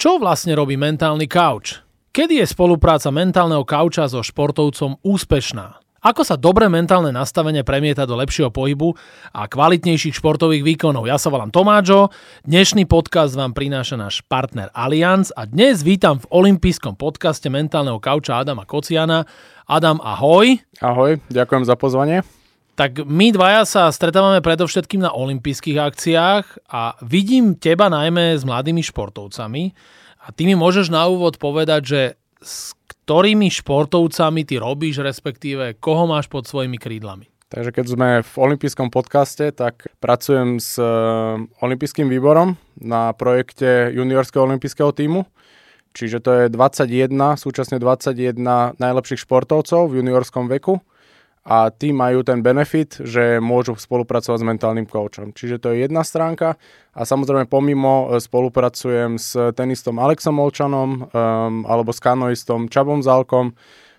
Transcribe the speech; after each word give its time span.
Čo 0.00 0.16
vlastne 0.16 0.56
robí 0.56 0.80
mentálny 0.80 1.28
kauč? 1.28 1.84
Kedy 2.16 2.40
je 2.40 2.48
spolupráca 2.48 3.12
mentálneho 3.12 3.68
kauča 3.68 4.08
so 4.08 4.24
športovcom 4.24 4.96
úspešná? 5.04 5.76
Ako 6.00 6.24
sa 6.24 6.40
dobré 6.40 6.72
mentálne 6.72 7.12
nastavenie 7.12 7.60
premieta 7.60 8.08
do 8.08 8.16
lepšieho 8.16 8.48
pohybu 8.48 8.96
a 9.36 9.44
kvalitnejších 9.44 10.16
športových 10.16 10.64
výkonov? 10.64 11.04
Ja 11.04 11.20
sa 11.20 11.28
volám 11.28 11.52
Tomáčo, 11.52 12.08
dnešný 12.48 12.88
podcast 12.88 13.36
vám 13.36 13.52
prináša 13.52 14.00
náš 14.00 14.24
partner 14.24 14.72
Allianz 14.72 15.36
a 15.36 15.44
dnes 15.44 15.84
vítam 15.84 16.16
v 16.16 16.24
olympijskom 16.32 16.96
podcaste 16.96 17.52
mentálneho 17.52 18.00
kauča 18.00 18.40
Adama 18.40 18.64
Kociana. 18.64 19.28
Adam, 19.68 20.00
ahoj. 20.00 20.64
Ahoj, 20.80 21.20
ďakujem 21.28 21.68
za 21.68 21.76
pozvanie. 21.76 22.39
Tak 22.80 23.04
my 23.04 23.28
dvaja 23.28 23.68
sa 23.68 23.92
stretávame 23.92 24.40
predovšetkým 24.40 25.04
na 25.04 25.12
olympijských 25.12 25.76
akciách 25.76 26.64
a 26.72 26.96
vidím 27.04 27.52
teba 27.52 27.92
najmä 27.92 28.40
s 28.40 28.48
mladými 28.48 28.80
športovcami 28.80 29.76
a 30.24 30.32
ty 30.32 30.48
mi 30.48 30.56
môžeš 30.56 30.88
na 30.88 31.04
úvod 31.04 31.36
povedať, 31.36 31.82
že 31.84 32.02
s 32.40 32.72
ktorými 32.88 33.52
športovcami 33.52 34.48
ty 34.48 34.56
robíš, 34.56 35.04
respektíve 35.04 35.76
koho 35.76 36.08
máš 36.08 36.32
pod 36.32 36.48
svojimi 36.48 36.80
krídlami. 36.80 37.28
Takže 37.52 37.68
keď 37.68 37.84
sme 37.84 38.08
v 38.24 38.34
olympijskom 38.48 38.88
podcaste, 38.88 39.52
tak 39.52 39.84
pracujem 40.00 40.56
s 40.56 40.80
eh, 40.80 40.88
olympijským 41.60 42.08
výborom 42.08 42.56
na 42.80 43.12
projekte 43.12 43.92
juniorského 43.92 44.48
olympijského 44.48 44.88
týmu. 44.96 45.28
Čiže 45.92 46.24
to 46.24 46.30
je 46.32 46.44
21, 46.48 47.12
súčasne 47.36 47.76
21 47.76 48.40
najlepších 48.80 49.28
športovcov 49.28 49.92
v 49.92 50.00
juniorskom 50.00 50.48
veku 50.48 50.80
a 51.40 51.72
tí 51.72 51.88
majú 51.90 52.20
ten 52.20 52.44
benefit, 52.44 53.00
že 53.00 53.40
môžu 53.40 53.72
spolupracovať 53.72 54.38
s 54.44 54.48
mentálnym 54.48 54.84
coachom. 54.84 55.32
Čiže 55.32 55.56
to 55.56 55.72
je 55.72 55.88
jedna 55.88 56.04
stránka 56.04 56.60
a 56.92 57.00
samozrejme 57.08 57.48
pomimo 57.48 58.12
e, 58.12 58.20
spolupracujem 58.20 59.16
s 59.16 59.32
tenistom 59.56 59.96
Alexom 59.96 60.36
Molčanom 60.36 60.90
um, 60.90 61.00
alebo 61.64 61.96
s 61.96 62.00
kanoistom 62.02 62.68
Čabom 62.68 63.00
Zálkom, 63.00 63.56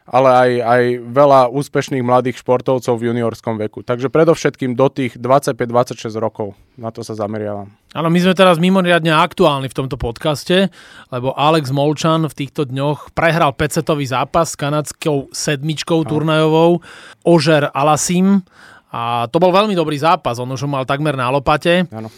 ale 0.10 0.30
aj, 0.30 0.52
aj 0.62 0.84
veľa 1.14 1.42
úspešných 1.54 2.02
mladých 2.02 2.42
športovcov 2.42 2.94
v 2.98 3.14
juniorskom 3.14 3.56
veku. 3.62 3.86
Takže 3.86 4.10
predovšetkým 4.10 4.74
do 4.74 4.90
tých 4.90 5.16
25-26 5.18 6.12
rokov. 6.18 6.58
Na 6.76 6.90
to 6.90 7.06
sa 7.06 7.14
zameriavam. 7.14 7.70
Áno, 7.94 8.08
my 8.10 8.20
sme 8.24 8.34
teraz 8.34 8.58
mimoriadne 8.58 9.14
aktuálni 9.14 9.70
v 9.70 9.78
tomto 9.78 10.00
podcaste, 10.00 10.74
lebo 11.14 11.36
Alex 11.38 11.70
Molčan 11.70 12.26
v 12.26 12.34
týchto 12.34 12.66
dňoch 12.66 13.14
prehral 13.14 13.54
5 13.54 13.86
zápas 14.08 14.54
s 14.54 14.60
kanadskou 14.60 15.30
sedmičkou 15.30 16.08
turnajovou 16.08 16.82
Ožer 17.28 17.70
Alasim 17.76 18.42
a 18.92 19.28
to 19.32 19.40
bol 19.40 19.56
veľmi 19.56 19.72
dobrý 19.72 19.96
zápas, 19.96 20.36
on 20.42 20.52
už 20.52 20.68
ho 20.68 20.70
mal 20.72 20.84
takmer 20.84 21.16
na 21.16 21.32
lopate. 21.32 21.88
Áno 21.92 22.12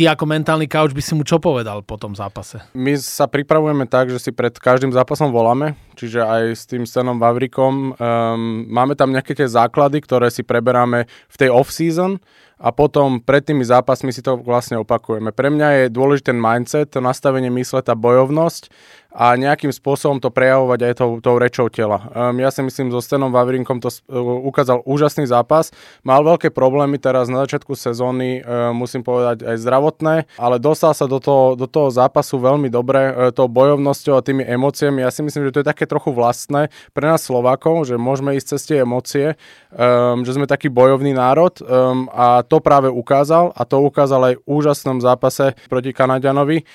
ty 0.00 0.08
ako 0.08 0.24
mentálny 0.24 0.64
couch 0.64 0.96
by 0.96 1.02
si 1.04 1.12
mu 1.12 1.28
čo 1.28 1.36
povedal 1.36 1.84
po 1.84 2.00
tom 2.00 2.16
zápase? 2.16 2.56
My 2.72 2.96
sa 2.96 3.28
pripravujeme 3.28 3.84
tak, 3.84 4.08
že 4.08 4.16
si 4.16 4.32
pred 4.32 4.56
každým 4.56 4.96
zápasom 4.96 5.28
voláme, 5.28 5.76
čiže 5.92 6.24
aj 6.24 6.42
s 6.56 6.64
tým 6.64 6.88
Stenom 6.88 7.20
Vavrikom. 7.20 7.92
Um, 8.00 8.64
máme 8.64 8.96
tam 8.96 9.12
nejaké 9.12 9.36
tie 9.36 9.44
základy, 9.44 10.00
ktoré 10.00 10.32
si 10.32 10.40
preberáme 10.40 11.04
v 11.04 11.36
tej 11.36 11.52
off-season 11.52 12.16
a 12.60 12.68
potom 12.76 13.24
pred 13.24 13.40
tými 13.40 13.64
zápasmi 13.64 14.12
si 14.12 14.20
to 14.20 14.36
vlastne 14.36 14.76
opakujeme. 14.76 15.32
Pre 15.32 15.48
mňa 15.48 15.68
je 15.72 15.84
dôležitý 15.96 16.36
ten 16.36 16.38
mindset, 16.38 16.92
to 16.92 17.00
nastavenie 17.00 17.48
mysle, 17.48 17.80
tá 17.80 17.96
bojovnosť 17.96 18.68
a 19.10 19.34
nejakým 19.34 19.74
spôsobom 19.74 20.22
to 20.22 20.30
prejavovať 20.30 20.80
aj 20.86 20.92
tou, 20.94 21.10
tou 21.18 21.36
rečou 21.42 21.66
tela. 21.66 22.06
Um, 22.14 22.38
ja 22.38 22.54
si 22.54 22.62
myslím, 22.62 22.94
so 22.94 23.02
Stenom 23.02 23.34
Vavrinkom 23.34 23.82
to 23.82 23.90
uh, 23.90 24.22
ukázal 24.46 24.86
úžasný 24.86 25.26
zápas. 25.26 25.74
Mal 26.06 26.22
veľké 26.22 26.54
problémy 26.54 27.02
teraz 27.02 27.26
na 27.26 27.42
začiatku 27.42 27.74
sezóny, 27.74 28.38
uh, 28.40 28.70
musím 28.70 29.02
povedať 29.02 29.42
aj 29.42 29.56
zdravotné, 29.58 30.14
ale 30.38 30.62
dostal 30.62 30.94
sa 30.94 31.10
do 31.10 31.18
toho, 31.18 31.58
do 31.58 31.66
toho 31.66 31.90
zápasu 31.90 32.38
veľmi 32.38 32.70
dobre 32.70 33.10
uh, 33.10 33.34
tou 33.34 33.50
bojovnosťou 33.50 34.14
a 34.14 34.22
tými 34.22 34.46
emóciami. 34.46 35.02
Ja 35.02 35.10
si 35.10 35.26
myslím, 35.26 35.50
že 35.50 35.58
to 35.58 35.60
je 35.66 35.70
také 35.74 35.90
trochu 35.90 36.14
vlastné 36.14 36.70
pre 36.94 37.10
nás 37.10 37.26
Slovákov, 37.26 37.90
že 37.90 37.98
môžeme 37.98 38.38
ísť 38.38 38.46
cez 38.54 38.60
tie 38.62 38.76
emócie, 38.86 39.34
um, 39.74 40.22
že 40.22 40.38
sme 40.38 40.46
taký 40.46 40.70
bojovný 40.70 41.18
národ 41.18 41.58
um, 41.66 42.06
a 42.14 42.46
to 42.50 42.58
práve 42.58 42.90
ukázal 42.90 43.54
a 43.54 43.62
to 43.62 43.78
ukázal 43.78 44.34
aj 44.34 44.34
v 44.42 44.46
úžasnom 44.50 44.98
zápase 44.98 45.54
proti 45.70 45.94
Kanadianovi 45.94 46.66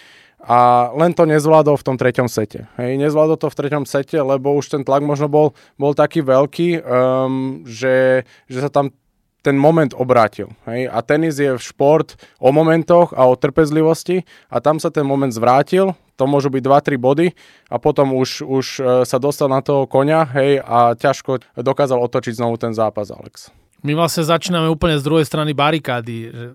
a 0.46 0.94
len 0.94 1.12
to 1.12 1.25
nezvládol 1.25 1.75
v 1.75 1.86
tom 1.86 1.97
treťom 1.97 2.30
sete. 2.30 2.69
Hej, 2.78 3.02
nezvládol 3.02 3.36
to 3.41 3.50
v 3.50 3.58
treťom 3.66 3.84
sete, 3.90 4.22
lebo 4.22 4.53
už 4.53 4.72
ten 4.72 4.86
tlak 4.86 5.02
možno 5.02 5.25
bol, 5.25 5.58
bol 5.75 5.97
taký 5.97 6.22
veľký, 6.22 6.86
um, 6.86 7.66
že, 7.66 8.24
že 8.46 8.59
sa 8.62 8.69
tam 8.69 8.94
ten 9.41 9.58
moment 9.58 9.94
obrátil. 9.94 10.53
Hej? 10.69 10.90
A 10.90 11.02
tenis 11.06 11.38
je 11.38 11.53
šport 11.62 12.18
o 12.42 12.50
momentoch 12.50 13.13
a 13.13 13.30
o 13.30 13.38
trpezlivosti 13.38 14.25
a 14.50 14.57
tam 14.62 14.81
sa 14.81 14.90
ten 14.90 15.06
moment 15.06 15.34
zvrátil, 15.34 15.94
to 16.18 16.25
môžu 16.25 16.50
byť 16.50 16.63
2-3 16.66 16.97
body 16.97 17.28
a 17.69 17.75
potom 17.78 18.13
už, 18.18 18.42
už 18.42 18.66
e, 18.80 18.81
sa 19.06 19.18
dostal 19.22 19.52
na 19.52 19.62
toho 19.62 19.86
konia 19.86 20.25
hej, 20.34 20.63
a 20.63 20.97
ťažko 20.97 21.46
dokázal 21.59 22.02
otočiť 22.02 22.42
znovu 22.42 22.57
ten 22.57 22.74
zápas 22.74 23.13
Alex. 23.13 23.53
My 23.85 23.94
vlastne 23.94 24.25
začíname 24.25 24.66
úplne 24.66 24.97
z 24.97 25.06
druhej 25.06 25.29
strany 25.29 25.53
barikády. 25.53 26.18
Že 26.34 26.46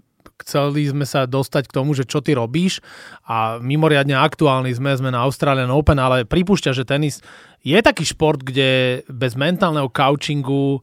chceli 0.40 0.88
sme 0.88 1.06
sa 1.06 1.28
dostať 1.28 1.70
k 1.70 1.76
tomu, 1.76 1.94
že 1.94 2.08
čo 2.08 2.24
ty 2.24 2.34
robíš 2.34 2.80
a 3.28 3.60
mimoriadne 3.60 4.16
aktuálni 4.16 4.72
sme, 4.72 4.96
sme 4.96 5.12
na 5.12 5.22
Australian 5.22 5.70
Open, 5.70 6.00
ale 6.00 6.26
pripúšťa, 6.26 6.72
že 6.74 6.88
tenis 6.88 7.20
je 7.60 7.76
taký 7.76 8.08
šport, 8.08 8.40
kde 8.40 9.04
bez 9.06 9.36
mentálneho 9.36 9.92
coachingu 9.92 10.80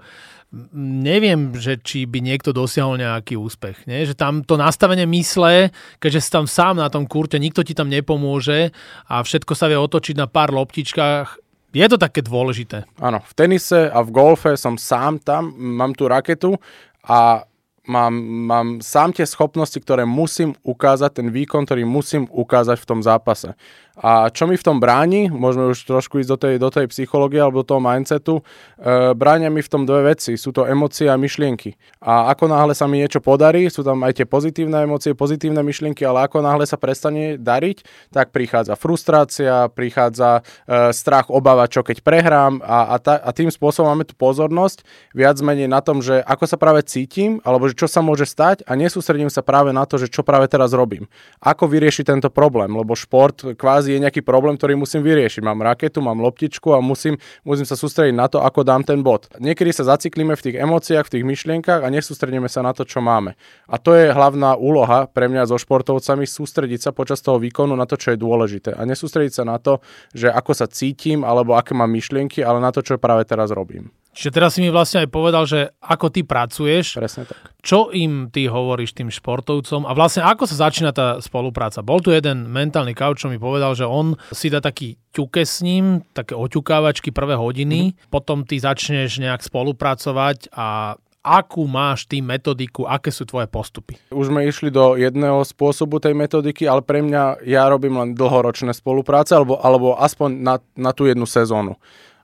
neviem, 0.80 1.52
že 1.60 1.76
či 1.84 2.08
by 2.08 2.24
niekto 2.24 2.56
dosiahol 2.56 2.96
nejaký 2.96 3.36
úspech. 3.36 3.84
Nie? 3.84 4.08
Že 4.08 4.16
tam 4.16 4.34
to 4.48 4.56
nastavenie 4.56 5.04
mysle, 5.04 5.76
keďže 6.00 6.24
si 6.24 6.30
tam 6.32 6.48
sám 6.48 6.80
na 6.80 6.88
tom 6.88 7.04
kurte, 7.04 7.36
nikto 7.36 7.68
ti 7.68 7.76
tam 7.76 7.92
nepomôže 7.92 8.72
a 9.12 9.20
všetko 9.20 9.52
sa 9.58 9.68
vie 9.68 9.76
otočiť 9.76 10.16
na 10.16 10.30
pár 10.32 10.56
loptičkách, 10.56 11.47
je 11.76 11.88
to 11.92 11.98
také 12.00 12.24
dôležité. 12.24 12.88
Áno, 12.98 13.20
v 13.24 13.34
tenise 13.36 13.92
a 13.92 14.00
v 14.04 14.10
golfe 14.14 14.56
som 14.56 14.80
sám 14.80 15.20
tam, 15.20 15.52
mám 15.56 15.92
tú 15.92 16.08
raketu 16.08 16.56
a 17.04 17.44
mám, 17.88 18.14
mám 18.48 18.68
sám 18.84 19.16
tie 19.16 19.24
schopnosti, 19.24 19.80
ktoré 19.80 20.04
musím 20.04 20.54
ukázať, 20.62 21.24
ten 21.24 21.28
výkon, 21.32 21.64
ktorý 21.64 21.88
musím 21.88 22.28
ukázať 22.28 22.78
v 22.80 22.88
tom 22.88 23.00
zápase. 23.02 23.56
A 23.98 24.30
čo 24.30 24.46
mi 24.46 24.54
v 24.54 24.62
tom 24.62 24.78
bráni, 24.78 25.26
môžeme 25.34 25.74
už 25.74 25.90
trošku 25.90 26.22
ísť 26.22 26.30
do 26.30 26.38
tej, 26.38 26.56
do 26.62 26.70
tej 26.70 26.86
psychológie 26.94 27.42
alebo 27.42 27.66
do 27.66 27.68
toho 27.74 27.82
mindsetu, 27.82 28.46
e, 28.78 29.18
bránia 29.18 29.50
mi 29.50 29.66
v 29.66 29.72
tom 29.74 29.90
dve 29.90 30.14
veci. 30.14 30.38
Sú 30.38 30.54
to 30.54 30.70
emócie 30.70 31.10
a 31.10 31.18
myšlienky. 31.18 31.74
A 32.06 32.30
ako 32.30 32.46
náhle 32.46 32.78
sa 32.78 32.86
mi 32.86 33.02
niečo 33.02 33.26
podarí, 33.26 33.66
sú 33.74 33.82
tam 33.82 34.06
aj 34.06 34.22
tie 34.22 34.26
pozitívne 34.30 34.86
emócie, 34.86 35.18
pozitívne 35.18 35.66
myšlienky, 35.66 36.06
ale 36.06 36.30
ako 36.30 36.46
náhle 36.46 36.70
sa 36.70 36.78
prestane 36.78 37.42
dariť, 37.42 38.12
tak 38.14 38.30
prichádza 38.30 38.78
frustrácia, 38.78 39.66
prichádza 39.74 40.46
e, 40.70 40.94
strach, 40.94 41.34
obava, 41.34 41.66
čo 41.66 41.82
keď 41.82 42.06
prehrám 42.06 42.62
a, 42.62 42.94
a, 42.94 42.98
ta, 43.02 43.18
a 43.18 43.34
tým 43.34 43.50
spôsobom 43.50 43.90
máme 43.90 44.06
tú 44.06 44.14
pozornosť 44.14 44.86
viac 45.18 45.42
menej 45.42 45.66
na 45.66 45.82
tom, 45.82 46.06
že 46.06 46.22
ako 46.22 46.46
sa 46.46 46.62
práve 46.62 46.86
cítim, 46.86 47.42
alebo 47.42 47.66
že 47.66 47.74
čo 47.74 47.90
sa 47.90 48.06
môže 48.06 48.30
stať 48.30 48.62
a 48.70 48.78
nesústredím 48.78 49.34
sa 49.34 49.42
práve 49.42 49.74
na 49.74 49.90
to, 49.90 49.98
že 49.98 50.06
čo 50.06 50.22
práve 50.22 50.46
teraz 50.46 50.70
robím. 50.78 51.10
Ako 51.42 51.66
vyriešiť 51.66 52.14
tento 52.14 52.30
problém, 52.30 52.70
lebo 52.70 52.94
šport 52.94 53.58
kvázi 53.58 53.87
fázi 53.88 53.96
je 53.96 54.04
nejaký 54.04 54.22
problém, 54.28 54.60
ktorý 54.60 54.76
musím 54.76 55.00
vyriešiť. 55.08 55.40
Mám 55.40 55.64
raketu, 55.64 56.04
mám 56.04 56.20
loptičku 56.20 56.76
a 56.76 56.84
musím, 56.84 57.16
musím 57.48 57.64
sa 57.64 57.80
sústrediť 57.80 58.12
na 58.12 58.28
to, 58.28 58.44
ako 58.44 58.68
dám 58.68 58.84
ten 58.84 59.00
bod. 59.00 59.32
Niekedy 59.40 59.72
sa 59.72 59.96
zaciklíme 59.96 60.36
v 60.36 60.44
tých 60.44 60.56
emóciách, 60.60 61.08
v 61.08 61.14
tých 61.16 61.24
myšlienkach 61.24 61.88
a 61.88 61.88
nesústredíme 61.88 62.52
sa 62.52 62.60
na 62.60 62.76
to, 62.76 62.84
čo 62.84 63.00
máme. 63.00 63.40
A 63.72 63.80
to 63.80 63.96
je 63.96 64.12
hlavná 64.12 64.60
úloha 64.60 65.08
pre 65.08 65.32
mňa 65.32 65.48
so 65.48 65.56
športovcami, 65.56 66.28
sústrediť 66.28 66.80
sa 66.84 66.92
počas 66.92 67.24
toho 67.24 67.40
výkonu 67.40 67.72
na 67.80 67.88
to, 67.88 67.96
čo 67.96 68.12
je 68.12 68.20
dôležité. 68.20 68.76
A 68.76 68.84
nesústrediť 68.84 69.40
sa 69.40 69.44
na 69.48 69.56
to, 69.56 69.80
že 70.12 70.28
ako 70.28 70.52
sa 70.52 70.68
cítim 70.68 71.24
alebo 71.24 71.56
aké 71.56 71.72
mám 71.72 71.88
myšlienky, 71.88 72.44
ale 72.44 72.60
na 72.60 72.76
to, 72.76 72.84
čo 72.84 73.00
práve 73.00 73.24
teraz 73.24 73.56
robím. 73.56 73.88
Čiže 74.18 74.34
teraz 74.34 74.58
si 74.58 74.66
mi 74.66 74.74
vlastne 74.74 75.06
aj 75.06 75.14
povedal, 75.14 75.46
že 75.46 75.78
ako 75.78 76.10
ty 76.10 76.26
pracuješ, 76.26 76.98
Presne 76.98 77.30
tak. 77.30 77.54
čo 77.62 77.94
im 77.94 78.34
ty 78.34 78.50
hovoríš 78.50 78.98
tým 78.98 79.14
športovcom 79.14 79.86
a 79.86 79.94
vlastne 79.94 80.26
ako 80.26 80.50
sa 80.50 80.66
začína 80.66 80.90
tá 80.90 81.22
spolupráca. 81.22 81.86
Bol 81.86 82.02
tu 82.02 82.10
jeden 82.10 82.50
mentálny 82.50 82.98
kauč, 82.98 83.22
čo 83.22 83.30
mi 83.30 83.38
povedal, 83.38 83.78
že 83.78 83.86
on 83.86 84.18
si 84.34 84.50
dá 84.50 84.58
taký 84.58 84.98
ťuke 85.14 85.46
s 85.46 85.62
ním, 85.62 86.02
také 86.18 86.34
oťukávačky 86.34 87.14
prvé 87.14 87.38
hodiny, 87.38 87.94
mm-hmm. 87.94 88.10
potom 88.10 88.42
ty 88.42 88.58
začneš 88.58 89.22
nejak 89.22 89.46
spolupracovať 89.46 90.50
a 90.50 90.98
akú 91.28 91.70
máš 91.70 92.10
ty 92.10 92.24
metodiku, 92.24 92.90
aké 92.90 93.14
sú 93.14 93.28
tvoje 93.28 93.46
postupy? 93.52 94.00
Už 94.10 94.32
sme 94.32 94.48
išli 94.48 94.72
do 94.74 94.96
jedného 94.96 95.44
spôsobu 95.44 96.00
tej 96.00 96.16
metodiky, 96.16 96.64
ale 96.66 96.82
pre 96.82 97.04
mňa 97.04 97.44
ja 97.44 97.68
robím 97.68 98.00
len 98.00 98.10
dlhoročné 98.16 98.72
spolupráce, 98.72 99.36
alebo, 99.36 99.60
alebo 99.60 99.94
aspoň 100.00 100.30
na, 100.40 100.56
na 100.74 100.96
tú 100.96 101.06
jednu 101.06 101.28
sezónu 101.28 101.76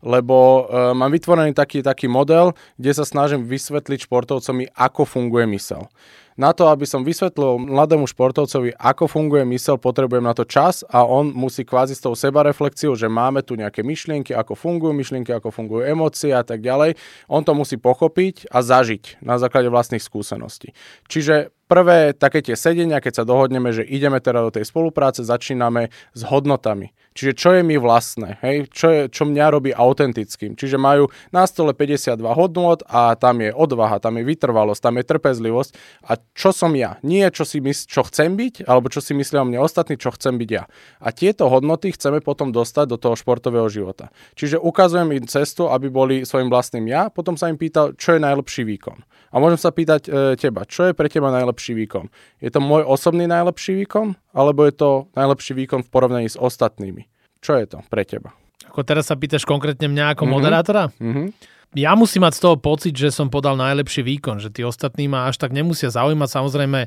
lebo 0.04 0.68
uh, 0.68 0.92
mám 0.92 1.10
vytvorený 1.10 1.56
taký, 1.56 1.80
taký 1.80 2.12
model, 2.12 2.54
kde 2.76 2.92
sa 2.92 3.08
snažím 3.08 3.48
vysvetliť 3.48 4.06
športovcom, 4.06 4.68
ako 4.76 5.08
funguje 5.08 5.48
mysel. 5.56 5.88
Na 6.34 6.50
to, 6.50 6.66
aby 6.66 6.90
som 6.90 7.06
vysvetlil 7.06 7.62
mladému 7.62 8.10
športovcovi, 8.10 8.74
ako 8.82 9.06
funguje 9.06 9.46
mysel, 9.54 9.78
potrebujem 9.78 10.26
na 10.26 10.34
to 10.34 10.42
čas 10.50 10.82
a 10.90 11.06
on 11.06 11.30
musí 11.30 11.62
kvázi 11.62 11.94
s 11.94 12.02
tou 12.02 12.18
sebareflexiou, 12.18 12.98
že 12.98 13.06
máme 13.06 13.46
tu 13.46 13.54
nejaké 13.54 13.86
myšlienky, 13.86 14.34
ako 14.34 14.58
fungujú 14.58 14.98
myšlienky, 14.98 15.30
ako 15.30 15.54
fungujú 15.54 15.86
emócie 15.86 16.34
a 16.34 16.42
tak 16.42 16.66
ďalej. 16.66 16.98
On 17.30 17.46
to 17.46 17.54
musí 17.54 17.78
pochopiť 17.78 18.50
a 18.50 18.66
zažiť 18.66 19.22
na 19.22 19.38
základe 19.38 19.70
vlastných 19.70 20.02
skúseností. 20.02 20.74
Čiže 21.06 21.54
prvé 21.74 22.14
také 22.14 22.46
tie 22.46 22.54
sedenia, 22.54 23.02
keď 23.02 23.24
sa 23.24 23.26
dohodneme, 23.26 23.74
že 23.74 23.82
ideme 23.82 24.22
teda 24.22 24.46
do 24.46 24.54
tej 24.54 24.70
spolupráce, 24.70 25.26
začíname 25.26 25.90
s 26.14 26.22
hodnotami. 26.22 26.94
Čiže 27.18 27.34
čo 27.34 27.50
je 27.54 27.62
mi 27.66 27.78
vlastné, 27.82 28.42
hej? 28.42 28.70
Čo, 28.70 28.88
je, 28.90 29.02
čo 29.10 29.26
mňa 29.26 29.46
robí 29.54 29.70
autentickým. 29.74 30.54
Čiže 30.54 30.82
majú 30.82 31.10
na 31.30 31.46
stole 31.46 31.74
52 31.74 32.18
hodnot 32.22 32.86
a 32.90 33.14
tam 33.18 33.42
je 33.42 33.54
odvaha, 33.54 34.02
tam 34.02 34.18
je 34.18 34.26
vytrvalosť, 34.26 34.82
tam 34.82 34.98
je 34.98 35.06
trpezlivosť. 35.06 35.72
A 36.10 36.18
čo 36.34 36.50
som 36.54 36.74
ja? 36.74 36.98
Nie 37.06 37.30
čo, 37.30 37.46
si 37.46 37.62
mys- 37.62 37.86
čo 37.86 38.06
chcem 38.06 38.34
byť, 38.34 38.66
alebo 38.66 38.90
čo 38.90 39.02
si 39.02 39.14
myslia 39.14 39.42
o 39.42 39.50
mne 39.50 39.62
ostatní, 39.62 39.98
čo 39.98 40.14
chcem 40.14 40.42
byť 40.42 40.50
ja. 40.50 40.66
A 41.02 41.14
tieto 41.14 41.50
hodnoty 41.50 41.94
chceme 41.94 42.22
potom 42.22 42.50
dostať 42.50 42.86
do 42.90 42.98
toho 42.98 43.14
športového 43.14 43.70
života. 43.70 44.10
Čiže 44.34 44.58
ukazujem 44.58 45.14
im 45.14 45.26
cestu, 45.30 45.70
aby 45.70 45.94
boli 45.94 46.16
svojim 46.26 46.50
vlastným 46.50 46.90
ja, 46.90 47.14
potom 47.14 47.38
sa 47.38 47.50
im 47.50 47.62
pýtal, 47.62 47.94
čo 47.94 48.18
je 48.18 48.22
najlepší 48.22 48.66
výkon. 48.66 49.06
A 49.34 49.42
môžem 49.42 49.58
sa 49.58 49.74
pýtať 49.74 50.02
e, 50.06 50.10
teba, 50.38 50.62
čo 50.68 50.90
je 50.90 50.94
pre 50.94 51.10
teba 51.10 51.34
najlepší 51.34 51.63
výkon? 51.72 52.12
Je 52.44 52.52
to 52.52 52.60
môj 52.60 52.84
osobný 52.84 53.24
najlepší 53.32 53.80
výkon, 53.88 54.20
alebo 54.36 54.68
je 54.68 54.76
to 54.76 54.90
najlepší 55.16 55.56
výkon 55.56 55.88
v 55.88 55.90
porovnaní 55.90 56.28
s 56.28 56.36
ostatnými? 56.36 57.08
Čo 57.40 57.56
je 57.64 57.66
to 57.72 57.80
pre 57.88 58.04
teba? 58.04 58.36
Ako 58.68 58.84
teraz 58.84 59.08
sa 59.08 59.16
pýtaš 59.16 59.48
konkrétne 59.48 59.88
mňa 59.88 60.20
ako 60.20 60.28
mm-hmm. 60.28 60.36
moderátora? 60.36 60.84
Mm-hmm. 61.00 61.28
Ja 61.74 61.98
musím 61.98 62.28
mať 62.28 62.38
z 62.38 62.42
toho 62.44 62.56
pocit, 62.60 62.94
že 62.94 63.10
som 63.10 63.34
podal 63.34 63.58
najlepší 63.58 64.06
výkon, 64.06 64.38
že 64.38 64.54
tí 64.54 64.62
ostatní 64.62 65.10
ma 65.10 65.26
až 65.26 65.42
tak 65.42 65.56
nemusia 65.56 65.90
zaujímať. 65.90 66.30
Samozrejme, 66.30 66.86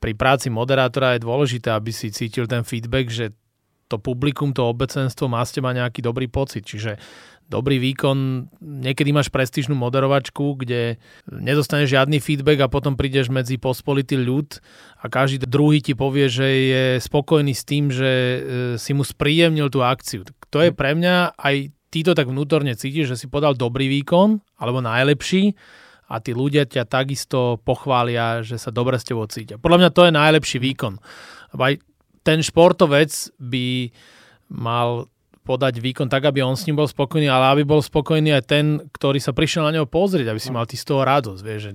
pri 0.00 0.12
práci 0.16 0.48
moderátora 0.48 1.18
je 1.18 1.26
dôležité, 1.26 1.68
aby 1.68 1.92
si 1.92 2.08
cítil 2.08 2.48
ten 2.48 2.64
feedback, 2.64 3.12
že 3.12 3.36
to 3.92 4.00
publikum, 4.00 4.56
to 4.56 4.64
obecenstvo 4.64 5.28
má 5.28 5.44
z 5.44 5.60
teba 5.60 5.76
nejaký 5.76 6.00
dobrý 6.00 6.32
pocit. 6.32 6.64
Čiže 6.64 6.96
dobrý 7.48 7.78
výkon, 7.78 8.48
niekedy 8.60 9.10
máš 9.12 9.28
prestížnú 9.28 9.76
moderovačku, 9.76 10.60
kde 10.60 10.96
nedostaneš 11.28 11.94
žiadny 11.94 12.18
feedback 12.22 12.64
a 12.64 12.72
potom 12.72 12.96
prídeš 12.96 13.28
medzi 13.28 13.60
pospolitý 13.60 14.16
ľud 14.18 14.58
a 15.02 15.10
každý 15.10 15.44
druhý 15.44 15.84
ti 15.84 15.92
povie, 15.92 16.30
že 16.30 16.48
je 16.48 16.84
spokojný 17.02 17.52
s 17.52 17.64
tým, 17.66 17.92
že 17.92 18.10
e, 18.10 18.38
si 18.80 18.96
mu 18.96 19.04
spríjemnil 19.04 19.68
tú 19.68 19.84
akciu. 19.84 20.24
To 20.52 20.58
je 20.60 20.72
pre 20.72 20.96
mňa, 20.96 21.36
aj 21.36 21.72
ty 21.92 22.00
to 22.00 22.16
tak 22.16 22.28
vnútorne 22.30 22.72
cítiš, 22.72 23.12
že 23.12 23.20
si 23.20 23.26
podal 23.28 23.52
dobrý 23.52 23.86
výkon, 24.00 24.40
alebo 24.56 24.80
najlepší 24.80 25.52
a 26.08 26.20
tí 26.20 26.32
ľudia 26.32 26.64
ťa 26.64 26.88
takisto 26.88 27.60
pochvália, 27.64 28.40
že 28.40 28.56
sa 28.56 28.72
dobre 28.72 28.96
s 28.96 29.04
tebou 29.04 29.28
cítia. 29.28 29.60
Podľa 29.60 29.78
mňa 29.80 29.90
to 29.92 30.02
je 30.08 30.12
najlepší 30.12 30.58
výkon. 30.60 31.00
Aj 31.56 31.74
ten 32.24 32.38
športovec 32.40 33.12
by 33.40 33.92
mal 34.52 35.11
podať 35.42 35.82
výkon 35.82 36.06
tak, 36.06 36.22
aby 36.26 36.42
on 36.42 36.54
s 36.54 36.64
ním 36.70 36.78
bol 36.78 36.86
spokojný, 36.86 37.26
ale 37.26 37.58
aby 37.58 37.62
bol 37.66 37.82
spokojný 37.82 38.30
aj 38.38 38.44
ten, 38.46 38.64
ktorý 38.94 39.18
sa 39.18 39.34
prišiel 39.34 39.66
na 39.66 39.74
neho 39.74 39.86
pozrieť, 39.90 40.30
aby 40.30 40.40
si 40.40 40.54
mal 40.54 40.66
ty 40.70 40.78
z 40.78 40.86
toho 40.86 41.02
radosť. 41.02 41.42
Vieš, 41.42 41.60
že 41.62 41.72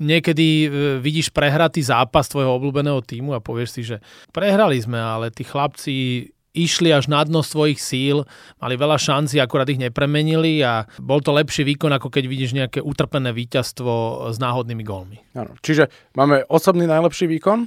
niekedy 0.00 0.46
e, 0.64 0.68
vidíš 1.04 1.28
prehratý 1.30 1.84
zápas 1.84 2.24
tvojho 2.32 2.56
obľúbeného 2.56 3.04
týmu 3.04 3.36
a 3.36 3.44
povieš 3.44 3.70
si, 3.76 3.82
že 3.84 3.96
prehrali 4.32 4.80
sme, 4.80 4.96
ale 4.96 5.28
tí 5.28 5.44
chlapci 5.44 6.28
išli 6.54 6.94
až 6.94 7.10
na 7.10 7.20
dno 7.26 7.42
svojich 7.42 7.82
síl, 7.82 8.22
mali 8.62 8.78
veľa 8.78 8.96
šancí, 8.96 9.42
akurát 9.42 9.66
ich 9.66 9.82
nepremenili 9.82 10.62
a 10.62 10.86
bol 11.02 11.18
to 11.18 11.34
lepší 11.34 11.66
výkon, 11.66 11.90
ako 11.90 12.08
keď 12.08 12.24
vidíš 12.30 12.54
nejaké 12.54 12.78
utrpené 12.78 13.34
víťazstvo 13.34 14.26
s 14.30 14.38
náhodnými 14.38 14.86
gólmi. 14.86 15.18
Ano, 15.34 15.58
čiže 15.60 15.90
máme 16.14 16.46
osobný 16.46 16.86
najlepší 16.86 17.26
výkon, 17.26 17.66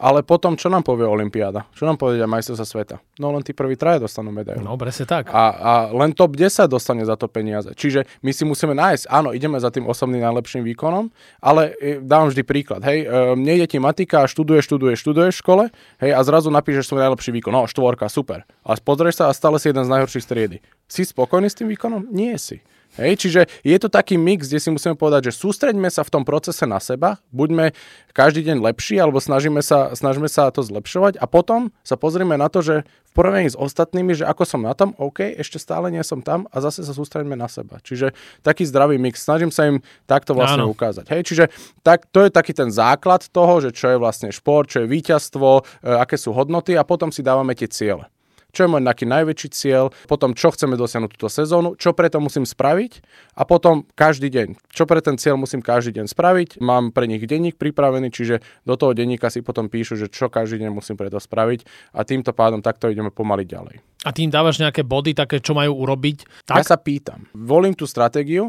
ale 0.00 0.24
potom, 0.24 0.56
čo 0.56 0.72
nám 0.72 0.80
povie 0.80 1.04
Olympiáda? 1.04 1.68
Čo 1.76 1.84
nám 1.84 2.00
povedia 2.00 2.24
majstrovstvá 2.24 2.64
sveta? 2.64 2.96
No 3.20 3.36
len 3.36 3.44
tí 3.44 3.52
prví 3.52 3.76
traje 3.76 4.00
dostanú 4.00 4.32
medailu. 4.32 4.64
No, 4.64 4.80
presne 4.80 5.04
tak. 5.04 5.28
A, 5.28 5.44
a 5.52 5.72
len 5.92 6.16
top 6.16 6.40
10 6.40 6.72
dostane 6.72 7.04
za 7.04 7.20
to 7.20 7.28
peniaze. 7.28 7.76
Čiže 7.76 8.08
my 8.24 8.32
si 8.32 8.48
musíme 8.48 8.72
nájsť, 8.72 9.12
áno, 9.12 9.36
ideme 9.36 9.60
za 9.60 9.68
tým 9.68 9.84
osobným 9.84 10.24
najlepším 10.24 10.64
výkonom, 10.72 11.12
ale 11.44 11.76
e, 11.76 12.00
dám 12.00 12.32
vždy 12.32 12.42
príklad. 12.48 12.80
Hej, 12.80 13.04
e, 13.04 13.36
nejde 13.36 13.68
ti 13.68 13.76
matika, 13.76 14.24
študuješ, 14.24 14.72
študuješ, 14.72 14.98
študuješ 15.04 15.34
v 15.36 15.42
škole, 15.44 15.64
hej, 16.00 16.16
a 16.16 16.20
zrazu 16.24 16.48
napíšeš 16.48 16.88
svoj 16.88 17.04
najlepší 17.04 17.36
výkon. 17.36 17.52
No, 17.52 17.68
štvorka, 17.68 18.08
super. 18.08 18.48
A 18.64 18.80
pozrieš 18.80 19.20
sa 19.20 19.28
a 19.28 19.36
stále 19.36 19.60
si 19.60 19.68
jeden 19.68 19.84
z 19.84 19.92
najhorších 19.92 20.24
striedy. 20.24 20.64
Si 20.88 21.04
spokojný 21.04 21.52
s 21.52 21.60
tým 21.60 21.68
výkonom? 21.68 22.08
Nie 22.08 22.40
si. 22.40 22.64
Hej, 22.98 23.22
čiže 23.22 23.40
je 23.62 23.78
to 23.78 23.86
taký 23.86 24.18
mix, 24.18 24.50
kde 24.50 24.58
si 24.58 24.70
musíme 24.74 24.98
povedať, 24.98 25.30
že 25.30 25.38
sústreďme 25.38 25.86
sa 25.86 26.02
v 26.02 26.10
tom 26.10 26.22
procese 26.26 26.66
na 26.66 26.82
seba, 26.82 27.22
buďme 27.30 27.70
každý 28.10 28.42
deň 28.42 28.58
lepší, 28.58 28.98
alebo 28.98 29.22
snažíme 29.22 29.62
sa, 29.62 29.94
snažíme 29.94 30.26
sa 30.26 30.50
to 30.50 30.66
zlepšovať 30.66 31.22
a 31.22 31.30
potom 31.30 31.70
sa 31.86 31.94
pozrieme 31.94 32.34
na 32.34 32.50
to, 32.50 32.66
že 32.66 32.82
v 32.82 33.12
porovnaní 33.14 33.50
s 33.50 33.58
ostatnými, 33.58 34.18
že 34.18 34.26
ako 34.26 34.42
som 34.42 34.66
na 34.66 34.74
tom, 34.74 34.98
OK, 34.98 35.22
ešte 35.38 35.62
stále 35.62 35.90
nie 35.94 36.02
som 36.02 36.18
tam 36.18 36.50
a 36.50 36.58
zase 36.58 36.82
sa 36.82 36.90
sústreďme 36.90 37.38
na 37.38 37.46
seba. 37.46 37.78
Čiže 37.78 38.10
taký 38.42 38.66
zdravý 38.66 38.98
mix, 38.98 39.22
snažím 39.22 39.54
sa 39.54 39.70
im 39.70 39.82
takto 40.10 40.34
vlastne 40.34 40.66
Áno. 40.66 40.74
ukázať. 40.74 41.06
Hej, 41.14 41.22
čiže 41.30 41.44
tak, 41.86 42.10
to 42.10 42.26
je 42.26 42.30
taký 42.30 42.54
ten 42.54 42.74
základ 42.74 43.22
toho, 43.30 43.62
že 43.62 43.70
čo 43.70 43.94
je 43.94 43.98
vlastne 44.02 44.34
šport, 44.34 44.66
čo 44.66 44.82
je 44.82 44.90
víťazstvo, 44.90 45.48
e, 45.58 45.62
aké 45.94 46.18
sú 46.18 46.34
hodnoty 46.34 46.74
a 46.74 46.82
potom 46.82 47.14
si 47.14 47.22
dávame 47.22 47.54
tie 47.54 47.70
ciele 47.70 48.10
čo 48.50 48.66
je 48.66 48.70
môj 48.70 48.82
nejaký 48.84 49.06
najväčší 49.06 49.48
cieľ, 49.50 49.94
potom 50.06 50.36
čo 50.36 50.52
chceme 50.54 50.78
dosiahnuť 50.78 51.10
túto 51.16 51.28
sezónu, 51.30 51.74
čo 51.78 51.94
preto 51.96 52.22
musím 52.22 52.46
spraviť 52.46 53.02
a 53.38 53.42
potom 53.46 53.86
každý 53.94 54.30
deň, 54.30 54.48
čo 54.70 54.84
pre 54.84 55.00
ten 55.00 55.16
cieľ 55.16 55.40
musím 55.40 55.64
každý 55.64 56.02
deň 56.02 56.06
spraviť. 56.10 56.48
Mám 56.60 56.92
pre 56.92 57.08
nich 57.08 57.22
denník 57.24 57.56
pripravený, 57.56 58.10
čiže 58.12 58.42
do 58.66 58.74
toho 58.74 58.92
denníka 58.92 59.32
si 59.32 59.40
potom 59.40 59.70
píšu, 59.70 59.96
že 59.96 60.12
čo 60.12 60.28
každý 60.28 60.62
deň 60.66 60.70
musím 60.70 60.98
preto 60.98 61.18
spraviť 61.18 61.94
a 61.96 62.04
týmto 62.04 62.34
pádom 62.36 62.60
takto 62.60 62.90
ideme 62.90 63.08
pomaly 63.14 63.46
ďalej. 63.46 63.80
A 64.00 64.16
tým 64.16 64.32
dávaš 64.32 64.56
nejaké 64.56 64.80
body, 64.80 65.12
také, 65.12 65.44
čo 65.44 65.52
majú 65.52 65.76
urobiť? 65.84 66.48
Tak? 66.48 66.56
Ja 66.56 66.64
sa 66.64 66.80
pýtam. 66.80 67.28
Volím 67.36 67.76
tú 67.76 67.84
stratégiu, 67.84 68.48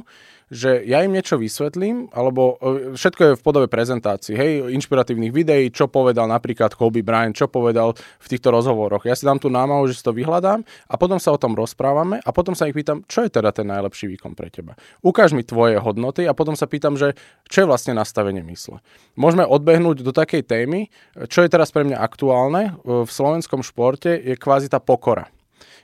že 0.52 0.84
ja 0.84 1.00
im 1.08 1.16
niečo 1.16 1.40
vysvetlím, 1.40 2.12
alebo 2.12 2.60
e, 2.60 2.92
všetko 3.00 3.22
je 3.24 3.34
v 3.40 3.42
podobe 3.42 3.68
prezentácií, 3.72 4.36
hej, 4.36 4.52
inšpiratívnych 4.76 5.32
videí, 5.32 5.72
čo 5.72 5.88
povedal 5.88 6.28
napríklad 6.28 6.76
Kobe 6.76 7.00
Bryant, 7.00 7.32
čo 7.32 7.48
povedal 7.48 7.96
v 7.96 8.28
týchto 8.28 8.52
rozhovoroch. 8.52 9.08
Ja 9.08 9.16
si 9.16 9.24
dám 9.24 9.40
tú 9.40 9.48
námahu, 9.48 9.88
že 9.88 9.96
si 9.96 10.04
to 10.04 10.12
vyhľadám 10.12 10.68
a 10.68 10.94
potom 11.00 11.24
sa 11.24 11.32
o 11.32 11.40
tom 11.40 11.56
rozprávame 11.56 12.20
a 12.20 12.30
potom 12.36 12.52
sa 12.52 12.68
ich 12.68 12.76
pýtam, 12.76 13.08
čo 13.08 13.24
je 13.24 13.32
teda 13.32 13.56
ten 13.56 13.72
najlepší 13.72 14.12
výkon 14.12 14.36
pre 14.36 14.52
teba. 14.52 14.76
Ukáž 15.00 15.32
mi 15.32 15.48
tvoje 15.48 15.80
hodnoty 15.80 16.28
a 16.28 16.36
potom 16.36 16.60
sa 16.60 16.68
pýtam, 16.68 17.00
že 17.00 17.16
čo 17.48 17.64
je 17.64 17.70
vlastne 17.72 17.96
nastavenie 17.96 18.44
mysle. 18.52 18.84
Môžeme 19.16 19.48
odbehnúť 19.48 20.04
do 20.04 20.12
takej 20.12 20.44
témy, 20.44 20.92
čo 21.32 21.48
je 21.48 21.50
teraz 21.50 21.72
pre 21.72 21.88
mňa 21.88 21.96
aktuálne 21.96 22.76
v 22.84 23.08
slovenskom 23.08 23.64
športe, 23.64 24.12
je 24.20 24.36
kvázi 24.36 24.68
tá 24.68 24.84
pokora 24.84 25.32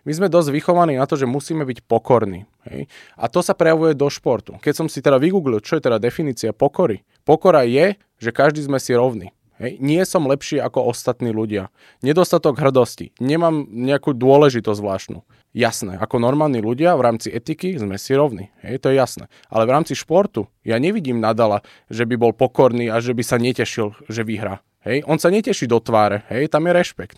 my 0.08 0.12
sme 0.16 0.32
dosť 0.32 0.56
vychovaní 0.56 0.96
na 0.96 1.04
to, 1.04 1.20
že 1.20 1.28
musíme 1.28 1.68
byť 1.68 1.84
pokorní. 1.84 2.48
Hej? 2.72 2.88
A 3.20 3.28
to 3.28 3.44
sa 3.44 3.52
prejavuje 3.52 3.92
do 3.92 4.08
športu. 4.08 4.56
Keď 4.64 4.74
som 4.74 4.88
si 4.88 5.04
teda 5.04 5.20
vygooglil, 5.20 5.60
čo 5.60 5.76
je 5.76 5.84
teda 5.84 6.00
definícia 6.00 6.56
pokory. 6.56 7.04
Pokora 7.28 7.68
je, 7.68 8.00
že 8.16 8.32
každý 8.32 8.64
sme 8.64 8.80
si 8.80 8.96
rovní. 8.96 9.36
Hej. 9.60 9.82
Nie 9.84 10.06
som 10.06 10.30
lepší 10.30 10.62
ako 10.62 10.94
ostatní 10.94 11.34
ľudia. 11.34 11.74
Nedostatok 12.06 12.62
hrdosti. 12.62 13.12
Nemám 13.18 13.68
nejakú 13.68 14.14
dôležitosť 14.16 14.80
zvláštnu. 14.80 15.20
Jasné, 15.58 15.98
ako 15.98 16.22
normálni 16.22 16.62
ľudia 16.62 16.94
v 16.94 17.02
rámci 17.02 17.34
etiky 17.34 17.74
sme 17.82 17.98
si 17.98 18.14
rovní. 18.14 18.54
Hej, 18.62 18.86
to 18.86 18.94
je 18.94 19.02
jasné. 19.02 19.26
Ale 19.50 19.66
v 19.66 19.74
rámci 19.74 19.98
športu 19.98 20.46
ja 20.62 20.78
nevidím 20.78 21.18
nadala, 21.18 21.66
že 21.90 22.06
by 22.06 22.16
bol 22.16 22.32
pokorný 22.38 22.94
a 22.94 23.02
že 23.02 23.18
by 23.18 23.24
sa 23.26 23.42
netešil, 23.42 23.98
že 24.06 24.22
vyhrá. 24.22 24.62
Hej, 24.86 25.04
on 25.10 25.18
sa 25.18 25.34
neteší 25.34 25.66
do 25.66 25.82
tváre. 25.82 26.24
Hej, 26.30 26.54
tam 26.54 26.70
je 26.70 26.78
rešpekt. 26.78 27.18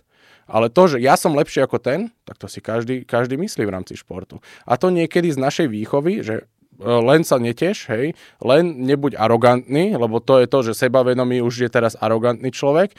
Ale 0.49 0.73
to, 0.73 0.89
že 0.89 0.97
ja 0.97 1.13
som 1.13 1.37
lepší 1.37 1.61
ako 1.61 1.77
ten, 1.77 2.09
tak 2.25 2.41
to 2.41 2.49
si 2.49 2.59
každý, 2.59 3.05
každý 3.05 3.37
myslí 3.37 3.63
v 3.63 3.73
rámci 3.73 3.93
športu. 3.93 4.41
A 4.65 4.75
to 4.75 4.89
niekedy 4.89 5.29
z 5.29 5.37
našej 5.37 5.69
výchovy, 5.69 6.25
že 6.25 6.35
e, 6.41 6.43
len 6.83 7.21
sa 7.21 7.37
neteš, 7.37 7.85
hej, 7.93 8.17
len 8.41 8.83
nebuď 8.83 9.15
arogantný, 9.21 9.93
lebo 9.93 10.17
to 10.17 10.41
je 10.41 10.47
to, 10.49 10.59
že 10.65 10.89
sebavedomý 10.89 11.45
už 11.45 11.63
je 11.63 11.69
teraz 11.69 11.93
arogantný 12.01 12.49
človek, 12.49 12.97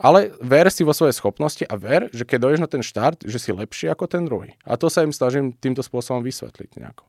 ale 0.00 0.32
ver 0.40 0.68
si 0.72 0.84
vo 0.84 0.96
svojej 0.96 1.16
schopnosti 1.16 1.64
a 1.64 1.76
ver, 1.76 2.08
že 2.12 2.24
keď 2.24 2.38
dojdeš 2.40 2.60
na 2.64 2.70
ten 2.72 2.84
štart, 2.84 3.24
že 3.24 3.36
si 3.40 3.52
lepší 3.52 3.92
ako 3.92 4.08
ten 4.08 4.24
druhý. 4.24 4.56
A 4.64 4.76
to 4.80 4.88
sa 4.88 5.04
im 5.04 5.12
snažím 5.12 5.52
týmto 5.56 5.84
spôsobom 5.84 6.24
vysvetliť 6.24 6.70
nejako. 6.76 7.04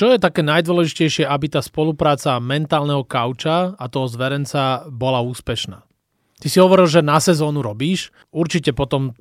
Čo 0.00 0.16
je 0.16 0.16
také 0.16 0.40
najdôležitejšie, 0.40 1.28
aby 1.28 1.52
tá 1.52 1.60
spolupráca 1.60 2.40
mentálneho 2.40 3.04
kauča 3.04 3.76
a 3.76 3.84
toho 3.84 4.08
zverenca 4.08 4.88
bola 4.88 5.20
úspešná? 5.20 5.84
Ty 6.40 6.46
si 6.48 6.56
hovoril, 6.56 6.88
že 6.88 7.04
na 7.04 7.20
sezónu 7.20 7.60
robíš, 7.60 8.08
určite 8.32 8.72
potom 8.72 9.12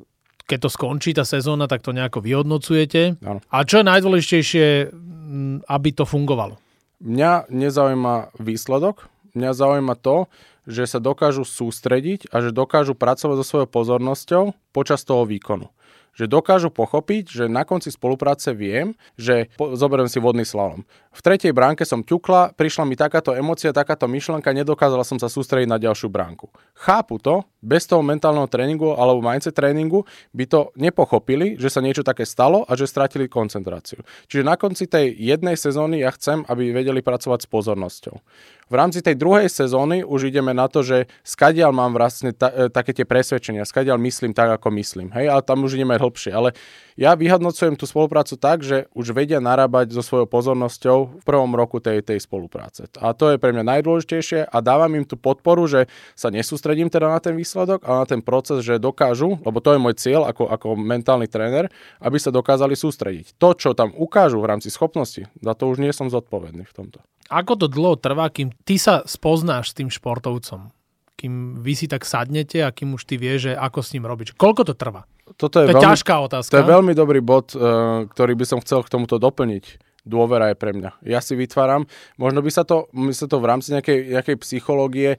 keď 0.47 0.63
to 0.63 0.69
skončí 0.71 1.11
tá 1.11 1.27
sezóna, 1.27 1.67
tak 1.67 1.83
to 1.83 1.91
nejako 1.91 2.23
vyhodnocujete. 2.23 3.19
Ano. 3.27 3.43
A 3.51 3.67
čo 3.67 3.83
je 3.83 3.91
najdôležitejšie, 3.91 4.65
aby 5.67 5.89
to 5.91 6.07
fungovalo? 6.07 6.55
Mňa 7.03 7.51
nezaujíma 7.51 8.39
výsledok, 8.39 9.11
mňa 9.35 9.51
zaujíma 9.51 9.99
to, 9.99 10.31
že 10.63 10.95
sa 10.95 11.03
dokážu 11.03 11.43
sústrediť 11.43 12.31
a 12.31 12.39
že 12.39 12.55
dokážu 12.55 12.95
pracovať 12.95 13.35
so 13.43 13.45
svojou 13.51 13.67
pozornosťou 13.67 14.55
počas 14.71 15.03
toho 15.03 15.27
výkonu 15.27 15.67
že 16.19 16.27
dokážu 16.27 16.67
pochopiť, 16.67 17.23
že 17.31 17.45
na 17.47 17.63
konci 17.63 17.95
spolupráce 17.95 18.51
viem, 18.51 18.91
že 19.15 19.47
po, 19.55 19.79
zoberiem 19.79 20.11
si 20.11 20.19
vodný 20.19 20.43
slalom. 20.43 20.83
V 21.19 21.27
tretej 21.27 21.51
bránke 21.51 21.83
som 21.83 21.99
ťukla, 21.99 22.55
prišla 22.55 22.87
mi 22.87 22.95
takáto 22.95 23.35
emocia, 23.35 23.75
takáto 23.75 24.07
myšlenka, 24.07 24.55
nedokázala 24.55 25.03
som 25.03 25.19
sa 25.19 25.27
sústrediť 25.27 25.67
na 25.67 25.75
ďalšiu 25.75 26.07
bránku. 26.07 26.47
Chápu 26.79 27.19
to, 27.19 27.43
bez 27.59 27.83
toho 27.83 27.99
mentálneho 27.99 28.47
tréningu 28.47 28.95
alebo 28.95 29.19
mindset 29.19 29.51
tréningu 29.51 30.07
by 30.31 30.47
to 30.47 30.71
nepochopili, 30.79 31.59
že 31.59 31.67
sa 31.67 31.83
niečo 31.83 32.07
také 32.07 32.23
stalo 32.23 32.63
a 32.63 32.71
že 32.79 32.87
stratili 32.87 33.27
koncentráciu. 33.27 33.99
Čiže 34.31 34.47
na 34.47 34.55
konci 34.55 34.87
tej 34.87 35.11
jednej 35.11 35.59
sezóny 35.59 36.07
ja 36.07 36.15
chcem, 36.15 36.47
aby 36.47 36.71
vedeli 36.71 37.03
pracovať 37.03 37.43
s 37.43 37.51
pozornosťou. 37.51 38.15
V 38.69 38.75
rámci 38.77 39.01
tej 39.01 39.17
druhej 39.17 39.49
sezóny 39.49 40.05
už 40.05 40.29
ideme 40.29 40.53
na 40.53 40.69
to, 40.71 40.85
že 40.85 41.09
skadiaľ 41.25 41.73
mám 41.73 41.91
vlastne 41.91 42.31
ta, 42.31 42.47
e, 42.53 42.69
také 42.69 42.93
tie 42.93 43.03
presvedčenia, 43.03 43.65
skadiaľ 43.65 43.97
myslím 44.05 44.31
tak, 44.31 44.61
ako 44.61 44.69
myslím. 44.77 45.09
Hej, 45.11 45.25
ale 45.25 45.41
tam 45.41 45.65
už 45.65 45.73
ideme 45.73 45.97
hlbšie. 45.97 46.29
Ale 46.29 46.53
ja 46.99 47.15
vyhodnocujem 47.15 47.79
tú 47.79 47.87
spoluprácu 47.87 48.35
tak, 48.35 48.59
že 48.59 48.91
už 48.91 49.15
vedia 49.15 49.39
narábať 49.39 49.95
so 49.95 50.03
svojou 50.03 50.27
pozornosťou 50.27 50.97
v 51.19 51.23
prvom 51.23 51.55
roku 51.55 51.79
tej, 51.79 52.03
tej 52.03 52.19
spolupráce. 52.19 52.91
A 52.99 53.15
to 53.15 53.31
je 53.31 53.39
pre 53.39 53.55
mňa 53.55 53.63
najdôležitejšie 53.63 54.51
a 54.51 54.57
dávam 54.59 54.91
im 54.99 55.07
tú 55.07 55.15
podporu, 55.15 55.63
že 55.63 55.87
sa 56.19 56.27
nesústredím 56.27 56.91
teda 56.91 57.07
na 57.07 57.23
ten 57.23 57.39
výsledok, 57.39 57.87
ale 57.87 58.03
na 58.03 58.07
ten 58.11 58.19
proces, 58.19 58.67
že 58.67 58.83
dokážu, 58.83 59.39
lebo 59.47 59.63
to 59.63 59.71
je 59.71 59.79
môj 59.79 59.95
cieľ 59.95 60.27
ako, 60.27 60.51
ako 60.51 60.75
mentálny 60.75 61.31
tréner, 61.31 61.71
aby 62.03 62.19
sa 62.19 62.35
dokázali 62.35 62.75
sústrediť. 62.75 63.39
To, 63.39 63.55
čo 63.55 63.71
tam 63.71 63.95
ukážu 63.95 64.43
v 64.43 64.51
rámci 64.51 64.67
schopnosti, 64.67 65.23
za 65.39 65.53
to 65.55 65.71
už 65.71 65.79
nie 65.79 65.95
som 65.95 66.11
zodpovedný 66.11 66.67
v 66.67 66.75
tomto. 66.75 66.99
Ako 67.31 67.55
to 67.55 67.71
dlho 67.71 67.95
trvá, 67.95 68.27
kým 68.27 68.51
ty 68.67 68.75
sa 68.75 69.07
spoznáš 69.07 69.71
s 69.71 69.77
tým 69.77 69.87
športovcom? 69.87 70.75
Kým 71.15 71.59
vy 71.63 71.73
si 71.75 71.87
tak 71.87 72.03
sadnete 72.03 72.63
a 72.63 72.71
kým 72.71 72.95
už 72.95 73.07
ty 73.07 73.15
vieš, 73.15 73.51
že 73.51 73.53
ako 73.55 73.79
s 73.83 73.91
ním 73.95 74.07
robiť. 74.07 74.35
Koľko 74.39 74.67
to 74.67 74.73
trvá? 74.75 75.07
Toto 75.35 75.61
je, 75.61 75.69
to 75.69 75.71
je 75.73 75.77
veľmi, 75.77 75.87
ťažká 75.93 76.15
otázka. 76.25 76.51
To 76.53 76.59
je 76.61 76.67
veľmi 76.71 76.93
dobrý 76.97 77.19
bod, 77.19 77.53
uh, 77.53 78.07
ktorý 78.09 78.33
by 78.39 78.45
som 78.47 78.57
chcel 78.63 78.81
k 78.85 78.89
tomuto 78.89 79.21
doplniť. 79.21 79.89
Dôvera 80.07 80.49
je 80.49 80.57
pre 80.57 80.71
mňa. 80.71 81.03
Ja 81.05 81.19
si 81.19 81.35
vytváram, 81.35 81.85
možno 82.15 82.39
by 82.39 82.49
sa 82.49 82.63
to, 82.63 82.87
by 82.95 83.13
sa 83.13 83.27
to 83.27 83.37
v 83.37 83.45
rámci 83.45 83.75
nejakej, 83.75 84.15
nejakej 84.15 84.37
psychológie 84.41 85.09
e, 85.13 85.17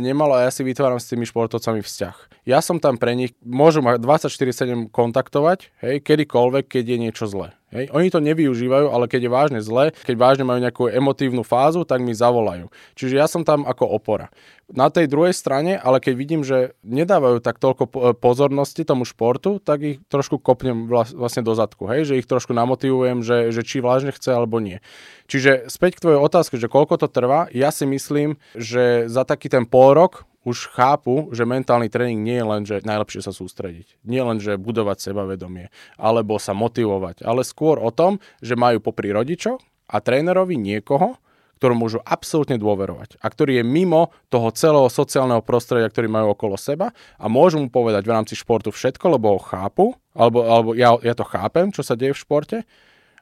nemalo 0.00 0.34
a 0.34 0.48
ja 0.48 0.50
si 0.50 0.64
vytváram 0.64 0.96
s 0.96 1.06
tými 1.06 1.28
športovcami 1.28 1.84
vzťah. 1.84 2.42
Ja 2.48 2.64
som 2.64 2.80
tam 2.80 2.96
pre 2.96 3.12
nich, 3.12 3.36
môžu 3.44 3.84
ma 3.84 4.00
24-7 4.00 4.88
kontaktovať, 4.88 5.70
hej, 5.84 5.96
kedykoľvek, 6.00 6.64
keď 6.64 6.84
je 6.90 6.98
niečo 6.98 7.24
zlé. 7.28 7.54
Hej. 7.72 7.88
Oni 7.96 8.12
to 8.12 8.20
nevyužívajú, 8.20 8.92
ale 8.92 9.08
keď 9.08 9.20
je 9.24 9.30
vážne 9.32 9.60
zle, 9.64 9.96
keď 10.04 10.16
vážne 10.20 10.44
majú 10.44 10.60
nejakú 10.60 10.84
emotívnu 10.92 11.40
fázu, 11.40 11.88
tak 11.88 12.04
mi 12.04 12.12
zavolajú. 12.12 12.68
Čiže 12.92 13.16
ja 13.16 13.24
som 13.24 13.48
tam 13.48 13.64
ako 13.64 13.88
opora. 13.88 14.28
Na 14.68 14.92
tej 14.92 15.08
druhej 15.08 15.32
strane, 15.32 15.80
ale 15.80 16.00
keď 16.00 16.14
vidím, 16.16 16.42
že 16.44 16.76
nedávajú 16.84 17.40
tak 17.40 17.56
toľko 17.56 18.16
pozornosti 18.20 18.84
tomu 18.84 19.08
športu, 19.08 19.56
tak 19.56 19.84
ich 19.84 19.96
trošku 20.12 20.36
kopnem 20.40 20.84
vlastne 20.88 21.40
do 21.40 21.56
zadku. 21.56 21.88
Hej. 21.88 22.12
Že 22.12 22.18
ich 22.20 22.28
trošku 22.28 22.52
namotivujem, 22.52 23.24
že, 23.24 23.52
že 23.52 23.64
či 23.64 23.80
vážne 23.80 24.12
chce 24.12 24.36
alebo 24.36 24.60
nie. 24.60 24.84
Čiže 25.32 25.72
späť 25.72 25.96
k 25.96 26.02
tvojej 26.08 26.20
otázke, 26.20 26.60
že 26.60 26.68
koľko 26.68 27.00
to 27.00 27.08
trvá, 27.08 27.48
ja 27.56 27.72
si 27.72 27.88
myslím, 27.88 28.36
že 28.52 29.08
za 29.08 29.24
taký 29.24 29.48
ten 29.48 29.64
pol 29.64 29.96
rok 29.96 30.28
už 30.42 30.74
chápu, 30.74 31.30
že 31.30 31.46
mentálny 31.46 31.86
tréning 31.86 32.22
nie 32.22 32.38
je 32.38 32.46
len, 32.46 32.62
že 32.66 32.82
najlepšie 32.82 33.22
sa 33.22 33.30
sústrediť. 33.30 34.02
Nie 34.02 34.26
len, 34.26 34.42
že 34.42 34.58
budovať 34.58 34.98
sebavedomie, 34.98 35.70
alebo 35.94 36.38
sa 36.42 36.50
motivovať, 36.52 37.22
ale 37.22 37.46
skôr 37.46 37.78
o 37.78 37.94
tom, 37.94 38.18
že 38.42 38.58
majú 38.58 38.82
popri 38.82 39.14
rodičoch 39.14 39.62
a 39.86 39.96
trénerovi 40.02 40.58
niekoho, 40.58 41.18
ktorom 41.62 41.78
môžu 41.78 42.02
absolútne 42.02 42.58
dôverovať 42.58 43.22
a 43.22 43.26
ktorý 43.30 43.62
je 43.62 43.64
mimo 43.64 44.10
toho 44.26 44.50
celého 44.50 44.90
sociálneho 44.90 45.46
prostredia, 45.46 45.86
ktorý 45.86 46.10
majú 46.10 46.34
okolo 46.34 46.58
seba 46.58 46.90
a 47.22 47.30
môžu 47.30 47.62
mu 47.62 47.70
povedať 47.70 48.02
v 48.02 48.14
rámci 48.18 48.34
športu 48.34 48.74
všetko, 48.74 49.14
lebo 49.14 49.38
ho 49.38 49.40
chápu, 49.40 49.94
alebo, 50.10 50.42
alebo 50.42 50.70
ja, 50.74 50.98
ja 51.06 51.14
to 51.14 51.22
chápem, 51.22 51.70
čo 51.70 51.86
sa 51.86 51.94
deje 51.94 52.18
v 52.18 52.22
športe, 52.26 52.58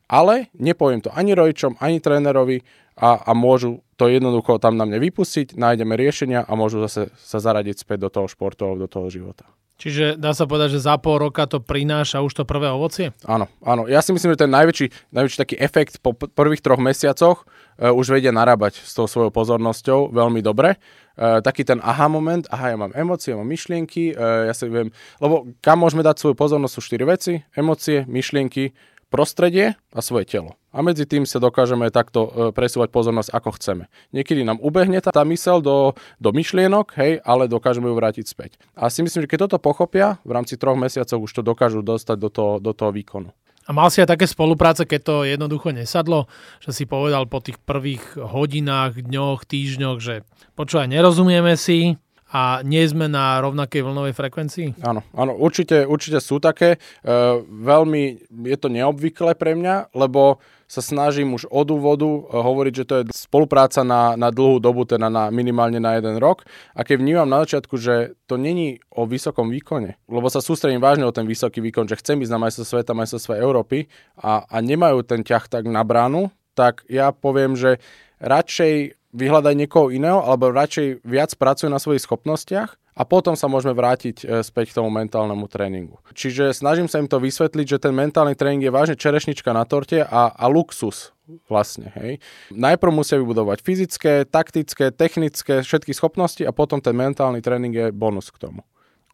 ale 0.08 0.48
nepoviem 0.56 1.04
to 1.04 1.12
ani 1.12 1.36
rodičom, 1.36 1.76
ani 1.84 2.00
trénerovi 2.00 2.64
a, 3.00 3.24
a 3.24 3.32
môžu 3.32 3.80
to 3.96 4.12
jednoducho 4.12 4.60
tam 4.60 4.76
na 4.76 4.84
mne 4.84 5.00
vypustiť, 5.00 5.56
nájdeme 5.56 5.96
riešenia 5.96 6.44
a 6.44 6.52
môžu 6.52 6.84
zase 6.84 7.08
sa 7.16 7.40
zaradiť 7.40 7.80
späť 7.80 8.06
do 8.06 8.08
toho 8.12 8.26
športu 8.28 8.68
alebo 8.68 8.84
do 8.84 8.90
toho 8.92 9.08
života. 9.08 9.48
Čiže 9.80 10.20
dá 10.20 10.36
sa 10.36 10.44
povedať, 10.44 10.76
že 10.76 10.84
za 10.84 11.00
pol 11.00 11.16
roka 11.16 11.48
to 11.48 11.56
prináša 11.56 12.20
už 12.20 12.36
to 12.36 12.44
prvé 12.44 12.68
ovocie? 12.68 13.16
Áno, 13.24 13.48
áno. 13.64 13.88
Ja 13.88 14.04
si 14.04 14.12
myslím, 14.12 14.36
že 14.36 14.44
ten 14.44 14.52
najväčší, 14.52 14.92
najväčší 15.08 15.38
taký 15.40 15.56
efekt 15.56 16.04
po 16.04 16.12
prvých 16.12 16.60
troch 16.60 16.76
mesiacoch 16.76 17.48
uh, 17.48 17.88
už 17.88 18.12
vedia 18.12 18.28
narábať 18.28 18.76
s 18.76 18.92
tou 18.92 19.08
svojou 19.08 19.32
pozornosťou 19.32 20.12
veľmi 20.12 20.44
dobre. 20.44 20.76
Uh, 21.16 21.40
taký 21.40 21.64
ten 21.64 21.80
aha 21.80 22.12
moment, 22.12 22.44
aha, 22.52 22.72
ja 22.72 22.76
mám 22.76 22.92
emócie, 22.92 23.32
mám 23.32 23.48
myšlienky, 23.48 24.12
uh, 24.12 24.52
ja 24.52 24.52
si 24.52 24.68
viem, 24.68 24.92
lebo 25.16 25.48
kam 25.64 25.80
môžeme 25.80 26.04
dať 26.04 26.20
svoju 26.20 26.36
pozornosť 26.36 26.74
sú 26.76 26.80
štyri 26.84 27.08
veci, 27.08 27.40
emócie, 27.56 28.04
myšlienky, 28.04 28.76
prostredie 29.08 29.80
a 29.96 30.00
svoje 30.04 30.28
telo. 30.28 30.59
A 30.70 30.86
medzi 30.86 31.02
tým 31.02 31.26
sa 31.26 31.42
dokážeme 31.42 31.90
takto 31.90 32.30
e, 32.30 32.30
presúvať 32.54 32.94
pozornosť, 32.94 33.34
ako 33.34 33.50
chceme. 33.58 33.84
Niekedy 34.14 34.46
nám 34.46 34.62
ubehne 34.62 35.02
tá, 35.02 35.10
tá 35.10 35.26
mysel 35.26 35.58
do, 35.58 35.98
do 36.22 36.30
myšlienok, 36.30 36.94
hej, 36.94 37.18
ale 37.26 37.50
dokážeme 37.50 37.90
ju 37.90 37.94
vrátiť 37.98 38.26
späť. 38.26 38.54
A 38.78 38.86
si 38.86 39.02
myslím, 39.02 39.26
že 39.26 39.30
keď 39.30 39.50
toto 39.50 39.58
pochopia, 39.58 40.22
v 40.22 40.30
rámci 40.38 40.54
troch 40.54 40.78
mesiacov 40.78 41.26
už 41.26 41.32
to 41.34 41.42
dokážu 41.42 41.82
dostať 41.82 42.16
do 42.22 42.28
toho, 42.30 42.52
do 42.62 42.70
toho 42.70 42.94
výkonu. 42.94 43.34
A 43.66 43.74
mal 43.74 43.90
si 43.90 44.02
aj 44.02 44.14
také 44.14 44.26
spolupráce, 44.30 44.86
keď 44.86 45.00
to 45.02 45.16
jednoducho 45.26 45.70
nesadlo, 45.74 46.26
že 46.62 46.74
si 46.74 46.84
povedal 46.86 47.26
po 47.26 47.42
tých 47.42 47.58
prvých 47.62 48.18
hodinách, 48.18 48.98
dňoch, 48.98 49.46
týždňoch, 49.46 49.98
že 50.02 50.26
počúvaj, 50.54 50.90
nerozumieme 50.90 51.54
si, 51.54 51.98
a 52.30 52.62
nie 52.62 52.86
sme 52.86 53.10
na 53.10 53.42
rovnakej 53.42 53.82
vlnovej 53.82 54.14
frekvencii? 54.14 54.68
Áno, 54.86 55.02
áno 55.18 55.34
určite, 55.34 55.82
určite 55.82 56.22
sú 56.22 56.38
také. 56.38 56.78
E, 56.78 57.08
veľmi 57.42 58.30
je 58.46 58.56
to 58.56 58.70
neobvyklé 58.70 59.34
pre 59.34 59.58
mňa, 59.58 59.90
lebo 59.98 60.38
sa 60.70 60.78
snažím 60.78 61.34
už 61.34 61.50
od 61.50 61.66
úvodu 61.74 62.06
e, 62.06 62.20
hovoriť, 62.30 62.72
že 62.78 62.84
to 62.86 62.94
je 63.02 63.04
spolupráca 63.10 63.82
na, 63.82 64.14
na 64.14 64.30
dlhú 64.30 64.62
dobu, 64.62 64.86
teda 64.86 65.10
na 65.10 65.26
minimálne 65.34 65.82
na 65.82 65.98
jeden 65.98 66.22
rok. 66.22 66.46
A 66.78 66.86
keď 66.86 67.02
vnímam 67.02 67.26
na 67.26 67.42
začiatku, 67.42 67.74
že 67.74 68.14
to 68.30 68.38
není 68.38 68.78
o 68.94 69.02
vysokom 69.02 69.50
výkone, 69.50 69.98
lebo 70.06 70.30
sa 70.30 70.38
sústredím 70.38 70.78
vážne 70.78 71.10
o 71.10 71.10
ten 71.10 71.26
vysoký 71.26 71.58
výkon, 71.58 71.90
že 71.90 71.98
chcem 71.98 72.22
ísť 72.22 72.30
na 72.30 72.38
majstrovstvo 72.38 72.78
sveta, 72.78 72.94
majstrovstvo 72.94 73.34
Európy 73.34 73.90
a, 74.14 74.46
a 74.46 74.56
nemajú 74.62 75.02
ten 75.02 75.26
ťah 75.26 75.50
tak 75.50 75.66
na 75.66 75.82
bránu, 75.82 76.30
tak 76.54 76.86
ja 76.86 77.10
poviem, 77.10 77.58
že 77.58 77.82
radšej 78.22 78.94
vyhľadať 79.10 79.54
niekoho 79.58 79.90
iného, 79.90 80.22
alebo 80.22 80.54
radšej 80.54 81.02
viac 81.02 81.34
pracuje 81.34 81.66
na 81.66 81.82
svojich 81.82 82.06
schopnostiach 82.06 82.78
a 83.00 83.02
potom 83.08 83.32
sa 83.32 83.48
môžeme 83.48 83.72
vrátiť 83.72 84.16
e, 84.20 84.44
späť 84.44 84.76
k 84.76 84.84
tomu 84.84 84.92
mentálnemu 84.92 85.48
tréningu. 85.48 85.96
Čiže 86.12 86.52
snažím 86.52 86.84
sa 86.84 87.00
im 87.00 87.08
to 87.08 87.16
vysvetliť, 87.16 87.64
že 87.64 87.80
ten 87.80 87.96
mentálny 87.96 88.36
tréning 88.36 88.60
je 88.60 88.68
vážne 88.68 89.00
čerešnička 89.00 89.56
na 89.56 89.64
torte 89.64 90.04
a, 90.04 90.28
a 90.28 90.44
luxus 90.52 91.16
vlastne. 91.48 91.88
Hej. 91.96 92.20
Najprv 92.52 92.92
musia 92.92 93.16
vybudovať 93.16 93.64
fyzické, 93.64 94.28
taktické, 94.28 94.92
technické, 94.92 95.64
všetky 95.64 95.96
schopnosti 95.96 96.44
a 96.44 96.52
potom 96.52 96.82
ten 96.84 96.92
mentálny 96.92 97.40
tréning 97.40 97.72
je 97.72 97.86
bonus 97.88 98.28
k 98.28 98.36
tomu. 98.36 98.60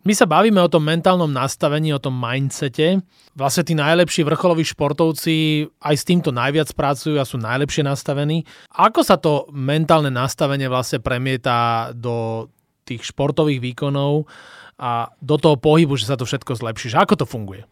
My 0.06 0.14
sa 0.14 0.22
bavíme 0.22 0.62
o 0.62 0.70
tom 0.70 0.86
mentálnom 0.86 1.26
nastavení, 1.26 1.90
o 1.90 1.98
tom 1.98 2.14
mindsete. 2.14 3.02
Vlastne 3.34 3.66
tí 3.66 3.74
najlepší 3.74 4.22
vrcholoví 4.22 4.62
športovci 4.62 5.66
aj 5.82 5.94
s 5.98 6.06
týmto 6.06 6.30
najviac 6.30 6.70
pracujú 6.78 7.18
a 7.18 7.26
sú 7.26 7.42
najlepšie 7.42 7.82
nastavení. 7.82 8.46
Ako 8.70 9.02
sa 9.02 9.18
to 9.18 9.50
mentálne 9.50 10.14
nastavenie 10.14 10.70
vlastne 10.70 11.02
premieta 11.02 11.90
do 11.90 12.46
tých 12.86 13.02
športových 13.02 13.58
výkonov 13.58 14.30
a 14.78 15.10
do 15.18 15.36
toho 15.36 15.58
pohybu, 15.58 15.98
že 15.98 16.06
sa 16.06 16.14
to 16.14 16.24
všetko 16.24 16.54
zlepší? 16.54 16.94
Ako 16.94 17.18
to 17.18 17.26
funguje? 17.26 17.66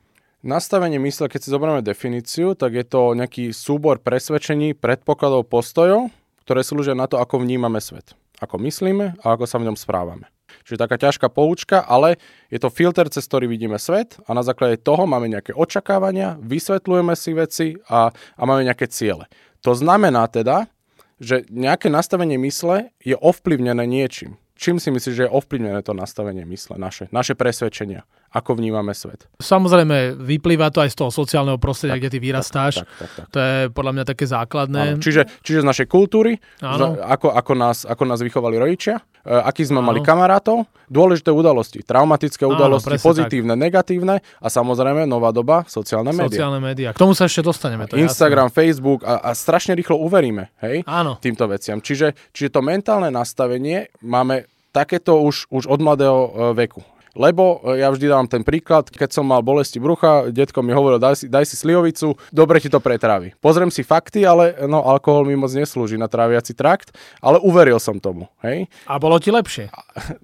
Nastavenie 0.45 1.01
mysle, 1.01 1.33
keď 1.33 1.41
si 1.41 1.49
zoberieme 1.49 1.81
definíciu, 1.81 2.53
tak 2.53 2.77
je 2.77 2.85
to 2.85 3.17
nejaký 3.17 3.55
súbor 3.57 3.97
presvedčení, 4.03 4.77
predpokladov, 4.77 5.49
postojov, 5.49 6.13
ktoré 6.45 6.61
slúžia 6.61 6.93
na 6.93 7.09
to, 7.09 7.17
ako 7.17 7.41
vnímame 7.41 7.81
svet. 7.81 8.13
Ako 8.45 8.61
myslíme 8.61 9.17
a 9.25 9.27
ako 9.33 9.49
sa 9.49 9.57
v 9.57 9.73
ňom 9.73 9.79
správame. 9.81 10.29
Čiže 10.69 10.81
taká 10.85 10.97
ťažká 11.01 11.33
poučka, 11.33 11.81
ale 11.81 12.21
je 12.53 12.61
to 12.61 12.69
filter, 12.69 13.09
cez 13.09 13.25
ktorý 13.25 13.49
vidíme 13.49 13.81
svet 13.81 14.21
a 14.29 14.37
na 14.37 14.45
základe 14.45 14.81
toho 14.81 15.09
máme 15.09 15.33
nejaké 15.33 15.57
očakávania, 15.57 16.37
vysvetľujeme 16.45 17.15
si 17.17 17.31
veci 17.33 17.67
a, 17.89 18.13
a 18.13 18.43
máme 18.45 18.69
nejaké 18.69 18.85
ciele. 18.93 19.25
To 19.65 19.73
znamená 19.73 20.29
teda, 20.29 20.69
že 21.17 21.49
nejaké 21.49 21.89
nastavenie 21.89 22.37
mysle 22.45 22.93
je 23.01 23.17
ovplyvnené 23.17 23.89
niečím. 23.89 24.37
Čím 24.55 24.79
si 24.79 24.95
myslíš, 24.95 25.15
že 25.19 25.25
je 25.27 25.35
ovplyvnené 25.35 25.83
to 25.83 25.99
nastavenie 25.99 26.47
mysle, 26.47 26.79
naše, 26.79 27.11
naše 27.11 27.35
presvedčenia? 27.35 28.07
Ako 28.31 28.55
vnímame 28.55 28.95
svet? 28.95 29.27
Samozrejme, 29.43 30.15
vyplýva 30.15 30.71
to 30.71 30.83
aj 30.83 30.95
z 30.95 30.97
toho 31.03 31.11
sociálneho 31.11 31.59
prostredia, 31.59 31.99
tak, 31.99 32.07
kde 32.07 32.11
ty 32.15 32.19
vyrastáš. 32.23 32.75
Tak, 32.83 32.87
tak, 32.87 32.95
tak, 32.95 33.11
tak. 33.15 33.27
To 33.35 33.39
je 33.39 33.55
podľa 33.75 33.93
mňa 33.99 34.05
také 34.07 34.25
základné. 34.31 34.83
Áno. 34.95 35.03
Čiže, 35.03 35.27
čiže 35.43 35.63
z 35.63 35.67
našej 35.67 35.87
kultúry, 35.91 36.39
z, 36.63 36.83
ako, 37.03 37.35
ako, 37.35 37.53
nás, 37.59 37.83
ako 37.83 38.03
nás 38.07 38.23
vychovali 38.23 38.59
rodičia, 38.59 39.03
aký 39.25 39.65
sme 39.65 39.81
Áno. 39.81 39.89
mali 39.89 40.05
kamarátov, 40.05 40.69
dôležité 40.87 41.33
udalosti, 41.33 41.81
traumatické 41.81 42.45
udalosti, 42.45 43.01
Áno, 43.01 43.03
pozitívne, 43.03 43.57
tak. 43.57 43.63
negatívne 43.65 44.21
a 44.21 44.47
samozrejme 44.53 45.09
nová 45.09 45.33
doba, 45.33 45.65
sociálne 45.65 46.13
médiá. 46.13 46.45
Sociálne 46.45 46.61
médiá. 46.61 46.89
K 46.93 47.01
tomu 47.01 47.17
sa 47.17 47.25
ešte 47.25 47.41
dostaneme. 47.41 47.89
To 47.89 47.97
Instagram, 47.97 48.53
jasné. 48.53 48.57
Facebook 48.61 49.01
a, 49.03 49.25
a 49.25 49.31
strašne 49.33 49.73
rýchlo 49.73 49.97
uveríme 49.97 50.53
hej, 50.61 50.85
Áno. 50.85 51.17
týmto 51.19 51.49
veciam. 51.49 51.81
Čiže, 51.81 52.13
čiže 52.37 52.53
to 52.53 52.61
mentálne 52.61 53.09
nastavenie 53.09 53.89
máme 54.05 54.45
takéto 54.75 55.23
už, 55.23 55.49
už 55.55 55.65
od 55.71 55.81
mladého 55.81 56.19
e, 56.19 56.31
veku. 56.67 56.83
Lebo 57.15 57.63
e, 57.63 57.81
ja 57.81 57.89
vždy 57.95 58.07
dám 58.11 58.27
ten 58.27 58.43
príklad, 58.43 58.91
keď 58.91 59.15
som 59.15 59.25
mal 59.25 59.41
bolesti 59.41 59.79
brucha, 59.79 60.29
detko 60.35 60.61
mi 60.61 60.75
hovoril, 60.75 60.99
daj 60.99 61.23
si, 61.23 61.27
daj 61.31 61.47
si 61.47 61.55
slivovicu, 61.55 62.19
dobre 62.35 62.59
ti 62.59 62.67
to 62.67 62.83
pretrávi. 62.83 63.33
Pozriem 63.39 63.71
si 63.71 63.87
fakty, 63.87 64.27
ale 64.27 64.59
no, 64.67 64.83
alkohol 64.83 65.25
mi 65.25 65.39
moc 65.39 65.55
neslúži 65.55 65.95
na 65.95 66.11
tráviaci 66.11 66.53
trakt, 66.53 66.93
ale 67.23 67.39
uveril 67.41 67.79
som 67.79 68.03
tomu. 68.03 68.27
Hej? 68.43 68.67
A 68.91 68.99
bolo 68.99 69.17
ti 69.23 69.31
lepšie? 69.31 69.71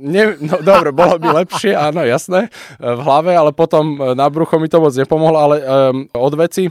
Ne, 0.00 0.34
no 0.42 0.58
dobre, 0.60 0.90
bolo 0.90 1.16
mi 1.22 1.30
lepšie, 1.30 1.72
áno, 1.78 2.02
jasné, 2.02 2.50
v 2.80 3.00
hlave, 3.00 3.32
ale 3.36 3.54
potom 3.54 4.14
na 4.18 4.26
brucho 4.26 4.58
mi 4.58 4.66
to 4.66 4.82
moc 4.82 4.90
nepomohlo, 4.96 5.38
ale 5.38 5.56
um, 5.62 5.96
od 6.10 6.34
veci 6.34 6.68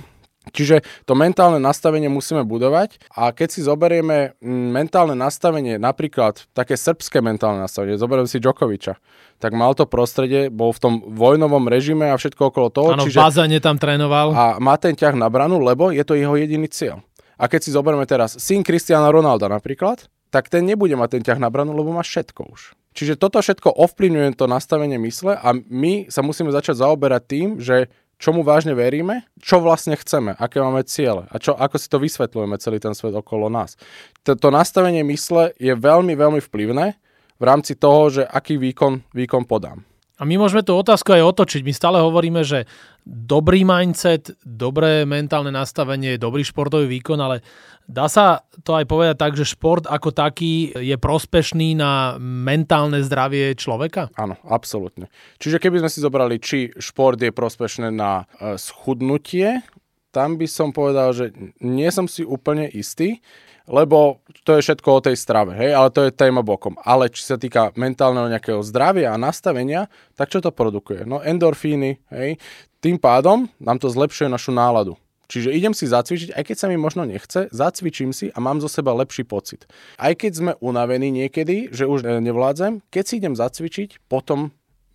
Čiže 0.50 0.86
to 1.06 1.13
mentálne 1.13 1.58
nastavenie 1.62 2.12
musíme 2.12 2.44
budovať 2.46 3.00
a 3.13 3.32
keď 3.32 3.48
si 3.50 3.62
zoberieme 3.65 4.38
mm, 4.38 4.68
mentálne 4.70 5.15
nastavenie, 5.15 5.77
napríklad 5.77 6.46
také 6.51 6.75
srbské 6.75 7.24
mentálne 7.24 7.63
nastavenie, 7.63 7.98
zoberiem 7.98 8.27
si 8.27 8.41
Djokoviča, 8.41 8.98
tak 9.39 9.56
mal 9.56 9.72
to 9.74 9.88
prostredie, 9.88 10.51
bol 10.51 10.75
v 10.75 10.79
tom 10.82 10.94
vojnovom 11.15 11.72
režime 11.72 12.12
a 12.12 12.20
všetko 12.20 12.51
okolo 12.51 12.68
toho. 12.70 12.89
Áno, 12.94 13.08
čiže, 13.08 13.20
v 13.20 13.24
bazéne 13.24 13.60
tam 13.63 13.79
trénoval. 13.79 14.36
A 14.36 14.46
má 14.60 14.75
ten 14.75 14.94
ťah 14.94 15.15
na 15.15 15.32
branu, 15.32 15.63
lebo 15.63 15.96
je 15.96 16.03
to 16.03 16.18
jeho 16.20 16.36
jediný 16.36 16.68
cieľ. 16.68 17.00
A 17.39 17.48
keď 17.48 17.63
si 17.63 17.72
zoberieme 17.72 18.03
teraz 18.03 18.36
syn 18.36 18.68
Cristiana 18.68 19.08
Ronalda 19.08 19.48
napríklad, 19.48 20.12
tak 20.29 20.51
ten 20.51 20.68
nebude 20.68 20.94
mať 20.94 21.20
ten 21.20 21.24
ťah 21.25 21.39
na 21.39 21.50
branu, 21.50 21.72
lebo 21.72 21.96
má 21.96 22.03
všetko 22.03 22.51
už. 22.51 22.75
Čiže 22.94 23.15
toto 23.15 23.39
všetko 23.39 23.70
ovplyvňuje 23.70 24.36
to 24.36 24.50
nastavenie 24.50 25.00
mysle 25.08 25.38
a 25.38 25.56
my 25.56 26.10
sa 26.12 26.20
musíme 26.25 26.51
začať 26.51 26.84
zaoberať 26.84 27.22
tým, 27.29 27.48
že 27.62 27.88
čomu 28.20 28.46
vážne 28.46 28.78
veríme, 28.78 29.26
čo 29.42 29.64
vlastne 29.64 29.96
chceme, 29.98 30.36
aké 30.36 30.62
máme 30.62 30.86
ciele 30.86 31.26
a 31.32 31.36
čo, 31.42 31.56
ako 31.56 31.76
si 31.80 31.88
to 31.90 31.98
vysvetľujeme 31.98 32.60
celý 32.62 32.78
ten 32.78 32.94
svet 32.94 33.16
okolo 33.16 33.50
nás. 33.50 33.80
To 34.28 34.50
nastavenie 34.52 35.02
mysle 35.08 35.56
je 35.58 35.74
veľmi, 35.74 36.14
veľmi 36.14 36.44
vplyvné 36.44 37.00
v 37.40 37.44
rámci 37.44 37.80
toho, 37.80 38.12
že 38.12 38.24
aký 38.28 38.60
výkon, 38.60 39.02
výkon 39.16 39.48
podám. 39.48 39.88
A 40.20 40.28
my 40.28 40.36
môžeme 40.36 40.68
tú 40.68 40.76
otázku 40.76 41.16
aj 41.16 41.24
otočiť. 41.24 41.64
My 41.64 41.72
stále 41.72 42.04
hovoríme, 42.04 42.44
že 42.44 42.68
dobrý 43.08 43.64
mindset, 43.64 44.36
dobré 44.44 45.08
mentálne 45.08 45.50
nastavenie, 45.50 46.20
dobrý 46.20 46.44
športový 46.44 46.92
výkon, 47.00 47.16
ale 47.24 47.40
dá 47.88 48.12
sa 48.12 48.44
to 48.68 48.76
aj 48.76 48.84
povedať 48.84 49.16
tak, 49.16 49.34
že 49.40 49.48
šport 49.48 49.88
ako 49.88 50.12
taký 50.12 50.76
je 50.76 51.00
prospešný 51.00 51.80
na 51.80 52.20
mentálne 52.20 53.00
zdravie 53.00 53.56
človeka? 53.56 54.12
Áno, 54.20 54.36
absolútne. 54.44 55.08
Čiže 55.40 55.64
keby 55.64 55.88
sme 55.88 55.90
si 55.90 56.04
zobrali, 56.04 56.36
či 56.44 56.76
šport 56.76 57.16
je 57.16 57.32
prospešné 57.32 57.88
na 57.88 58.28
e, 58.38 58.60
schudnutie, 58.60 59.64
tam 60.12 60.36
by 60.36 60.48
som 60.50 60.76
povedal, 60.76 61.16
že 61.16 61.32
nie 61.64 61.88
som 61.96 62.12
si 62.12 62.28
úplne 62.28 62.68
istý 62.68 63.24
lebo 63.70 64.26
to 64.42 64.58
je 64.58 64.66
všetko 64.66 64.90
o 64.90 65.04
tej 65.06 65.16
strave, 65.16 65.54
hej, 65.54 65.78
ale 65.78 65.94
to 65.94 66.10
je 66.10 66.12
téma 66.12 66.42
bokom. 66.42 66.76
Ale 66.82 67.14
či 67.14 67.22
sa 67.22 67.38
týka 67.38 67.70
mentálneho 67.78 68.26
nejakého 68.28 68.66
zdravia 68.66 69.14
a 69.14 69.22
nastavenia, 69.22 69.86
tak 70.18 70.34
čo 70.34 70.42
to 70.42 70.50
produkuje? 70.50 71.06
No 71.06 71.22
endorfíny, 71.22 72.02
hej, 72.10 72.42
tým 72.82 72.98
pádom 72.98 73.46
nám 73.62 73.78
to 73.78 73.88
zlepšuje 73.88 74.28
našu 74.28 74.50
náladu. 74.50 74.98
Čiže 75.30 75.54
idem 75.54 75.78
si 75.78 75.86
zacvičiť, 75.86 76.34
aj 76.34 76.42
keď 76.42 76.58
sa 76.58 76.66
mi 76.66 76.78
možno 76.82 77.06
nechce, 77.06 77.54
zacvičím 77.54 78.10
si 78.10 78.34
a 78.34 78.42
mám 78.42 78.58
zo 78.58 78.66
seba 78.66 78.98
lepší 78.98 79.22
pocit. 79.30 79.70
Aj 80.02 80.10
keď 80.18 80.32
sme 80.34 80.52
unavení 80.58 81.14
niekedy, 81.14 81.70
že 81.70 81.86
už 81.86 82.02
nevládzem, 82.02 82.82
keď 82.90 83.04
si 83.06 83.14
idem 83.22 83.38
zacvičiť, 83.38 84.10
potom 84.10 84.50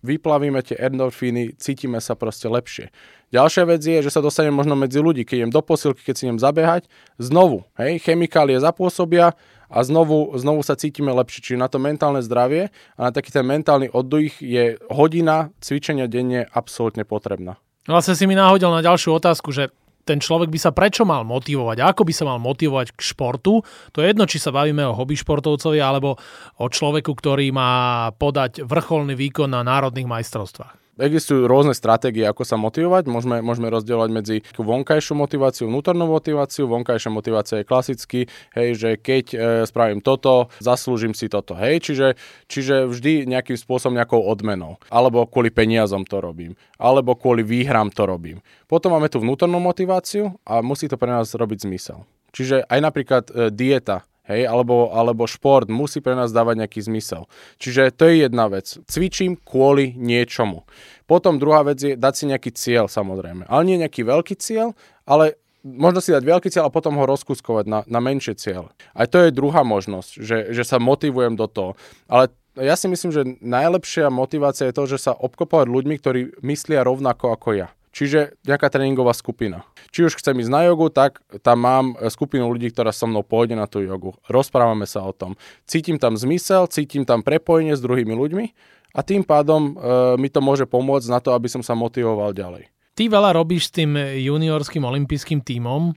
vyplavíme 0.05 0.61
tie 0.61 0.77
endorfíny, 0.77 1.57
cítime 1.57 1.97
sa 1.97 2.13
proste 2.13 2.45
lepšie. 2.45 2.93
Ďalšia 3.33 3.63
vec 3.65 3.81
je, 3.81 4.05
že 4.05 4.13
sa 4.13 4.21
dostanem 4.21 4.53
možno 4.53 4.77
medzi 4.77 5.01
ľudí, 5.01 5.25
keď 5.25 5.35
idem 5.43 5.51
do 5.51 5.65
posilky, 5.65 6.05
keď 6.05 6.13
si 6.13 6.23
idem 6.29 6.37
zabehať, 6.37 6.85
znovu, 7.17 7.65
hej, 7.81 7.97
chemikálie 8.05 8.61
zapôsobia 8.61 9.33
a 9.65 9.77
znovu, 9.81 10.31
znovu 10.37 10.61
sa 10.61 10.77
cítime 10.77 11.09
lepšie. 11.09 11.41
Čiže 11.41 11.59
na 11.59 11.67
to 11.67 11.81
mentálne 11.81 12.21
zdravie 12.21 12.69
a 12.95 13.09
na 13.09 13.11
taký 13.11 13.33
ten 13.33 13.43
mentálny 13.43 13.89
oddych 13.89 14.39
je 14.39 14.77
hodina 14.93 15.49
cvičenia 15.59 16.05
denne 16.05 16.45
absolútne 16.53 17.03
potrebná. 17.03 17.57
Vlastne 17.89 18.17
si 18.17 18.25
mi 18.25 18.37
náhodil 18.37 18.69
na 18.69 18.81
ďalšiu 18.81 19.17
otázku, 19.17 19.53
že 19.53 19.73
ten 20.05 20.21
človek 20.21 20.53
by 20.53 20.59
sa 20.61 20.71
prečo 20.71 21.03
mal 21.03 21.25
motivovať, 21.25 21.81
ako 21.81 22.05
by 22.05 22.13
sa 22.13 22.29
mal 22.29 22.37
motivovať 22.37 22.93
k 22.93 22.99
športu. 23.01 23.65
To 23.65 23.97
je 23.99 24.13
jedno, 24.13 24.29
či 24.29 24.37
sa 24.37 24.53
bavíme 24.53 24.85
o 24.85 24.93
hobby 24.93 25.17
športovcovi 25.17 25.81
alebo 25.81 26.21
o 26.61 26.65
človeku, 26.69 27.09
ktorý 27.09 27.49
má 27.49 28.13
podať 28.13 28.61
vrcholný 28.61 29.17
výkon 29.17 29.49
na 29.49 29.65
národných 29.65 30.05
majstrovstvách. 30.05 30.84
Existujú 30.95 31.43
rôzne 31.51 31.75
stratégie, 31.75 32.23
ako 32.23 32.47
sa 32.47 32.55
motivovať. 32.55 33.11
Môžeme, 33.11 33.43
môžeme 33.43 33.67
rozdielovať 33.67 34.09
medzi 34.15 34.37
vonkajšiu 34.55 35.19
motiváciu, 35.19 35.67
vnútornú 35.67 36.07
motiváciu. 36.07 36.71
Vonkajšia 36.71 37.11
motivácia 37.11 37.55
je 37.59 37.67
klasicky, 37.67 38.19
hej, 38.55 38.69
že 38.79 38.89
keď 38.95 39.25
e, 39.35 39.37
spravím 39.67 39.99
toto, 39.99 40.47
zaslúžim 40.63 41.11
si 41.11 41.27
toto. 41.27 41.51
Hej, 41.51 41.83
čiže, 41.83 42.07
čiže 42.47 42.87
vždy 42.87 43.27
nejakým 43.27 43.59
spôsobom 43.59 43.91
nejakou 43.91 44.23
odmenou. 44.23 44.79
Alebo 44.87 45.27
kvôli 45.27 45.51
peniazom 45.51 46.07
to 46.07 46.23
robím. 46.23 46.55
Alebo 46.79 47.19
kvôli 47.19 47.43
výhram 47.43 47.91
to 47.91 48.07
robím. 48.07 48.39
Potom 48.71 48.95
máme 48.95 49.11
tu 49.11 49.19
vnútornú 49.19 49.59
motiváciu 49.59 50.39
a 50.47 50.63
musí 50.63 50.87
to 50.87 50.95
pre 50.95 51.11
nás 51.11 51.35
robiť 51.35 51.67
zmysel. 51.67 52.07
Čiže 52.31 52.71
aj 52.71 52.79
napríklad 52.79 53.23
e, 53.35 53.51
dieta 53.51 54.07
hej, 54.27 54.49
alebo, 54.49 54.91
alebo 54.91 55.29
šport 55.29 55.69
musí 55.69 56.01
pre 56.01 56.17
nás 56.17 56.33
dávať 56.33 56.65
nejaký 56.65 56.79
zmysel. 56.85 57.29
Čiže 57.61 57.93
to 57.93 58.09
je 58.09 58.25
jedna 58.25 58.49
vec. 58.49 58.77
Cvičím 58.85 59.37
kvôli 59.39 59.93
niečomu. 59.95 60.65
Potom 61.05 61.37
druhá 61.37 61.61
vec 61.61 61.77
je 61.77 61.93
dať 61.93 62.13
si 62.13 62.23
nejaký 62.29 62.51
cieľ 62.53 62.85
samozrejme. 62.89 63.45
Ale 63.45 63.61
nie 63.65 63.81
nejaký 63.81 64.01
veľký 64.01 64.35
cieľ, 64.41 64.73
ale 65.05 65.37
možno 65.65 66.01
si 66.01 66.13
dať 66.13 66.21
veľký 66.21 66.49
cieľ 66.53 66.69
a 66.69 66.73
potom 66.73 66.97
ho 66.97 67.05
rozkuskovať 67.09 67.65
na, 67.65 67.79
na 67.89 67.99
menšie 68.01 68.37
cieľe. 68.37 68.69
Aj 68.93 69.09
to 69.09 69.21
je 69.21 69.33
druhá 69.33 69.65
možnosť, 69.65 70.11
že, 70.21 70.37
že 70.53 70.63
sa 70.65 70.77
motivujem 70.77 71.33
do 71.33 71.49
toho. 71.49 71.73
Ale 72.05 72.29
ja 72.55 72.79
si 72.79 72.87
myslím, 72.87 73.11
že 73.11 73.27
najlepšia 73.43 74.07
motivácia 74.13 74.71
je 74.71 74.77
to, 74.77 74.83
že 74.87 75.09
sa 75.09 75.11
obkopovať 75.11 75.67
ľuďmi, 75.67 75.95
ktorí 75.99 76.19
myslia 76.45 76.87
rovnako 76.87 77.35
ako 77.35 77.49
ja. 77.57 77.69
Čiže 77.95 78.35
nejaká 78.43 78.67
tréningová 78.67 79.15
skupina. 79.15 79.63
Či 79.95 80.11
už 80.11 80.19
chcem 80.19 80.35
ísť 80.35 80.51
na 80.51 80.67
jogu, 80.67 80.91
tak 80.91 81.23
tam 81.39 81.63
mám 81.63 81.85
skupinu 82.11 82.51
ľudí, 82.51 82.67
ktorá 82.75 82.91
so 82.91 83.07
mnou 83.07 83.23
pôjde 83.23 83.55
na 83.55 83.71
tú 83.71 83.79
jogu. 83.79 84.19
Rozprávame 84.27 84.83
sa 84.83 84.99
o 85.07 85.15
tom. 85.15 85.39
Cítim 85.63 85.95
tam 85.95 86.19
zmysel, 86.19 86.67
cítim 86.67 87.07
tam 87.07 87.23
prepojenie 87.23 87.71
s 87.71 87.79
druhými 87.79 88.11
ľuďmi 88.11 88.45
a 88.91 88.99
tým 88.99 89.23
pádom 89.23 89.79
e, 89.79 90.19
mi 90.19 90.27
to 90.27 90.43
môže 90.43 90.67
pomôcť 90.67 91.07
na 91.07 91.23
to, 91.23 91.31
aby 91.31 91.47
som 91.47 91.63
sa 91.63 91.71
motivoval 91.71 92.35
ďalej. 92.35 92.67
Ty 92.99 93.07
veľa 93.07 93.31
robíš 93.39 93.71
s 93.71 93.79
tým 93.79 93.95
juniorským 93.95 94.83
olympijským 94.83 95.39
tímom. 95.39 95.95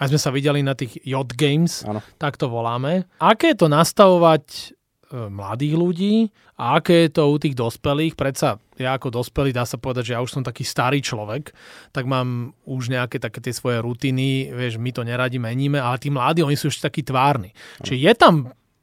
A 0.00 0.08
sme 0.08 0.16
sa 0.16 0.32
videli 0.32 0.64
na 0.64 0.72
tých 0.72 0.96
Yacht 1.04 1.36
Games, 1.36 1.84
ano. 1.84 2.00
tak 2.16 2.40
to 2.40 2.48
voláme. 2.48 3.04
Aké 3.20 3.52
je 3.52 3.58
to 3.60 3.68
nastavovať 3.68 4.72
mladých 5.10 5.74
ľudí 5.74 6.14
a 6.54 6.78
aké 6.78 7.06
je 7.06 7.10
to 7.10 7.22
u 7.26 7.36
tých 7.36 7.58
dospelých. 7.58 8.14
Predsa 8.14 8.62
ja 8.80 8.96
ako 8.96 9.12
dospelý 9.12 9.52
dá 9.52 9.68
sa 9.68 9.76
povedať, 9.76 10.10
že 10.10 10.14
ja 10.16 10.24
už 10.24 10.32
som 10.32 10.42
taký 10.46 10.64
starý 10.64 11.04
človek, 11.04 11.52
tak 11.92 12.08
mám 12.08 12.56
už 12.64 12.88
nejaké 12.88 13.20
také 13.20 13.42
tie 13.44 13.52
svoje 13.52 13.82
rutiny, 13.84 14.48
vieš, 14.54 14.80
my 14.80 14.90
to 14.94 15.04
neradi 15.04 15.36
meníme, 15.36 15.76
ale 15.76 16.00
tí 16.00 16.08
mladí, 16.08 16.40
oni 16.40 16.56
sú 16.56 16.72
ešte 16.72 16.88
takí 16.88 17.02
tvárni. 17.04 17.52
Čiže 17.84 17.98
je 17.98 18.12
tam 18.16 18.34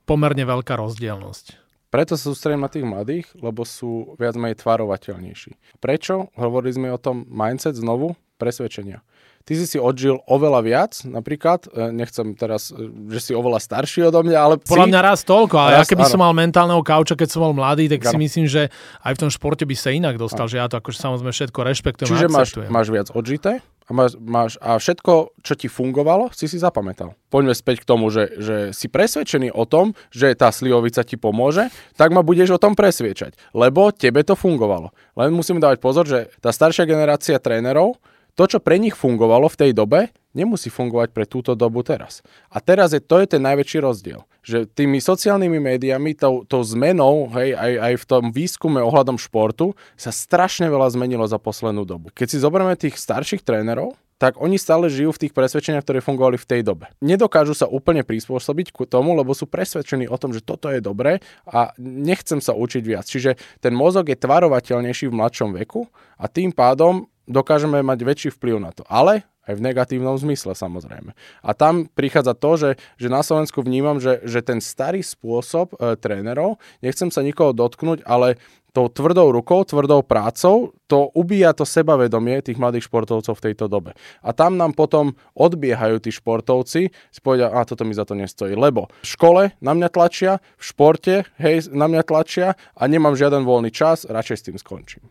pomerne 0.05 0.45
veľká 0.45 0.77
rozdielnosť. 0.77 1.65
Preto 1.87 2.19
sa 2.19 2.29
sústredím 2.29 2.67
na 2.67 2.69
tých 2.69 2.83
mladých, 2.83 3.31
lebo 3.39 3.63
sú 3.63 4.19
viac 4.19 4.35
menej 4.35 4.59
tvarovateľnejší. 4.59 5.79
Prečo? 5.79 6.35
Hovorili 6.35 6.75
sme 6.75 6.87
o 6.91 6.99
tom 6.99 7.23
mindset 7.31 7.79
znovu, 7.79 8.13
presvedčenia 8.37 9.01
ty 9.47 9.55
si 9.55 9.63
si 9.63 9.79
odžil 9.79 10.19
oveľa 10.27 10.59
viac, 10.59 10.91
napríklad, 11.07 11.71
e, 11.71 11.95
nechcem 11.95 12.35
teraz, 12.35 12.75
e, 12.75 12.91
že 13.15 13.19
si 13.23 13.31
oveľa 13.31 13.63
starší 13.63 14.11
odo 14.11 14.19
mňa, 14.27 14.37
ale... 14.37 14.55
Podľa 14.59 14.91
mňa 14.91 14.99
raz 14.99 15.23
toľko, 15.23 15.55
ale 15.55 15.71
raz, 15.79 15.87
ja 15.87 15.95
keby 15.95 16.03
áno. 16.03 16.11
som 16.11 16.19
mal 16.19 16.35
mentálneho 16.35 16.83
kauča, 16.83 17.15
keď 17.15 17.31
som 17.31 17.47
bol 17.47 17.55
mladý, 17.55 17.87
tak 17.87 18.03
ano. 18.03 18.11
si 18.11 18.17
myslím, 18.19 18.45
že 18.51 18.67
aj 19.07 19.15
v 19.15 19.19
tom 19.23 19.31
športe 19.31 19.63
by 19.63 19.75
sa 19.79 19.95
inak 19.95 20.19
dostal, 20.19 20.45
ano. 20.45 20.51
že 20.51 20.59
ja 20.59 20.67
to 20.67 20.75
akože 20.83 20.99
samozrejme 20.99 21.31
všetko 21.31 21.59
rešpektujem 21.63 22.09
Čiže 22.11 22.27
máš, 22.27 22.49
máš 22.67 22.87
viac 22.91 23.07
odžité 23.15 23.63
a, 23.87 23.91
máš, 23.95 24.19
máš, 24.19 24.59
a 24.59 24.75
všetko, 24.75 25.39
čo 25.39 25.53
ti 25.55 25.71
fungovalo, 25.71 26.27
si 26.35 26.51
si 26.51 26.59
zapamätal. 26.59 27.15
Poďme 27.31 27.55
späť 27.55 27.87
k 27.87 27.87
tomu, 27.87 28.11
že, 28.11 28.35
že 28.35 28.55
si 28.75 28.91
presvedčený 28.91 29.55
o 29.55 29.63
tom, 29.63 29.95
že 30.11 30.35
tá 30.35 30.51
slivovica 30.51 31.07
ti 31.07 31.15
pomôže, 31.15 31.71
tak 31.95 32.11
ma 32.11 32.19
budeš 32.19 32.59
o 32.59 32.59
tom 32.59 32.75
presviečať, 32.75 33.39
lebo 33.55 33.95
tebe 33.95 34.19
to 34.27 34.35
fungovalo. 34.35 34.91
Len 35.15 35.31
musím 35.31 35.63
dávať 35.63 35.79
pozor, 35.79 36.03
že 36.03 36.27
tá 36.43 36.51
staršia 36.51 36.83
generácia 36.83 37.39
trénerov 37.39 37.95
to, 38.37 38.43
čo 38.45 38.61
pre 38.61 38.77
nich 38.77 38.93
fungovalo 38.93 39.49
v 39.49 39.59
tej 39.65 39.71
dobe, 39.73 40.13
nemusí 40.37 40.69
fungovať 40.69 41.09
pre 41.09 41.25
túto 41.25 41.57
dobu 41.57 41.81
teraz. 41.81 42.21
A 42.53 42.61
teraz 42.61 42.93
je, 42.93 43.01
to 43.01 43.17
je 43.17 43.25
ten 43.25 43.41
najväčší 43.41 43.81
rozdiel. 43.81 44.21
Že 44.45 44.69
tými 44.69 45.01
sociálnymi 45.01 45.57
médiami, 45.57 46.13
tou, 46.13 46.45
tou 46.45 46.61
zmenou, 46.61 47.33
hej, 47.33 47.57
aj, 47.57 47.73
aj 47.81 47.93
v 47.97 48.05
tom 48.05 48.23
výskume 48.29 48.77
ohľadom 48.77 49.17
športu, 49.17 49.73
sa 49.97 50.13
strašne 50.13 50.69
veľa 50.69 50.93
zmenilo 50.93 51.25
za 51.25 51.41
poslednú 51.41 51.81
dobu. 51.81 52.13
Keď 52.13 52.27
si 52.29 52.37
zoberieme 52.37 52.77
tých 52.77 53.01
starších 53.01 53.41
trénerov, 53.41 53.97
tak 54.17 54.41
oni 54.41 54.57
stále 54.57 54.89
žijú 54.89 55.13
v 55.13 55.21
tých 55.25 55.33
presvedčeniach, 55.33 55.85
ktoré 55.85 56.01
fungovali 56.01 56.41
v 56.41 56.49
tej 56.49 56.61
dobe. 56.65 56.89
Nedokážu 57.05 57.53
sa 57.53 57.69
úplne 57.69 58.01
prispôsobiť 58.01 58.73
k 58.73 58.89
tomu, 58.89 59.13
lebo 59.13 59.33
sú 59.37 59.45
presvedčení 59.45 60.09
o 60.09 60.17
tom, 60.17 60.33
že 60.33 60.41
toto 60.41 60.73
je 60.73 60.81
dobré 60.81 61.21
a 61.45 61.73
nechcem 61.77 62.41
sa 62.41 62.57
učiť 62.57 62.81
viac. 62.81 63.05
Čiže 63.05 63.37
ten 63.61 63.77
mozog 63.77 64.09
je 64.09 64.17
tvarovateľnejší 64.17 65.09
v 65.09 65.17
mladšom 65.21 65.53
veku 65.61 65.85
a 66.17 66.25
tým 66.25 66.49
pádom 66.49 67.05
dokážeme 67.27 67.83
mať 67.83 67.99
väčší 68.01 68.29
vplyv 68.33 68.57
na 68.63 68.71
to. 68.73 68.87
Ale 68.87 69.27
aj 69.47 69.55
v 69.55 69.63
negatívnom 69.63 70.19
zmysle 70.19 70.51
samozrejme. 70.51 71.15
A 71.39 71.49
tam 71.55 71.87
prichádza 71.87 72.35
to, 72.35 72.51
že, 72.59 72.69
že 72.99 73.07
na 73.07 73.23
Slovensku 73.23 73.63
vnímam, 73.63 74.03
že, 74.03 74.19
že 74.27 74.43
ten 74.43 74.59
starý 74.59 74.99
spôsob 74.99 75.79
e, 75.79 75.95
trénerov, 75.95 76.59
nechcem 76.83 77.07
sa 77.07 77.23
nikoho 77.23 77.55
dotknúť, 77.55 78.03
ale 78.03 78.35
tou 78.75 78.93
tvrdou 78.93 79.33
rukou, 79.33 79.65
tvrdou 79.65 80.05
prácou, 80.05 80.75
to 80.85 81.09
ubíja 81.17 81.49
to 81.57 81.65
sebavedomie 81.65 82.45
tých 82.45 82.61
mladých 82.61 82.85
športovcov 82.85 83.33
v 83.33 83.45
tejto 83.49 83.65
dobe. 83.65 83.97
A 84.21 84.37
tam 84.37 84.53
nám 84.53 84.77
potom 84.77 85.17
odbiehajú 85.33 85.97
tí 85.97 86.13
športovci, 86.13 86.93
si 86.93 87.19
povedia, 87.25 87.49
a 87.49 87.65
toto 87.65 87.81
mi 87.81 87.97
za 87.97 88.05
to 88.05 88.13
nestojí, 88.13 88.53
lebo 88.53 88.85
v 89.01 89.07
škole 89.07 89.41
na 89.65 89.73
mňa 89.73 89.89
tlačia, 89.89 90.37
v 90.61 90.63
športe, 90.63 91.25
hej, 91.41 91.73
na 91.73 91.89
mňa 91.89 92.05
tlačia 92.05 92.53
a 92.77 92.83
nemám 92.85 93.17
žiaden 93.17 93.41
voľný 93.49 93.73
čas, 93.73 94.05
radšej 94.05 94.37
s 94.37 94.45
tým 94.45 94.57
skončím. 94.61 95.03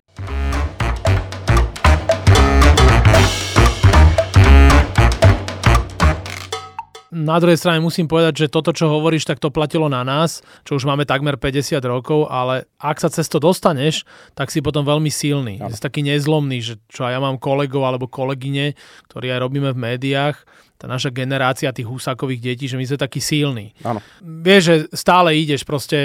Na 7.16 7.40
druhej 7.40 7.56
strane 7.56 7.80
musím 7.80 8.04
povedať, 8.04 8.44
že 8.44 8.52
toto, 8.52 8.76
čo 8.76 8.92
hovoríš, 8.92 9.24
tak 9.24 9.40
to 9.40 9.48
platilo 9.48 9.88
na 9.88 10.04
nás, 10.04 10.44
čo 10.68 10.76
už 10.76 10.84
máme 10.84 11.08
takmer 11.08 11.40
50 11.40 11.80
rokov, 11.88 12.28
ale 12.28 12.68
ak 12.76 13.00
sa 13.00 13.08
cez 13.08 13.24
to 13.32 13.40
dostaneš, 13.40 14.04
tak 14.36 14.52
si 14.52 14.60
potom 14.60 14.84
veľmi 14.84 15.08
silný. 15.08 15.56
Si 15.72 15.80
taký 15.80 16.04
nezlomný, 16.04 16.60
že 16.60 16.76
čo 16.92 17.08
ja 17.08 17.16
mám 17.16 17.40
kolegov 17.40 17.88
alebo 17.88 18.04
kolegyne, 18.04 18.76
ktorí 19.08 19.32
aj 19.32 19.40
robíme 19.40 19.72
v 19.72 19.80
médiách, 19.80 20.36
tá 20.76 20.84
naša 20.84 21.08
generácia 21.08 21.72
tých 21.72 21.88
húsakových 21.88 22.52
detí, 22.52 22.68
že 22.68 22.76
my 22.76 22.84
sme 22.84 23.00
takí 23.00 23.16
silní. 23.24 23.72
Áno. 23.80 24.04
Vieš, 24.20 24.62
že 24.62 24.76
stále 24.92 25.32
ideš, 25.40 25.64
proste 25.64 25.96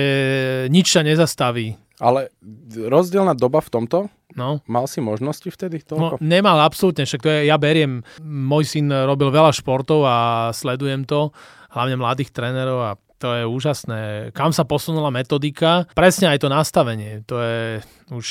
nič 0.71 0.95
sa 0.95 1.03
nezastaví. 1.03 1.75
Ale 1.99 2.31
rozdielna 2.71 3.35
doba 3.35 3.59
v 3.59 3.69
tomto, 3.69 4.07
No. 4.35 4.63
Mal 4.67 4.85
si 4.87 5.03
možnosti 5.03 5.47
vtedy 5.47 5.83
No, 5.91 6.15
toľko? 6.15 6.23
nemal 6.23 6.59
absolútne, 6.63 7.03
však 7.03 7.21
to 7.21 7.29
je, 7.29 7.39
ja 7.51 7.59
beriem, 7.59 8.05
môj 8.23 8.63
syn 8.67 8.87
robil 8.87 9.27
veľa 9.31 9.51
športov 9.51 10.07
a 10.07 10.17
sledujem 10.55 11.03
to, 11.03 11.35
hlavne 11.71 11.99
mladých 11.99 12.31
trénerov 12.31 12.79
a 12.79 12.91
to 13.21 13.29
je 13.37 13.43
úžasné. 13.45 13.99
Kam 14.33 14.49
sa 14.49 14.65
posunula 14.65 15.13
metodika, 15.13 15.85
presne 15.93 16.31
aj 16.33 16.41
to 16.41 16.49
nastavenie, 16.49 17.21
to 17.29 17.37
je 17.37 17.61
už 18.09 18.27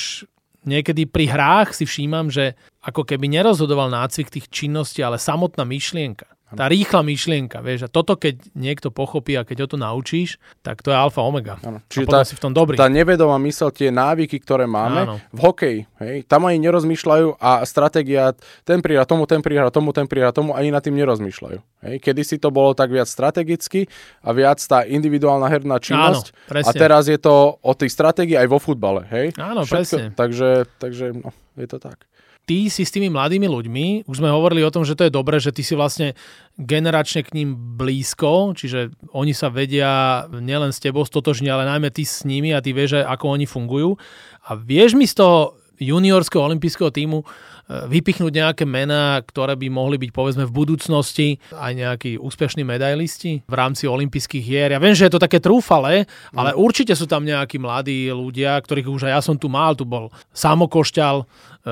niekedy 0.66 1.08
pri 1.08 1.30
hrách 1.30 1.72
si 1.72 1.86
všímam, 1.88 2.28
že 2.28 2.52
ako 2.84 3.04
keby 3.06 3.28
nerozhodoval 3.32 3.88
nácvik 3.88 4.28
tých 4.28 4.50
činností, 4.52 5.00
ale 5.00 5.16
samotná 5.16 5.64
myšlienka. 5.64 6.26
Tá 6.50 6.66
rýchla 6.66 7.06
myšlienka, 7.06 7.62
vieš, 7.62 7.86
a 7.86 7.88
toto 7.88 8.18
keď 8.18 8.42
niekto 8.58 8.90
pochopí 8.90 9.38
a 9.38 9.46
keď 9.46 9.64
ho 9.64 9.68
to 9.70 9.78
naučíš, 9.78 10.42
tak 10.66 10.82
to 10.82 10.90
je 10.90 10.96
alfa 10.98 11.22
omega. 11.22 11.62
Áno. 11.62 11.78
Čiže 11.86 12.06
tá, 12.10 12.26
si 12.26 12.34
v 12.34 12.42
tom 12.42 12.50
dobrý. 12.50 12.74
tá 12.74 12.90
nevedomá 12.90 13.38
mysel, 13.46 13.70
tie 13.70 13.94
návyky, 13.94 14.42
ktoré 14.42 14.66
máme 14.66 15.00
Áno. 15.06 15.14
v 15.30 15.38
hokeji, 15.38 15.80
hej, 16.02 16.26
tam 16.26 16.50
ani 16.50 16.58
nerozmýšľajú 16.66 17.38
a 17.38 17.62
stratégia, 17.62 18.34
ten 18.66 18.82
prihra 18.82 19.06
tomu, 19.06 19.30
ten 19.30 19.38
prihra 19.38 19.70
tomu, 19.70 19.94
ten 19.94 20.10
prihra 20.10 20.34
tomu, 20.34 20.58
ani 20.58 20.74
nad 20.74 20.82
tým 20.82 20.98
nerozmýšľajú. 20.98 21.58
Hej. 21.86 21.94
Kedy 22.02 22.22
si 22.26 22.36
to 22.42 22.50
bolo 22.50 22.74
tak 22.74 22.90
viac 22.90 23.06
strategicky 23.06 23.86
a 24.20 24.34
viac 24.34 24.58
tá 24.60 24.82
individuálna 24.82 25.46
herná 25.46 25.78
činnosť. 25.78 26.26
Áno, 26.34 26.50
presne. 26.50 26.68
a 26.68 26.70
teraz 26.74 27.06
je 27.06 27.16
to 27.16 27.56
o 27.62 27.72
tej 27.78 27.88
stratégii 27.88 28.36
aj 28.36 28.48
vo 28.50 28.58
futbale. 28.58 29.06
Hej. 29.08 29.38
Áno, 29.38 29.62
presne. 29.64 30.12
Takže, 30.12 30.66
takže 30.82 31.14
no, 31.14 31.30
je 31.56 31.68
to 31.70 31.78
tak 31.78 32.09
ty 32.50 32.66
si 32.66 32.82
s 32.82 32.90
tými 32.90 33.06
mladými 33.14 33.46
ľuďmi, 33.46 34.10
už 34.10 34.18
sme 34.18 34.26
hovorili 34.26 34.66
o 34.66 34.74
tom, 34.74 34.82
že 34.82 34.98
to 34.98 35.06
je 35.06 35.14
dobré, 35.14 35.38
že 35.38 35.54
ty 35.54 35.62
si 35.62 35.78
vlastne 35.78 36.18
generačne 36.58 37.22
k 37.22 37.30
ním 37.38 37.54
blízko, 37.78 38.58
čiže 38.58 38.90
oni 39.14 39.30
sa 39.30 39.54
vedia 39.54 40.26
nielen 40.34 40.74
s 40.74 40.82
tebou 40.82 41.06
stotožne, 41.06 41.46
ale 41.46 41.62
najmä 41.62 41.94
ty 41.94 42.02
s 42.02 42.26
nimi 42.26 42.50
a 42.50 42.58
ty 42.58 42.74
vieš, 42.74 43.06
ako 43.06 43.38
oni 43.38 43.46
fungujú. 43.46 43.94
A 44.50 44.58
vieš 44.58 44.98
mi 44.98 45.06
z 45.06 45.22
toho 45.22 45.62
juniorského 45.78 46.42
olympijského 46.42 46.90
týmu 46.90 47.22
vypichnúť 47.70 48.32
nejaké 48.34 48.64
mená, 48.66 49.22
ktoré 49.22 49.54
by 49.54 49.70
mohli 49.70 49.96
byť 50.02 50.10
povedzme 50.10 50.44
v 50.44 50.56
budúcnosti 50.56 51.38
aj 51.54 51.72
nejakí 51.78 52.10
úspešní 52.18 52.66
medailisti 52.66 53.46
v 53.46 53.54
rámci 53.54 53.86
olympijských 53.86 54.42
hier. 54.42 54.74
Ja 54.74 54.82
viem, 54.82 54.98
že 54.98 55.06
je 55.06 55.14
to 55.14 55.22
také 55.22 55.38
trúfale, 55.38 56.10
ale 56.34 56.50
určite 56.58 56.98
sú 56.98 57.06
tam 57.06 57.22
nejakí 57.22 57.62
mladí 57.62 58.10
ľudia, 58.10 58.58
ktorých 58.58 58.90
už 58.90 59.02
aj 59.06 59.12
ja 59.14 59.20
som 59.22 59.38
tu 59.38 59.46
mal. 59.46 59.78
Tu 59.78 59.86
bol 59.86 60.10
Samo 60.34 60.66
Košťal, 60.66 61.22
e, 61.22 61.24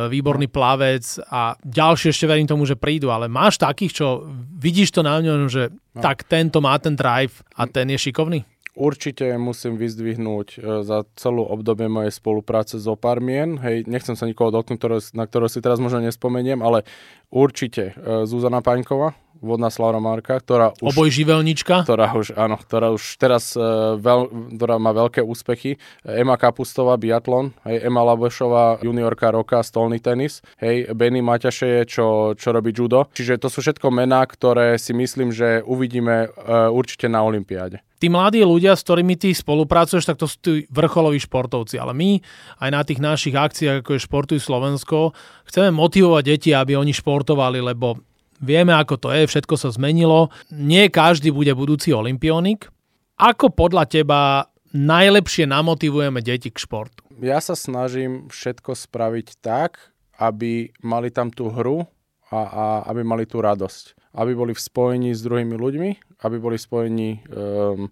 výborný 0.07 0.47
plavec 0.47 1.03
a 1.35 1.59
ďalšie 1.67 2.15
ešte 2.15 2.31
verím 2.31 2.47
tomu, 2.47 2.63
že 2.63 2.79
prídu, 2.79 3.11
ale 3.11 3.27
máš 3.27 3.59
takých, 3.59 3.99
čo 3.99 4.07
vidíš 4.55 4.95
to 4.95 5.03
na 5.03 5.19
ňom, 5.19 5.51
že 5.51 5.75
tak 5.99 6.31
tento 6.31 6.63
má 6.63 6.79
ten 6.79 6.95
drive 6.95 7.43
a 7.59 7.67
ten 7.67 7.91
je 7.91 7.99
šikovný? 7.99 8.47
Určite 8.79 9.35
musím 9.43 9.75
vyzdvihnúť 9.75 10.49
e, 10.55 10.59
za 10.87 11.03
celú 11.19 11.43
obdobie 11.43 11.91
mojej 11.91 12.15
spolupráce 12.15 12.79
zo 12.79 12.95
pár 12.95 13.19
mien. 13.19 13.59
Hej, 13.59 13.91
nechcem 13.91 14.15
sa 14.15 14.23
nikoho 14.23 14.55
dotknúť, 14.55 14.79
ktoré, 14.79 14.97
na 15.19 15.27
ktorého 15.27 15.51
si 15.51 15.59
teraz 15.59 15.83
možno 15.83 15.99
nespomeniem, 15.99 16.63
ale 16.63 16.87
určite 17.27 17.99
e, 17.99 18.23
Zuzana 18.23 18.63
Paňková, 18.63 19.19
vodná 19.43 19.67
Slavra 19.75 19.99
Marka, 19.99 20.39
ktorá 20.39 20.79
už... 20.79 20.95
Oboj 20.95 21.11
živelnička? 21.11 21.83
Ktorá 21.83 22.15
už, 22.15 22.39
áno, 22.39 22.55
ktorá 22.59 22.91
už 22.91 23.03
teraz 23.23 23.55
uh, 23.55 23.95
veľ, 23.95 24.51
ktorá 24.59 24.83
má 24.83 24.91
veľké 24.91 25.23
úspechy. 25.23 25.79
Ema 26.03 26.35
Kapustová, 26.35 26.99
biatlon, 26.99 27.55
hej, 27.63 27.87
Ema 27.87 28.03
Labešová, 28.03 28.83
juniorka 28.83 29.31
roka, 29.31 29.63
stolný 29.63 30.03
tenis, 30.03 30.43
hej, 30.59 30.91
Benny 30.91 31.23
Maťašeje, 31.23 31.87
čo, 31.87 32.35
čo 32.35 32.49
robí 32.51 32.75
judo. 32.75 33.07
Čiže 33.15 33.39
to 33.39 33.47
sú 33.47 33.63
všetko 33.63 33.95
mená, 33.95 34.27
ktoré 34.27 34.75
si 34.75 34.91
myslím, 34.91 35.31
že 35.31 35.63
uvidíme 35.63 36.35
určite 36.75 37.07
na 37.07 37.23
Olympiáde 37.23 37.87
tí 37.99 38.07
mladí 38.07 38.41
ľudia, 38.41 38.79
s 38.79 38.87
ktorými 38.87 39.19
ty 39.19 39.35
spolupracuješ, 39.35 40.07
tak 40.07 40.19
to 40.19 40.31
sú 40.31 40.37
tí 40.39 40.53
vrcholoví 40.71 41.19
športovci. 41.19 41.77
Ale 41.77 41.93
my 41.93 42.23
aj 42.63 42.71
na 42.71 42.83
tých 42.87 43.03
našich 43.03 43.35
akciách, 43.35 43.83
ako 43.83 43.91
je 43.99 44.07
Športuj 44.07 44.41
Slovensko, 44.41 45.13
chceme 45.51 45.75
motivovať 45.75 46.23
deti, 46.25 46.51
aby 46.55 46.79
oni 46.79 46.95
športovali, 46.95 47.59
lebo 47.59 47.99
vieme, 48.39 48.73
ako 48.73 48.95
to 48.97 49.09
je, 49.11 49.27
všetko 49.27 49.55
sa 49.59 49.75
zmenilo. 49.75 50.31
Nie 50.55 50.89
každý 50.89 51.35
bude 51.35 51.51
budúci 51.53 51.91
olimpionik. 51.91 52.71
Ako 53.19 53.51
podľa 53.51 53.91
teba 53.91 54.47
najlepšie 54.71 55.51
namotivujeme 55.51 56.23
deti 56.23 56.55
k 56.55 56.63
športu? 56.63 57.03
Ja 57.19 57.43
sa 57.43 57.59
snažím 57.59 58.31
všetko 58.31 58.79
spraviť 58.79 59.43
tak, 59.43 59.91
aby 60.23 60.71
mali 60.87 61.11
tam 61.11 61.35
tú 61.35 61.51
hru 61.51 61.83
a, 62.31 62.41
a 62.47 62.65
aby 62.87 63.03
mali 63.03 63.27
tú 63.27 63.43
radosť. 63.43 64.15
Aby 64.15 64.39
boli 64.39 64.53
v 64.55 64.63
spojení 64.63 65.11
s 65.11 65.27
druhými 65.27 65.59
ľuďmi, 65.59 65.91
aby 66.23 66.37
boli 66.39 66.59
spojení 66.59 67.23
um, 67.31 67.87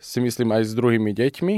si 0.00 0.18
myslím 0.20 0.56
aj 0.56 0.62
s 0.68 0.72
druhými 0.76 1.12
deťmi 1.12 1.56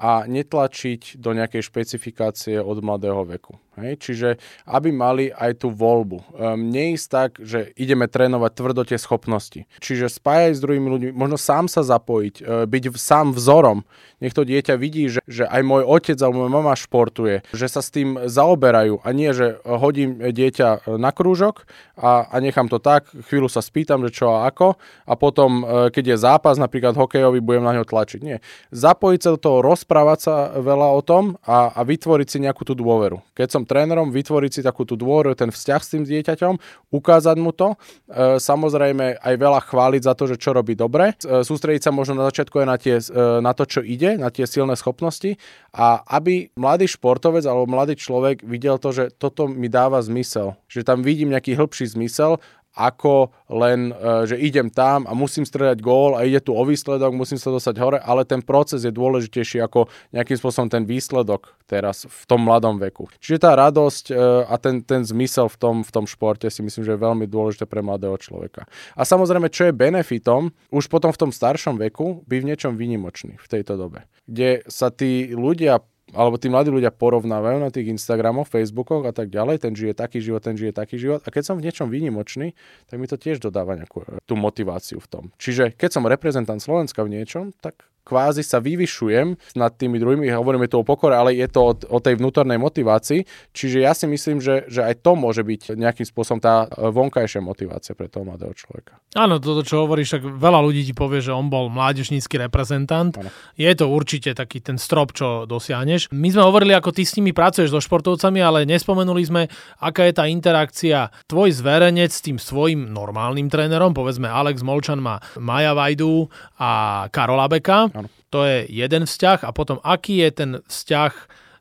a 0.00 0.24
netlačiť 0.24 1.20
do 1.20 1.36
nejakej 1.36 1.62
špecifikácie 1.66 2.56
od 2.56 2.80
mladého 2.80 3.20
veku. 3.28 3.60
Hej? 3.78 3.92
Čiže 4.02 4.28
aby 4.66 4.90
mali 4.90 5.30
aj 5.30 5.62
tú 5.62 5.68
voľbu. 5.70 6.18
Um, 6.34 6.70
neísť 6.70 7.06
tak, 7.06 7.30
že 7.38 7.70
ideme 7.78 8.10
trénovať 8.10 8.50
tvrdo 8.54 8.82
tie 8.82 8.98
schopnosti. 8.98 9.66
Čiže 9.78 10.10
spájať 10.10 10.58
s 10.58 10.62
druhými 10.62 10.88
ľuďmi, 10.90 11.10
možno 11.14 11.38
sám 11.38 11.70
sa 11.70 11.86
zapojiť, 11.86 12.34
uh, 12.42 12.66
byť 12.66 12.82
sám 12.98 13.32
vzorom. 13.32 13.86
Nech 14.20 14.36
to 14.36 14.44
dieťa 14.44 14.74
vidí, 14.76 15.08
že, 15.08 15.24
že 15.24 15.48
aj 15.48 15.62
môj 15.64 15.82
otec 15.86 16.18
alebo 16.20 16.44
moja 16.44 16.52
mama 16.52 16.74
športuje, 16.76 17.46
že 17.56 17.66
sa 17.70 17.80
s 17.80 17.88
tým 17.88 18.28
zaoberajú 18.28 19.00
a 19.00 19.08
nie, 19.16 19.32
že 19.32 19.56
hodím 19.64 20.20
dieťa 20.20 21.00
na 21.00 21.08
krúžok 21.14 21.64
a, 21.96 22.28
a 22.28 22.36
nechám 22.42 22.68
to 22.68 22.76
tak, 22.76 23.08
chvíľu 23.30 23.48
sa 23.48 23.64
spýtam, 23.64 24.04
že 24.04 24.12
čo 24.12 24.36
a 24.36 24.50
ako 24.50 24.76
a 25.08 25.14
potom, 25.16 25.64
uh, 25.64 25.88
keď 25.88 26.14
je 26.14 26.16
zápas, 26.20 26.60
napríklad 26.60 26.98
hokejový, 26.98 27.40
budem 27.40 27.64
na 27.64 27.80
ňo 27.80 27.88
tlačiť. 27.88 28.20
Nie. 28.20 28.44
Zapojiť 28.74 29.20
sa 29.24 29.30
do 29.34 29.40
toho, 29.40 29.58
rozprávať 29.64 30.18
sa 30.20 30.34
veľa 30.60 30.88
o 30.92 31.00
tom 31.00 31.40
a, 31.46 31.72
a 31.72 31.80
vytvoriť 31.80 32.28
si 32.28 32.38
nejakú 32.44 32.68
tú 32.68 32.76
dôveru. 32.76 33.24
Keď 33.32 33.48
som 33.48 33.62
trénerom, 33.70 34.10
vytvoriť 34.10 34.50
si 34.50 34.60
takú 34.66 34.82
tú 34.82 34.98
dôveru, 34.98 35.38
ten 35.38 35.54
vzťah 35.54 35.80
s 35.80 35.90
tým 35.94 36.02
dieťaťom, 36.02 36.54
ukázať 36.90 37.36
mu 37.38 37.54
to, 37.54 37.78
e, 38.10 38.42
samozrejme 38.42 39.22
aj 39.22 39.34
veľa 39.38 39.60
chváliť 39.62 40.02
za 40.02 40.18
to, 40.18 40.26
že 40.26 40.42
čo 40.42 40.50
robí 40.50 40.74
dobre, 40.74 41.14
e, 41.22 41.46
sústrediť 41.46 41.86
sa 41.86 41.94
možno 41.94 42.18
na 42.18 42.26
začiatku 42.26 42.58
aj 42.58 42.66
na, 42.66 42.76
tie, 42.82 42.98
e, 42.98 43.38
na 43.38 43.54
to, 43.54 43.62
čo 43.70 43.80
ide, 43.86 44.18
na 44.18 44.34
tie 44.34 44.50
silné 44.50 44.74
schopnosti. 44.74 45.38
A 45.70 46.02
aby 46.18 46.50
mladý 46.58 46.90
športovec 46.90 47.46
alebo 47.46 47.70
mladý 47.70 47.94
človek 47.94 48.42
videl 48.42 48.82
to, 48.82 48.90
že 48.90 49.14
toto 49.14 49.46
mi 49.46 49.70
dáva 49.70 50.02
zmysel, 50.02 50.58
že 50.66 50.82
tam 50.82 51.06
vidím 51.06 51.30
nejaký 51.30 51.54
hĺbší 51.54 51.94
zmysel 51.94 52.42
ako 52.70 53.34
len, 53.50 53.90
že 54.30 54.38
idem 54.38 54.70
tam 54.70 55.02
a 55.04 55.12
musím 55.12 55.42
stredať 55.42 55.82
gól 55.82 56.14
a 56.14 56.22
ide 56.22 56.38
tu 56.38 56.54
o 56.54 56.62
výsledok, 56.62 57.10
musím 57.10 57.36
sa 57.36 57.50
dostať 57.50 57.74
hore, 57.82 57.98
ale 57.98 58.22
ten 58.22 58.38
proces 58.40 58.86
je 58.86 58.94
dôležitejší 58.94 59.58
ako 59.58 59.90
nejakým 60.14 60.38
spôsobom 60.38 60.70
ten 60.70 60.86
výsledok 60.86 61.50
teraz 61.66 62.06
v 62.06 62.22
tom 62.30 62.46
mladom 62.46 62.78
veku. 62.78 63.10
Čiže 63.18 63.42
tá 63.42 63.58
radosť 63.58 64.14
a 64.46 64.54
ten, 64.62 64.86
ten 64.86 65.02
zmysel 65.02 65.50
v 65.50 65.56
tom, 65.58 65.76
v 65.82 65.90
tom 65.90 66.06
športe 66.06 66.46
si 66.46 66.62
myslím, 66.62 66.86
že 66.86 66.94
je 66.94 67.04
veľmi 67.04 67.26
dôležité 67.26 67.66
pre 67.66 67.82
mladého 67.82 68.14
človeka. 68.22 68.70
A 68.94 69.02
samozrejme, 69.02 69.50
čo 69.50 69.66
je 69.66 69.74
benefitom, 69.74 70.54
už 70.70 70.86
potom 70.86 71.10
v 71.10 71.26
tom 71.26 71.30
staršom 71.34 71.74
veku 71.74 72.22
byť 72.30 72.38
v 72.38 72.48
niečom 72.54 72.72
výnimočný 72.78 73.34
v 73.34 73.46
tejto 73.50 73.74
dobe, 73.74 74.06
kde 74.30 74.62
sa 74.70 74.94
tí 74.94 75.34
ľudia 75.34 75.82
alebo 76.14 76.36
tí 76.36 76.50
mladí 76.50 76.70
ľudia 76.72 76.90
porovnávajú 76.90 77.58
na 77.62 77.70
tých 77.70 77.90
Instagramoch, 77.90 78.50
Facebookoch 78.50 79.06
a 79.06 79.12
tak 79.14 79.30
ďalej, 79.30 79.62
ten 79.62 79.72
žije 79.74 79.94
taký 79.94 80.18
život, 80.18 80.42
ten 80.42 80.58
žije 80.58 80.74
taký 80.74 80.98
život. 80.98 81.22
A 81.22 81.28
keď 81.30 81.42
som 81.50 81.56
v 81.58 81.66
niečom 81.66 81.86
výnimočný, 81.90 82.54
tak 82.90 82.96
mi 82.98 83.06
to 83.06 83.14
tiež 83.14 83.38
dodáva 83.38 83.78
nejakú 83.78 84.02
tú 84.26 84.34
motiváciu 84.34 84.98
v 84.98 85.08
tom. 85.08 85.24
Čiže 85.38 85.74
keď 85.78 85.90
som 85.90 86.08
reprezentant 86.08 86.58
Slovenska 86.58 87.06
v 87.06 87.20
niečom, 87.20 87.54
tak 87.62 87.86
kvázi 88.04 88.42
sa 88.42 88.58
vyvyšujem 88.58 89.56
nad 89.56 89.72
tými 89.76 90.00
druhými, 90.00 90.28
hovoríme 90.32 90.66
tu 90.66 90.80
o 90.80 90.86
pokore, 90.86 91.14
ale 91.14 91.36
je 91.36 91.46
to 91.46 91.60
o, 91.60 91.72
o 91.72 91.98
tej 92.02 92.18
vnútornej 92.18 92.56
motivácii, 92.56 93.24
čiže 93.52 93.84
ja 93.84 93.92
si 93.92 94.08
myslím, 94.08 94.40
že, 94.40 94.66
že 94.66 94.82
aj 94.82 95.04
to 95.04 95.12
môže 95.14 95.44
byť 95.44 95.76
nejakým 95.76 96.06
spôsobom 96.06 96.40
tá 96.40 96.66
e, 96.66 96.88
vonkajšia 96.90 97.44
motivácia 97.44 97.92
pre 97.94 98.08
toho 98.08 98.24
mladého 98.24 98.56
človeka. 98.56 98.98
Áno, 99.18 99.42
toto, 99.42 99.66
čo 99.66 99.82
hovoríš, 99.84 100.18
tak 100.18 100.22
veľa 100.22 100.62
ľudí 100.62 100.86
ti 100.86 100.94
povie, 100.94 101.18
že 101.18 101.34
on 101.34 101.50
bol 101.50 101.66
mládežnícky 101.66 102.38
reprezentant. 102.38 103.10
Ano. 103.18 103.30
Je 103.58 103.70
to 103.74 103.90
určite 103.90 104.38
taký 104.38 104.62
ten 104.62 104.78
strop, 104.78 105.10
čo 105.10 105.50
dosiahneš. 105.50 106.14
My 106.14 106.30
sme 106.30 106.46
hovorili, 106.46 106.78
ako 106.78 106.94
ty 106.94 107.02
s 107.02 107.18
nimi 107.18 107.34
pracuješ 107.34 107.74
so 107.74 107.82
športovcami, 107.82 108.38
ale 108.38 108.62
nespomenuli 108.70 109.22
sme, 109.26 109.42
aká 109.82 110.06
je 110.06 110.14
tá 110.14 110.30
interakcia 110.30 111.10
tvoj 111.26 111.50
zverenec 111.50 112.14
s 112.14 112.22
tým 112.22 112.38
svojim 112.38 112.86
normálnym 112.86 113.50
trénerom, 113.50 113.90
povedzme 113.90 114.30
Alex 114.30 114.62
Molčan 114.62 115.02
má 115.02 115.18
Maja 115.42 115.74
Vajdu 115.74 116.30
a 116.62 117.04
Karola 117.10 117.50
Beka. 117.50 117.90
Ano. 117.90 117.99
To 118.30 118.46
je 118.46 118.66
jeden 118.70 119.06
vzťah 119.06 119.44
a 119.44 119.50
potom 119.50 119.82
aký 119.82 120.22
je 120.22 120.30
ten 120.30 120.50
vzťah 120.66 121.14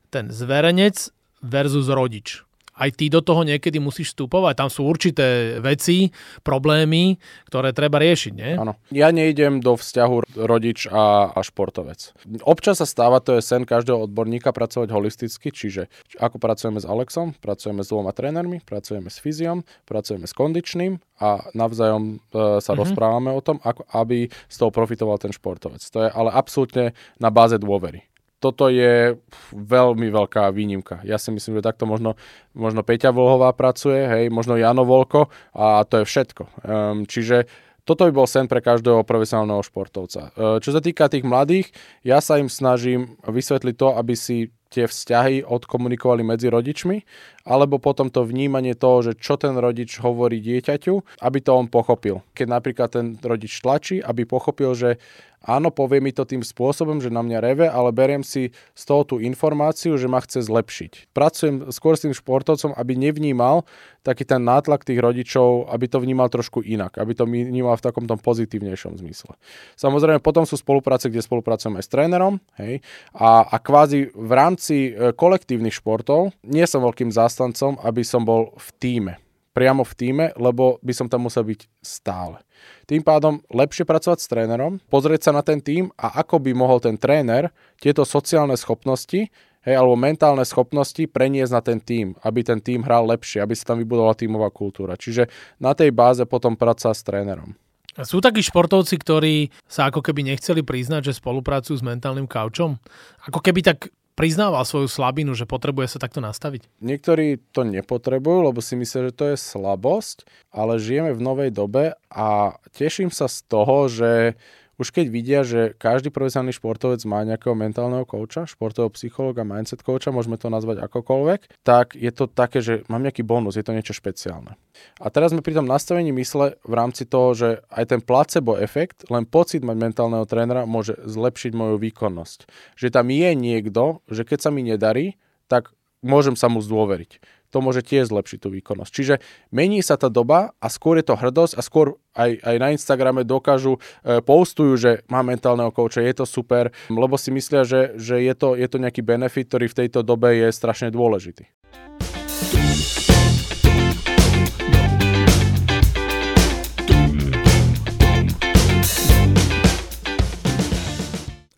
ten 0.10 0.30
zverenec 0.34 1.10
versus 1.42 1.90
rodič 1.90 2.42
aj 2.80 2.90
ty 2.96 3.12
do 3.12 3.20
toho 3.20 3.44
niekedy 3.44 3.78
musíš 3.78 4.16
vstupovať. 4.16 4.56
Tam 4.56 4.70
sú 4.72 4.88
určité 4.88 5.60
veci, 5.60 6.10
problémy, 6.42 7.20
ktoré 7.52 7.76
treba 7.76 8.00
riešiť, 8.00 8.34
nie? 8.34 8.56
Áno. 8.56 8.80
Ja 8.96 9.12
nejdem 9.12 9.60
do 9.60 9.76
vzťahu 9.76 10.40
rodič 10.48 10.88
a, 10.88 11.36
a 11.36 11.40
športovec. 11.44 12.16
Občas 12.48 12.80
sa 12.80 12.88
stáva, 12.88 13.20
to 13.20 13.36
je 13.36 13.44
sen 13.44 13.68
každého 13.68 14.08
odborníka, 14.08 14.56
pracovať 14.56 14.90
holisticky, 14.90 15.52
čiže 15.52 15.92
ako 16.18 16.40
pracujeme 16.40 16.80
s 16.80 16.88
Alexom, 16.88 17.36
pracujeme 17.38 17.84
s 17.84 17.92
dvoma 17.92 18.16
trénermi, 18.16 18.64
pracujeme 18.64 19.12
s 19.12 19.20
fyziom, 19.20 19.68
pracujeme 19.84 20.24
s 20.24 20.34
kondičným 20.34 21.04
a 21.20 21.52
navzájom 21.52 22.16
e, 22.16 22.62
sa 22.64 22.72
mm-hmm. 22.72 22.80
rozprávame 22.80 23.30
o 23.36 23.44
tom, 23.44 23.60
ako, 23.60 23.84
aby 23.92 24.32
z 24.32 24.56
toho 24.56 24.72
profitoval 24.72 25.20
ten 25.20 25.36
športovec. 25.36 25.84
To 25.92 26.08
je 26.08 26.10
ale 26.10 26.32
absolútne 26.32 26.96
na 27.20 27.28
báze 27.28 27.60
dôvery 27.60 28.08
toto 28.40 28.72
je 28.72 29.20
veľmi 29.52 30.08
veľká 30.08 30.48
výnimka. 30.56 31.04
Ja 31.04 31.20
si 31.20 31.30
myslím, 31.36 31.60
že 31.60 31.68
takto 31.68 31.84
možno, 31.84 32.16
možno 32.56 32.82
Peťa 32.88 33.12
Volhová 33.12 33.52
pracuje, 33.52 34.00
hej, 34.00 34.26
možno 34.32 34.56
Jano 34.56 34.88
Volko 34.88 35.28
a 35.52 35.84
to 35.84 36.02
je 36.02 36.06
všetko. 36.08 36.44
Um, 36.64 37.04
čiže 37.04 37.52
toto 37.84 38.08
by 38.08 38.12
bol 38.16 38.28
sen 38.30 38.48
pre 38.48 38.64
každého 38.64 39.04
profesionálneho 39.04 39.60
športovca. 39.60 40.32
Uh, 40.34 40.58
čo 40.64 40.72
sa 40.72 40.80
týka 40.80 41.12
tých 41.12 41.28
mladých, 41.28 41.68
ja 42.08 42.24
sa 42.24 42.40
im 42.40 42.48
snažím 42.48 43.20
vysvetliť 43.28 43.76
to, 43.76 43.88
aby 44.00 44.16
si 44.16 44.38
tie 44.70 44.86
vzťahy 44.86 45.50
odkomunikovali 45.50 46.22
medzi 46.22 46.48
rodičmi, 46.48 47.02
alebo 47.50 47.82
potom 47.82 48.14
to 48.14 48.22
vnímanie 48.22 48.78
toho, 48.78 49.02
že 49.02 49.18
čo 49.18 49.34
ten 49.36 49.58
rodič 49.58 49.98
hovorí 49.98 50.38
dieťaťu, 50.38 51.26
aby 51.26 51.38
to 51.42 51.52
on 51.58 51.66
pochopil. 51.66 52.22
Keď 52.38 52.48
napríklad 52.48 52.90
ten 52.94 53.18
rodič 53.18 53.66
tlačí, 53.66 53.98
aby 53.98 54.30
pochopil, 54.30 54.78
že 54.78 55.02
áno, 55.44 55.72
povie 55.72 56.04
mi 56.04 56.12
to 56.12 56.28
tým 56.28 56.44
spôsobom, 56.44 57.00
že 57.00 57.14
na 57.14 57.24
mňa 57.24 57.40
reve, 57.40 57.66
ale 57.68 57.96
beriem 57.96 58.24
si 58.26 58.52
z 58.76 58.84
toho 58.84 59.04
tú 59.06 59.16
informáciu, 59.24 59.96
že 59.96 60.12
ma 60.12 60.20
chce 60.20 60.46
zlepšiť. 60.48 61.14
Pracujem 61.16 61.70
skôr 61.72 61.96
s 61.96 62.04
tým 62.04 62.16
športovcom, 62.16 62.76
aby 62.76 62.94
nevnímal 63.00 63.64
taký 64.04 64.24
ten 64.24 64.42
nátlak 64.42 64.88
tých 64.88 65.00
rodičov, 65.00 65.70
aby 65.70 65.86
to 65.92 66.00
vnímal 66.00 66.32
trošku 66.32 66.64
inak, 66.64 66.98
aby 66.98 67.14
to 67.16 67.28
vnímal 67.28 67.76
v 67.76 67.86
takom 67.86 68.08
tom 68.08 68.18
pozitívnejšom 68.18 69.00
zmysle. 69.00 69.36
Samozrejme, 69.76 70.24
potom 70.24 70.48
sú 70.48 70.56
spolupráce, 70.56 71.12
kde 71.12 71.24
spolupracujem 71.24 71.76
aj 71.78 71.84
s 71.84 71.92
trénerom, 71.92 72.40
hej, 72.58 72.80
a, 73.12 73.44
a 73.44 73.56
kvázi 73.60 74.12
v 74.16 74.32
rámci 74.32 74.76
e, 74.92 75.12
kolektívnych 75.12 75.76
športov 75.76 76.32
nie 76.48 76.64
som 76.64 76.84
veľkým 76.84 77.12
zástancom, 77.12 77.78
aby 77.84 78.02
som 78.02 78.24
bol 78.24 78.56
v 78.56 78.70
týme 78.80 79.14
priamo 79.60 79.84
v 79.84 79.92
týme, 80.00 80.26
lebo 80.40 80.80
by 80.80 80.94
som 80.96 81.12
tam 81.12 81.28
musel 81.28 81.44
byť 81.44 81.68
stále. 81.84 82.40
Tým 82.88 83.04
pádom 83.04 83.44
lepšie 83.52 83.84
pracovať 83.84 84.24
s 84.24 84.32
trénerom, 84.32 84.80
pozrieť 84.88 85.28
sa 85.28 85.32
na 85.36 85.44
ten 85.44 85.60
tým 85.60 85.92
a 86.00 86.24
ako 86.24 86.40
by 86.40 86.56
mohol 86.56 86.80
ten 86.80 86.96
tréner 86.96 87.52
tieto 87.76 88.08
sociálne 88.08 88.56
schopnosti 88.56 89.28
hej, 89.68 89.76
alebo 89.76 90.00
mentálne 90.00 90.48
schopnosti 90.48 91.04
preniesť 91.12 91.52
na 91.52 91.60
ten 91.60 91.84
tým, 91.84 92.16
aby 92.24 92.40
ten 92.40 92.64
tým 92.64 92.88
hral 92.88 93.04
lepšie, 93.12 93.44
aby 93.44 93.52
sa 93.52 93.76
tam 93.76 93.84
vybudovala 93.84 94.16
tímová 94.16 94.48
kultúra. 94.48 94.96
Čiže 94.96 95.28
na 95.60 95.76
tej 95.76 95.92
báze 95.92 96.24
potom 96.24 96.56
práca 96.56 96.96
s 96.96 97.04
trénerom. 97.04 97.52
Sú 98.00 98.24
takí 98.24 98.40
športovci, 98.40 98.96
ktorí 98.96 99.36
sa 99.68 99.92
ako 99.92 100.00
keby 100.00 100.32
nechceli 100.32 100.64
priznať, 100.64 101.12
že 101.12 101.20
spolupracujú 101.20 101.76
s 101.76 101.84
mentálnym 101.84 102.32
kaučom? 102.32 102.80
Ako 103.28 103.44
keby 103.44 103.60
tak 103.60 103.92
priznával 104.20 104.68
svoju 104.68 104.92
slabinu, 104.92 105.32
že 105.32 105.48
potrebuje 105.48 105.96
sa 105.96 106.04
takto 106.04 106.20
nastaviť? 106.20 106.68
Niektorí 106.84 107.40
to 107.56 107.64
nepotrebujú, 107.64 108.52
lebo 108.52 108.60
si 108.60 108.76
myslia, 108.76 109.08
že 109.08 109.16
to 109.16 109.26
je 109.32 109.38
slabosť, 109.40 110.28
ale 110.52 110.76
žijeme 110.76 111.16
v 111.16 111.24
novej 111.24 111.56
dobe 111.56 111.96
a 112.12 112.60
teším 112.76 113.16
sa 113.16 113.32
z 113.32 113.48
toho, 113.48 113.88
že 113.88 114.36
už 114.80 114.96
keď 114.96 115.06
vidia, 115.12 115.44
že 115.44 115.76
každý 115.76 116.08
profesionálny 116.08 116.56
športovec 116.56 117.04
má 117.04 117.28
nejakého 117.28 117.52
mentálneho 117.52 118.08
kouča, 118.08 118.48
športového 118.48 118.88
psychologa, 118.96 119.44
mindset 119.44 119.84
kouča, 119.84 120.16
môžeme 120.16 120.40
to 120.40 120.48
nazvať 120.48 120.80
akokoľvek, 120.88 121.60
tak 121.68 122.00
je 122.00 122.12
to 122.16 122.32
také, 122.32 122.64
že 122.64 122.88
mám 122.88 123.04
nejaký 123.04 123.28
bonus, 123.28 123.60
je 123.60 123.66
to 123.68 123.76
niečo 123.76 123.92
špeciálne. 123.92 124.56
A 125.04 125.12
teraz 125.12 125.36
sme 125.36 125.44
pri 125.44 125.60
tom 125.60 125.68
nastavení 125.68 126.16
mysle 126.16 126.56
v 126.64 126.74
rámci 126.74 127.04
toho, 127.04 127.36
že 127.36 127.50
aj 127.68 127.86
ten 127.92 128.02
placebo 128.02 128.56
efekt, 128.56 129.04
len 129.12 129.28
pocit 129.28 129.60
mať 129.60 129.76
mentálneho 129.76 130.24
trénera 130.24 130.64
môže 130.64 130.96
zlepšiť 131.04 131.52
moju 131.52 131.76
výkonnosť. 131.76 132.48
Že 132.80 132.88
tam 132.96 133.12
je 133.12 133.30
niekto, 133.36 133.84
že 134.08 134.24
keď 134.24 134.40
sa 134.40 134.50
mi 134.56 134.64
nedarí, 134.64 135.20
tak 135.52 135.76
môžem 136.00 136.40
sa 136.40 136.48
mu 136.48 136.64
zdôveriť 136.64 137.20
to 137.50 137.60
môže 137.60 137.82
tiež 137.86 138.14
zlepšiť 138.14 138.40
tú 138.46 138.50
výkonnosť. 138.54 138.92
Čiže 138.94 139.16
mení 139.50 139.82
sa 139.82 139.98
tá 139.98 140.08
doba 140.08 140.54
a 140.62 140.68
skôr 140.70 141.02
je 141.02 141.10
to 141.10 141.18
hrdosť 141.18 141.54
a 141.58 141.62
skôr 141.66 141.98
aj, 142.14 142.42
aj 142.46 142.56
na 142.62 142.68
Instagrame 142.74 143.26
dokážu, 143.26 143.78
e, 144.06 144.22
postujú, 144.22 144.74
že 144.78 144.92
má 145.10 145.26
mentálneho 145.26 145.74
kouča, 145.74 146.06
je 146.06 146.22
to 146.22 146.26
super, 146.26 146.70
lebo 146.90 147.18
si 147.18 147.34
myslia, 147.34 147.66
že, 147.66 147.98
že 147.98 148.22
je, 148.22 148.34
to, 148.38 148.54
je 148.54 148.68
to 148.70 148.78
nejaký 148.78 149.02
benefit, 149.02 149.50
ktorý 149.50 149.66
v 149.70 149.78
tejto 149.86 150.06
dobe 150.06 150.38
je 150.38 150.48
strašne 150.54 150.94
dôležitý. 150.94 151.48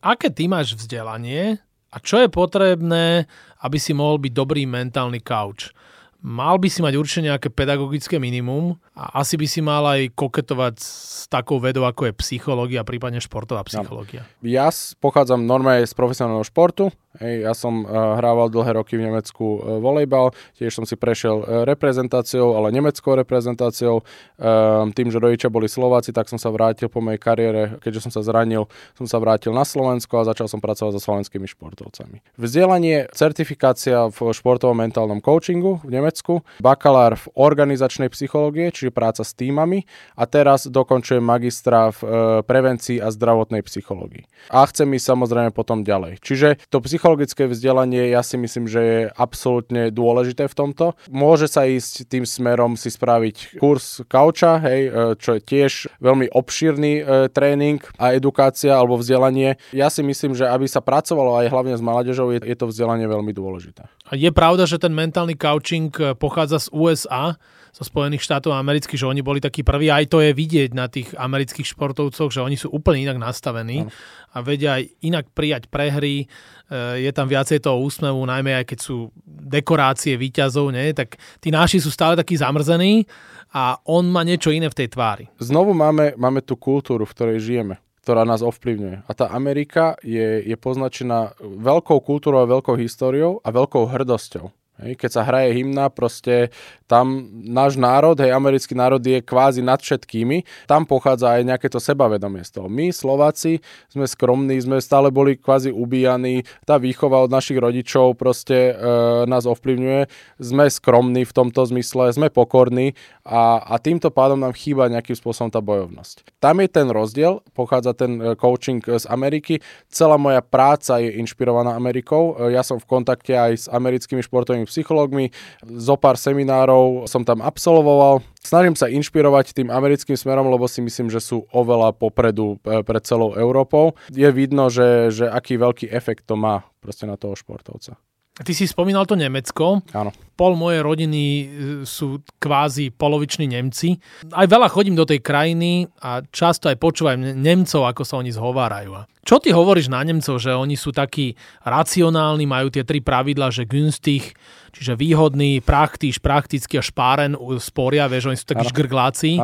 Aké 0.02 0.34
ty 0.34 0.50
máš 0.50 0.74
vzdelanie 0.74 1.62
a 1.92 2.00
čo 2.00 2.24
je 2.24 2.32
potrebné, 2.32 3.28
aby 3.60 3.78
si 3.78 3.92
mohol 3.92 4.24
byť 4.24 4.32
dobrý 4.32 4.64
mentálny 4.64 5.20
couch? 5.20 5.76
Mal 6.22 6.62
by 6.62 6.70
si 6.70 6.86
mať 6.86 6.94
určite 7.02 7.26
nejaké 7.26 7.50
pedagogické 7.50 8.22
minimum 8.22 8.78
a 8.94 9.26
asi 9.26 9.42
by 9.42 9.48
si 9.50 9.58
mal 9.58 9.82
aj 9.90 10.14
koketovať 10.14 10.78
s 10.78 11.26
takou 11.26 11.58
vedou, 11.58 11.82
ako 11.90 12.14
je 12.14 12.20
psychológia, 12.22 12.86
prípadne 12.86 13.18
športová 13.18 13.66
psychológia. 13.66 14.22
Ja 14.46 14.70
pochádzam 15.02 15.42
normálne 15.50 15.82
z 15.82 15.98
profesionálneho 15.98 16.46
športu, 16.46 16.94
Hej, 17.20 17.44
ja 17.44 17.52
som 17.52 17.84
uh, 17.84 18.16
hrával 18.16 18.48
dlhé 18.48 18.80
roky 18.80 18.96
v 18.96 19.04
Nemecku 19.04 19.60
uh, 19.60 19.84
volejbal, 19.84 20.32
tiež 20.56 20.80
som 20.80 20.88
si 20.88 20.96
prešiel 20.96 21.44
uh, 21.44 21.68
reprezentáciou, 21.68 22.56
ale 22.56 22.72
nemeckou 22.72 23.20
reprezentáciou. 23.20 24.00
Uh, 24.40 24.88
tým, 24.96 25.12
že 25.12 25.20
rodičia 25.20 25.52
boli 25.52 25.68
Slováci, 25.68 26.16
tak 26.16 26.32
som 26.32 26.40
sa 26.40 26.48
vrátil 26.48 26.88
po 26.88 27.04
mojej 27.04 27.20
kariére, 27.20 27.76
keďže 27.84 28.08
som 28.08 28.12
sa 28.16 28.24
zranil, 28.24 28.72
som 28.96 29.04
sa 29.12 29.20
vrátil 29.20 29.52
na 29.52 29.68
Slovensko 29.68 30.24
a 30.24 30.32
začal 30.32 30.48
som 30.48 30.64
pracovať 30.64 30.96
so 30.96 31.04
slovenskými 31.04 31.52
športovcami. 31.52 32.24
Vzdelanie, 32.40 33.12
certifikácia 33.12 34.08
v 34.08 34.32
športovom 34.32 34.80
mentálnom 34.80 35.20
coachingu 35.20 35.84
v 35.84 35.92
Nemecku, 35.92 36.48
bakalár 36.64 37.20
v 37.20 37.28
organizačnej 37.36 38.08
psychológie, 38.16 38.72
čiže 38.72 38.96
práca 38.96 39.28
s 39.28 39.36
týmami 39.36 39.84
a 40.16 40.24
teraz 40.24 40.64
dokončujem 40.64 41.20
magistra 41.20 41.92
v 41.92 42.00
prevencii 42.48 43.04
a 43.04 43.12
zdravotnej 43.12 43.68
psychológii. 43.68 44.32
A 44.48 44.64
chcem 44.72 44.88
ísť 44.96 45.12
samozrejme 45.12 45.52
potom 45.52 45.84
ďalej. 45.84 46.24
Čiže 46.24 46.56
to 46.72 46.80
psych- 46.80 47.01
psychologické 47.02 47.50
vzdelanie 47.50 48.14
ja 48.14 48.22
si 48.22 48.38
myslím, 48.38 48.70
že 48.70 48.82
je 48.86 49.00
absolútne 49.18 49.90
dôležité 49.90 50.46
v 50.46 50.54
tomto. 50.54 50.94
Môže 51.10 51.50
sa 51.50 51.66
ísť 51.66 52.06
tým 52.06 52.30
smerom 52.30 52.78
si 52.78 52.94
spraviť 52.94 53.58
kurz 53.58 54.06
kauča, 54.06 54.62
hej, 54.62 54.82
e, 54.86 54.90
čo 55.18 55.34
je 55.34 55.42
tiež 55.42 55.98
veľmi 55.98 56.30
obšírny 56.30 57.02
e, 57.02 57.04
tréning 57.34 57.82
a 57.98 58.14
edukácia 58.14 58.78
alebo 58.78 59.02
vzdelanie. 59.02 59.58
Ja 59.74 59.90
si 59.90 60.06
myslím, 60.06 60.38
že 60.38 60.46
aby 60.46 60.70
sa 60.70 60.78
pracovalo 60.78 61.42
aj 61.42 61.50
hlavne 61.50 61.74
s 61.74 61.82
mládežou, 61.82 62.38
je, 62.38 62.46
je 62.46 62.54
to 62.54 62.70
vzdelanie 62.70 63.10
veľmi 63.10 63.34
dôležité. 63.34 63.90
Je 64.14 64.30
pravda, 64.30 64.70
že 64.70 64.78
ten 64.78 64.94
mentálny 64.94 65.34
coaching 65.34 65.90
e, 65.98 66.14
pochádza 66.14 66.70
z 66.70 66.70
USA, 66.70 67.42
zo 67.72 67.88
Spojených 67.88 68.24
štátov 68.24 68.52
amerických, 68.52 69.00
že 69.00 69.08
oni 69.08 69.24
boli 69.24 69.40
takí 69.40 69.64
prví. 69.64 69.88
Aj 69.88 70.04
to 70.04 70.20
je 70.20 70.36
vidieť 70.36 70.76
na 70.76 70.92
tých 70.92 71.16
amerických 71.16 71.72
športovcoch, 71.72 72.28
že 72.28 72.44
oni 72.44 72.60
sú 72.60 72.68
úplne 72.68 73.08
inak 73.08 73.16
nastavení 73.16 73.88
ano. 73.88 73.92
a 74.36 74.38
vedia 74.44 74.78
aj 74.78 74.84
inak 75.02 75.26
prijať 75.32 75.72
prehry. 75.72 76.28
E, 76.28 77.06
je 77.08 77.12
tam 77.16 77.32
viacej 77.32 77.64
toho 77.64 77.80
úsmevu, 77.80 78.20
najmä 78.28 78.60
aj 78.60 78.66
keď 78.76 78.80
sú 78.84 79.10
dekorácie 79.26 80.20
výťazov, 80.20 80.76
nie? 80.76 80.92
tak 80.92 81.16
tí 81.40 81.48
naši 81.48 81.80
sú 81.80 81.88
stále 81.88 82.20
takí 82.20 82.36
zamrzení 82.36 83.08
a 83.56 83.80
on 83.88 84.12
má 84.12 84.28
niečo 84.28 84.52
iné 84.52 84.68
v 84.68 84.76
tej 84.76 84.92
tvári. 84.92 85.32
Znovu 85.40 85.72
máme, 85.72 86.20
máme 86.20 86.44
tú 86.44 86.60
kultúru, 86.60 87.08
v 87.08 87.16
ktorej 87.16 87.40
žijeme 87.40 87.80
ktorá 88.02 88.26
nás 88.26 88.42
ovplyvňuje. 88.42 89.06
A 89.06 89.12
tá 89.14 89.30
Amerika 89.30 89.94
je, 90.02 90.42
je 90.42 90.58
poznačená 90.58 91.38
veľkou 91.38 92.02
kultúrou 92.02 92.42
a 92.42 92.50
veľkou 92.50 92.74
históriou 92.74 93.38
a 93.46 93.54
veľkou 93.54 93.86
hrdosťou. 93.86 94.50
Keď 94.82 95.10
sa 95.10 95.22
hraje 95.22 95.54
hymna, 95.54 95.94
proste 95.94 96.50
tam 96.92 97.32
náš 97.32 97.80
národ, 97.80 98.20
hej, 98.20 98.36
americký 98.36 98.76
národ 98.76 99.00
je 99.00 99.24
kvázi 99.24 99.64
nad 99.64 99.80
všetkými. 99.80 100.68
Tam 100.68 100.84
pochádza 100.84 101.40
aj 101.40 101.48
nejaké 101.48 101.72
to 101.72 101.80
sebavedomie 101.80 102.44
z 102.44 102.60
toho. 102.60 102.68
My, 102.68 102.92
Slováci, 102.92 103.64
sme 103.88 104.04
skromní, 104.04 104.60
sme 104.60 104.84
stále 104.84 105.08
boli 105.08 105.40
kvázi 105.40 105.72
ubíjaní. 105.72 106.44
Tá 106.68 106.76
výchova 106.76 107.24
od 107.24 107.32
našich 107.32 107.56
rodičov 107.64 108.20
proste 108.20 108.76
e, 108.76 109.24
nás 109.24 109.48
ovplyvňuje. 109.48 110.02
Sme 110.44 110.68
skromní 110.68 111.24
v 111.24 111.32
tomto 111.32 111.64
zmysle, 111.64 112.12
sme 112.12 112.28
pokorní 112.28 112.92
a, 113.24 113.64
a 113.64 113.80
týmto 113.80 114.12
pádom 114.12 114.44
nám 114.44 114.52
chýba 114.52 114.92
nejakým 114.92 115.16
spôsobom 115.16 115.48
tá 115.48 115.64
bojovnosť. 115.64 116.28
Tam 116.44 116.60
je 116.60 116.68
ten 116.68 116.92
rozdiel, 116.92 117.40
pochádza 117.56 117.96
ten 117.96 118.20
e, 118.20 118.36
coaching 118.36 118.84
z 118.84 119.08
Ameriky. 119.08 119.64
Celá 119.88 120.20
moja 120.20 120.44
práca 120.44 121.00
je 121.00 121.16
inšpirovaná 121.24 121.72
Amerikou. 121.72 122.36
E, 122.36 122.52
ja 122.52 122.68
som 122.68 122.84
v 122.84 122.90
kontakte 123.00 123.32
aj 123.32 123.52
s 123.56 123.66
americkými 123.72 124.20
športovými 124.20 124.68
psychológmi. 124.72 125.36
Zo 125.68 126.00
pár 126.00 126.16
seminárov 126.16 127.12
som 127.12 127.28
tam 127.28 127.44
absolvoval. 127.44 128.24
Snažím 128.40 128.80
sa 128.80 128.88
inšpirovať 128.88 129.52
tým 129.52 129.70
americkým 129.70 130.16
smerom, 130.16 130.48
lebo 130.48 130.66
si 130.72 130.80
myslím, 130.80 131.12
že 131.12 131.20
sú 131.20 131.46
oveľa 131.52 131.94
popredu 131.94 132.58
e, 132.64 132.82
pred 132.82 133.04
celou 133.04 133.36
Európou. 133.36 134.00
Je 134.10 134.32
vidno, 134.32 134.72
že, 134.72 135.12
že 135.12 135.28
aký 135.30 135.60
veľký 135.60 135.92
efekt 135.92 136.26
to 136.26 136.40
má 136.40 136.66
proste 136.82 137.06
na 137.06 137.20
toho 137.20 137.36
športovca. 137.38 138.00
Ty 138.32 138.56
si 138.56 138.64
spomínal 138.64 139.04
to 139.04 139.20
Nemecko. 139.20 139.84
Áno. 139.92 140.16
Pol 140.40 140.56
mojej 140.56 140.80
rodiny 140.80 141.24
e, 141.24 141.46
sú 141.84 142.24
kvázi 142.40 142.90
poloviční 142.96 143.52
Nemci. 143.52 144.00
Aj 144.32 144.48
veľa 144.48 144.72
chodím 144.72 144.96
do 144.96 145.04
tej 145.04 145.20
krajiny 145.20 145.92
a 146.00 146.24
často 146.32 146.72
aj 146.72 146.80
počúvam 146.80 147.20
Nemcov, 147.20 147.84
ako 147.84 148.02
sa 148.08 148.18
oni 148.24 148.32
zhovárajú. 148.32 149.04
Čo 149.22 149.38
ty 149.38 149.54
hovoríš 149.54 149.92
na 149.92 150.02
Nemcov, 150.02 150.40
že 150.42 150.56
oni 150.56 150.80
sú 150.80 150.96
takí 150.96 151.38
racionálni, 151.62 152.48
majú 152.50 152.74
tie 152.74 152.88
tri 152.88 153.04
pravidla, 153.04 153.54
že 153.54 153.70
günstig, 153.70 154.34
čiže 154.74 154.98
výhodný, 154.98 155.62
praktiš, 155.62 156.18
praktický 156.18 156.80
a 156.80 156.84
špáren 156.88 157.38
sporia, 157.62 158.10
vieš, 158.10 158.32
oni 158.32 158.40
sú 158.40 158.48
takí 158.48 158.66
šgrgláci. 158.72 159.38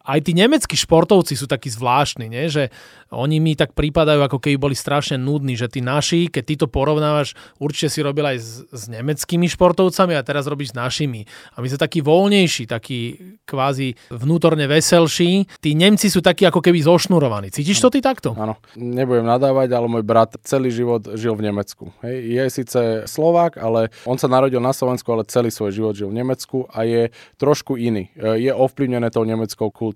Aj 0.00 0.18
tí 0.20 0.32
nemeckí 0.32 0.74
športovci 0.74 1.36
sú 1.36 1.44
takí 1.44 1.68
zvláštni, 1.68 2.32
nie? 2.32 2.48
že 2.48 2.72
oni 3.10 3.42
mi 3.42 3.58
tak 3.58 3.74
prípadajú, 3.74 4.22
ako 4.22 4.38
keby 4.38 4.56
boli 4.56 4.76
strašne 4.78 5.18
nudní, 5.18 5.58
že 5.58 5.66
tí 5.66 5.82
naši, 5.82 6.30
keď 6.30 6.42
ty 6.46 6.54
to 6.54 6.66
porovnávaš, 6.70 7.34
určite 7.58 7.90
si 7.90 8.00
robil 8.00 8.22
aj 8.22 8.38
s, 8.38 8.50
s 8.70 8.82
nemeckými 8.86 9.50
športovcami 9.50 10.14
a 10.14 10.22
teraz 10.22 10.46
robíš 10.46 10.72
s 10.72 10.78
našimi. 10.78 11.26
A 11.54 11.60
my 11.60 11.66
sme 11.66 11.78
takí 11.82 12.00
voľnejší, 12.00 12.70
takí 12.70 13.18
kvázi 13.44 13.98
vnútorne 14.14 14.70
veselší. 14.70 15.50
Tí 15.58 15.74
Nemci 15.74 16.06
sú 16.06 16.22
takí 16.22 16.46
ako 16.46 16.62
keby 16.62 16.86
zošnurovaní. 16.86 17.50
Cítiš 17.50 17.82
to 17.82 17.90
ty 17.90 17.98
takto? 17.98 18.32
Áno, 18.38 18.62
nebudem 18.78 19.26
nadávať, 19.26 19.74
ale 19.74 19.86
môj 19.90 20.06
brat 20.06 20.38
celý 20.46 20.70
život 20.70 21.02
žil 21.18 21.34
v 21.34 21.50
Nemecku. 21.50 21.90
Hej. 22.06 22.16
Je 22.30 22.44
síce 22.62 22.80
Slovák, 23.10 23.58
ale 23.58 23.90
on 24.06 24.16
sa 24.16 24.30
narodil 24.30 24.62
na 24.62 24.70
Slovensku, 24.70 25.10
ale 25.10 25.26
celý 25.26 25.50
svoj 25.50 25.74
život 25.74 25.94
žil 25.98 26.14
v 26.14 26.22
Nemecku 26.22 26.70
a 26.70 26.86
je 26.86 27.10
trošku 27.42 27.74
iný. 27.74 28.14
E, 28.14 28.46
je 28.46 28.52
ovplyvnené 28.54 29.10
tou 29.10 29.26
nemeckou 29.26 29.74
kultúrou. 29.74 29.89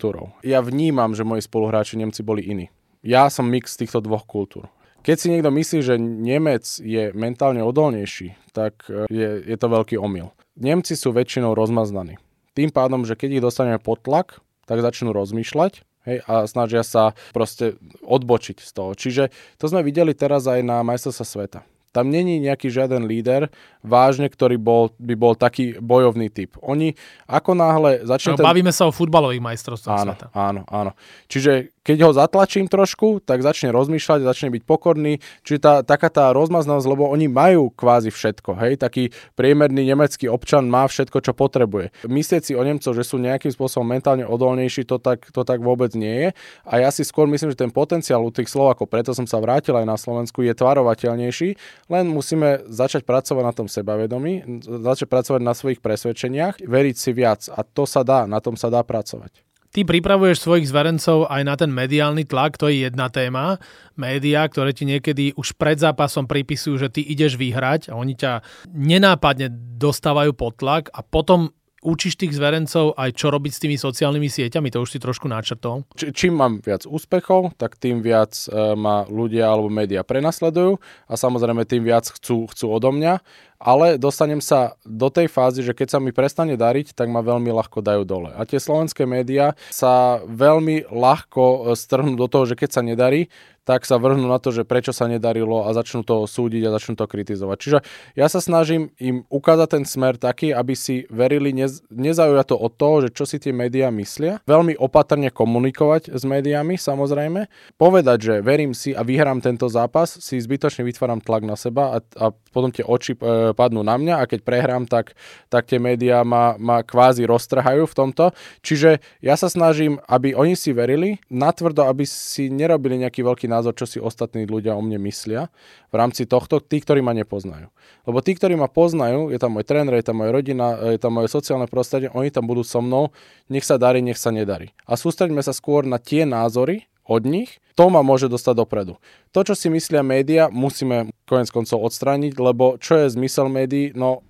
Ja 0.47 0.65
vnímam, 0.65 1.13
že 1.13 1.27
moji 1.27 1.45
spoluhráči 1.45 1.99
Nemci 1.99 2.25
boli 2.25 2.45
iní 2.45 2.67
ja 3.05 3.29
som 3.29 3.45
mix 3.45 3.77
týchto 3.77 4.01
dvoch 4.01 4.25
kultúr. 4.25 4.73
Keď 5.05 5.17
si 5.21 5.29
niekto 5.29 5.53
myslí, 5.53 5.79
že 5.85 6.01
Nemec 6.01 6.65
je 6.81 7.13
mentálne 7.13 7.61
odolnejší, 7.61 8.33
tak 8.57 8.89
e, 8.89 9.05
je, 9.13 9.31
je 9.45 9.57
to 9.61 9.69
veľký 9.69 10.01
omyl. 10.01 10.33
Nemci 10.57 10.97
sú 10.97 11.13
väčšinou 11.13 11.53
rozmaznaní. 11.53 12.17
Tým 12.57 12.73
pádom, 12.73 13.05
že 13.05 13.13
keď 13.13 13.29
ich 13.37 13.45
dostaneme 13.45 13.77
pod 13.77 14.01
tlak, 14.01 14.41
tak 14.65 14.81
začnú 14.81 15.13
rozmýšľať 15.13 15.85
hej, 16.09 16.25
a 16.25 16.49
snažia 16.49 16.81
sa 16.81 17.13
proste 17.37 17.77
odbočiť 18.01 18.65
z 18.65 18.71
toho. 18.73 18.97
Čiže 18.97 19.29
to 19.61 19.69
sme 19.69 19.85
videli 19.85 20.17
teraz 20.17 20.49
aj 20.49 20.65
na 20.65 20.81
majstrovstve 20.81 21.27
sveta. 21.29 21.61
Tam 21.95 22.11
není 22.11 22.43
nejaký 22.43 22.75
žiaden 22.75 23.07
líder 23.07 23.55
vážne, 23.87 24.27
ktorý 24.27 24.59
bol, 24.59 24.91
by 24.99 25.15
bol 25.15 25.39
taký 25.39 25.79
bojovný 25.79 26.27
typ. 26.27 26.59
Oni 26.59 26.99
ako 27.31 27.55
náhle 27.55 28.03
začne... 28.03 28.35
No, 28.35 28.43
ten... 28.43 28.47
Bavíme 28.51 28.75
sa 28.75 28.91
o 28.91 28.93
futbalových 28.93 29.39
majstrovstvách 29.39 29.95
áno, 30.03 30.11
sveta. 30.11 30.27
Áno, 30.35 30.67
áno. 30.67 30.91
Čiže 31.31 31.74
keď 31.85 31.99
ho 32.09 32.11
zatlačím 32.16 32.64
trošku, 32.64 33.20
tak 33.20 33.44
začne 33.44 33.68
rozmýšľať, 33.68 34.25
začne 34.25 34.49
byť 34.57 34.62
pokorný. 34.64 35.20
Čiže 35.44 35.61
tá, 35.61 35.75
taká 35.85 36.09
tá 36.09 36.33
rozmaznanosť, 36.33 36.87
lebo 36.88 37.12
oni 37.12 37.29
majú 37.29 37.68
kvázi 37.68 38.09
všetko. 38.09 38.57
Hej? 38.57 38.81
Taký 38.81 39.12
priemerný 39.37 39.85
nemecký 39.85 40.33
občan 40.33 40.64
má 40.64 40.88
všetko, 40.88 41.20
čo 41.20 41.37
potrebuje. 41.37 41.92
Myslieť 42.09 42.42
si 42.49 42.53
o 42.57 42.64
Nemcoch, 42.64 42.97
že 42.97 43.05
sú 43.05 43.20
nejakým 43.20 43.53
spôsobom 43.53 43.85
mentálne 43.85 44.25
odolnejší, 44.25 44.88
to 44.88 44.97
tak, 44.97 45.29
to 45.29 45.44
tak 45.44 45.61
vôbec 45.61 45.92
nie 45.92 46.25
je. 46.25 46.29
A 46.64 46.81
ja 46.81 46.88
si 46.88 47.05
skôr 47.05 47.29
myslím, 47.29 47.53
že 47.53 47.61
ten 47.61 47.70
potenciál 47.70 48.25
u 48.25 48.33
tých 48.33 48.49
Slovákov, 48.49 48.88
preto 48.88 49.12
som 49.12 49.29
sa 49.29 49.37
vrátil 49.44 49.77
aj 49.77 49.85
na 49.85 50.01
Slovensku, 50.01 50.40
je 50.40 50.57
tvarovateľnejší, 50.57 51.49
len 51.92 52.05
musíme 52.09 52.64
začať 52.64 53.05
pracovať 53.05 53.44
na 53.44 53.53
tom 53.53 53.68
sebavedomí, 53.68 54.64
začať 54.64 55.12
pracovať 55.12 55.40
na 55.44 55.53
svojich 55.53 55.85
presvedčeniach, 55.85 56.64
veriť 56.64 56.97
si 56.97 57.11
viac. 57.12 57.44
A 57.53 57.61
to 57.61 57.85
sa 57.85 58.01
dá, 58.01 58.25
na 58.25 58.40
tom 58.40 58.57
sa 58.57 58.73
dá 58.73 58.81
pracovať. 58.81 59.54
Ty 59.75 59.83
pripravuješ 59.83 60.39
svojich 60.39 60.71
zverencov 60.71 61.27
aj 61.27 61.43
na 61.43 61.59
ten 61.59 61.67
mediálny 61.67 62.23
tlak, 62.31 62.55
to 62.55 62.71
je 62.71 62.87
jedna 62.87 63.11
téma. 63.11 63.59
Média, 63.99 64.47
ktoré 64.47 64.71
ti 64.71 64.87
niekedy 64.87 65.35
už 65.35 65.59
pred 65.59 65.83
zápasom 65.83 66.31
pripisujú, 66.31 66.79
že 66.79 66.95
ty 66.95 67.03
ideš 67.03 67.35
vyhrať 67.35 67.91
a 67.91 67.99
oni 67.99 68.15
ťa 68.15 68.47
nenápadne 68.71 69.51
dostávajú 69.75 70.31
pod 70.31 70.63
tlak 70.63 70.95
a 70.95 71.03
potom 71.03 71.51
učíš 71.85 72.16
tých 72.16 72.33
zverencov 72.33 72.97
aj 72.97 73.12
čo 73.14 73.29
robiť 73.29 73.53
s 73.53 73.62
tými 73.62 73.77
sociálnymi 73.77 74.29
sieťami, 74.33 74.73
to 74.73 74.81
už 74.81 74.97
si 74.97 74.99
trošku 74.99 75.29
načrtol. 75.29 75.85
Či, 75.94 76.11
čím 76.16 76.40
mám 76.40 76.64
viac 76.64 76.88
úspechov, 76.88 77.55
tak 77.61 77.77
tým 77.77 78.01
viac 78.01 78.33
e, 78.49 78.75
ma 78.75 79.05
ľudia 79.05 79.53
alebo 79.53 79.68
média 79.68 80.01
prenasledujú 80.01 80.81
a 81.07 81.14
samozrejme 81.14 81.68
tým 81.68 81.85
viac 81.85 82.09
chcú, 82.09 82.49
chcú 82.49 82.66
odo 82.73 82.90
mňa 82.90 83.20
ale 83.64 83.97
dostanem 83.97 84.44
sa 84.44 84.77
do 84.85 85.09
tej 85.09 85.33
fázy, 85.33 85.64
že 85.64 85.73
keď 85.73 85.97
sa 85.97 85.99
mi 85.99 86.12
prestane 86.12 86.53
dariť, 86.53 86.92
tak 86.92 87.09
ma 87.09 87.25
veľmi 87.25 87.49
ľahko 87.49 87.81
dajú 87.81 88.05
dole. 88.05 88.29
A 88.37 88.44
tie 88.44 88.61
slovenské 88.61 89.09
médiá 89.09 89.57
sa 89.73 90.20
veľmi 90.29 90.92
ľahko 90.92 91.42
e, 91.42 91.59
strhnú 91.73 92.12
do 92.20 92.29
toho, 92.29 92.44
že 92.44 92.61
keď 92.61 92.70
sa 92.77 92.83
nedarí, 92.85 93.33
tak 93.64 93.88
sa 93.88 93.96
vrhnú 93.96 94.29
na 94.29 94.37
to, 94.37 94.53
že 94.53 94.68
prečo 94.68 94.92
sa 94.92 95.09
nedarilo 95.09 95.64
a 95.64 95.72
začnú 95.72 96.05
to 96.05 96.29
súdiť 96.29 96.68
a 96.68 96.74
začnú 96.77 97.00
to 97.00 97.09
kritizovať. 97.09 97.57
Čiže 97.59 97.79
ja 98.14 98.27
sa 98.29 98.38
snažím 98.44 98.92
im 99.00 99.24
ukázať 99.33 99.68
ten 99.81 99.85
smer 99.88 100.20
taký, 100.20 100.53
aby 100.53 100.77
si 100.77 101.09
verili, 101.09 101.57
nez, 101.57 101.81
nezaujať 101.88 102.46
to 102.53 102.57
od 102.61 102.72
toho, 102.77 102.96
že 103.09 103.09
čo 103.16 103.24
si 103.24 103.40
tie 103.40 103.57
médiá 103.57 103.88
myslia. 103.88 104.44
Veľmi 104.44 104.77
opatrne 104.77 105.33
komunikovať 105.33 106.12
s 106.12 106.22
médiami, 106.29 106.77
samozrejme. 106.77 107.48
Povedať, 107.81 108.18
že 108.20 108.35
verím 108.44 108.77
si 108.77 108.92
a 108.92 109.00
vyhrám 109.00 109.40
tento 109.40 109.66
zápas, 109.72 110.12
si 110.20 110.37
zbytočne 110.37 110.85
vytváram 110.85 111.24
tlak 111.24 111.42
na 111.48 111.57
seba 111.57 111.96
a, 111.96 111.98
a 112.20 112.27
potom 112.53 112.68
tie 112.68 112.85
oči 112.85 113.16
e, 113.16 113.57
padnú 113.57 113.81
na 113.81 113.96
mňa 113.96 114.20
a 114.20 114.29
keď 114.29 114.40
prehrám, 114.44 114.85
tak, 114.85 115.16
tak 115.48 115.64
tie 115.64 115.81
médiá 115.81 116.20
ma, 116.20 116.61
ma 116.61 116.85
kvázi 116.85 117.24
roztrhajú 117.24 117.88
v 117.88 117.96
tomto. 117.96 118.24
Čiže 118.61 119.00
ja 119.24 119.35
sa 119.40 119.48
snažím, 119.48 119.96
aby 120.05 120.37
oni 120.37 120.53
si 120.53 120.77
verili, 120.77 121.16
natvrdo, 121.33 121.88
aby 121.88 122.05
si 122.05 122.53
nerobili 122.53 123.00
nejaký 123.00 123.24
veľký 123.24 123.46
názor, 123.55 123.79
čo 123.79 123.87
si 123.87 124.03
ostatní 124.03 124.51
ľudia 124.51 124.75
o 124.75 124.83
mne 124.83 124.99
myslia 125.07 125.47
v 125.88 125.95
rámci 125.95 126.27
tohto, 126.27 126.59
tí, 126.59 126.83
ktorí 126.83 126.99
ma 127.07 127.14
nepoznajú. 127.14 127.71
Lebo 128.03 128.19
tí, 128.19 128.35
ktorí 128.35 128.59
ma 128.59 128.67
poznajú, 128.67 129.31
je 129.31 129.38
tam 129.38 129.55
môj 129.55 129.62
tréner, 129.62 129.95
je 130.03 130.07
tam 130.11 130.19
moja 130.19 130.35
rodina, 130.35 130.75
je 130.90 130.99
tam 130.99 131.14
moje 131.14 131.31
sociálne 131.31 131.71
prostredie, 131.71 132.11
oni 132.11 132.35
tam 132.35 132.51
budú 132.51 132.67
so 132.67 132.83
mnou, 132.83 133.14
nech 133.47 133.62
sa 133.62 133.79
darí, 133.79 134.03
nech 134.03 134.19
sa 134.19 134.35
nedarí. 134.35 134.75
A 134.90 134.99
sústreďme 134.99 135.47
sa 135.47 135.55
skôr 135.55 135.87
na 135.87 136.03
tie 136.03 136.27
názory, 136.27 136.90
od 137.05 137.29
nich, 137.29 137.61
to 137.77 137.93
ma 137.93 138.01
môže 138.01 138.33
dostať 138.33 138.64
dopredu. 138.64 138.97
To, 139.37 139.45
čo 139.45 139.53
si 139.53 139.69
myslia 139.69 140.01
média, 140.01 140.49
musíme 140.49 141.12
konec 141.29 141.53
koncov 141.53 141.85
odstrániť, 141.85 142.33
lebo 142.40 142.81
čo 142.81 142.97
je 142.97 143.12
zmysel 143.12 143.53
médií? 143.53 143.93
No 143.93 144.25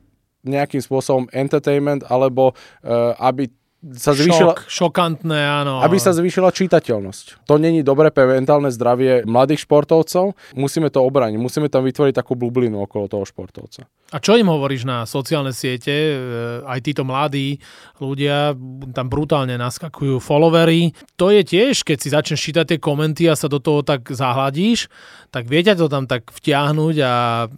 nejakým 0.44 0.82
spôsobom 0.82 1.24
entertainment, 1.32 2.04
alebo 2.10 2.52
uh, 2.52 3.16
aby 3.16 3.48
sa 3.92 4.16
zvýšila... 4.16 4.56
Šok, 4.56 4.58
šokantné, 4.64 5.40
áno. 5.44 5.84
Aby 5.84 6.00
sa 6.00 6.16
zvýšila 6.16 6.48
čitateľnosť. 6.48 7.44
To 7.44 7.60
není 7.60 7.84
dobre 7.84 8.08
pre 8.08 8.24
mentálne 8.24 8.72
zdravie 8.72 9.28
mladých 9.28 9.68
športovcov. 9.68 10.32
Musíme 10.56 10.88
to 10.88 11.04
obraniť. 11.04 11.36
Musíme 11.36 11.68
tam 11.68 11.84
vytvoriť 11.84 12.16
takú 12.16 12.32
bublinu 12.32 12.80
okolo 12.88 13.12
toho 13.12 13.24
športovca. 13.28 13.84
A 14.14 14.22
čo 14.22 14.38
im 14.38 14.46
hovoríš 14.46 14.86
na 14.86 15.02
sociálne 15.10 15.50
siete? 15.50 15.90
E, 15.90 16.14
aj 16.62 16.78
títo 16.86 17.02
mladí 17.02 17.58
ľudia 17.98 18.54
tam 18.94 19.10
brutálne 19.10 19.58
naskakujú 19.58 20.22
followery. 20.22 20.94
To 21.18 21.34
je 21.34 21.42
tiež, 21.42 21.82
keď 21.82 21.96
si 21.98 22.08
začneš 22.14 22.40
čítať 22.46 22.64
tie 22.70 22.78
komenty 22.78 23.26
a 23.26 23.34
sa 23.34 23.50
do 23.50 23.58
toho 23.58 23.82
tak 23.82 24.06
zahladíš, 24.06 24.86
tak 25.34 25.50
viete 25.50 25.74
to 25.74 25.90
tam 25.90 26.06
tak 26.06 26.30
vtiahnuť 26.30 26.96
a 27.02 27.14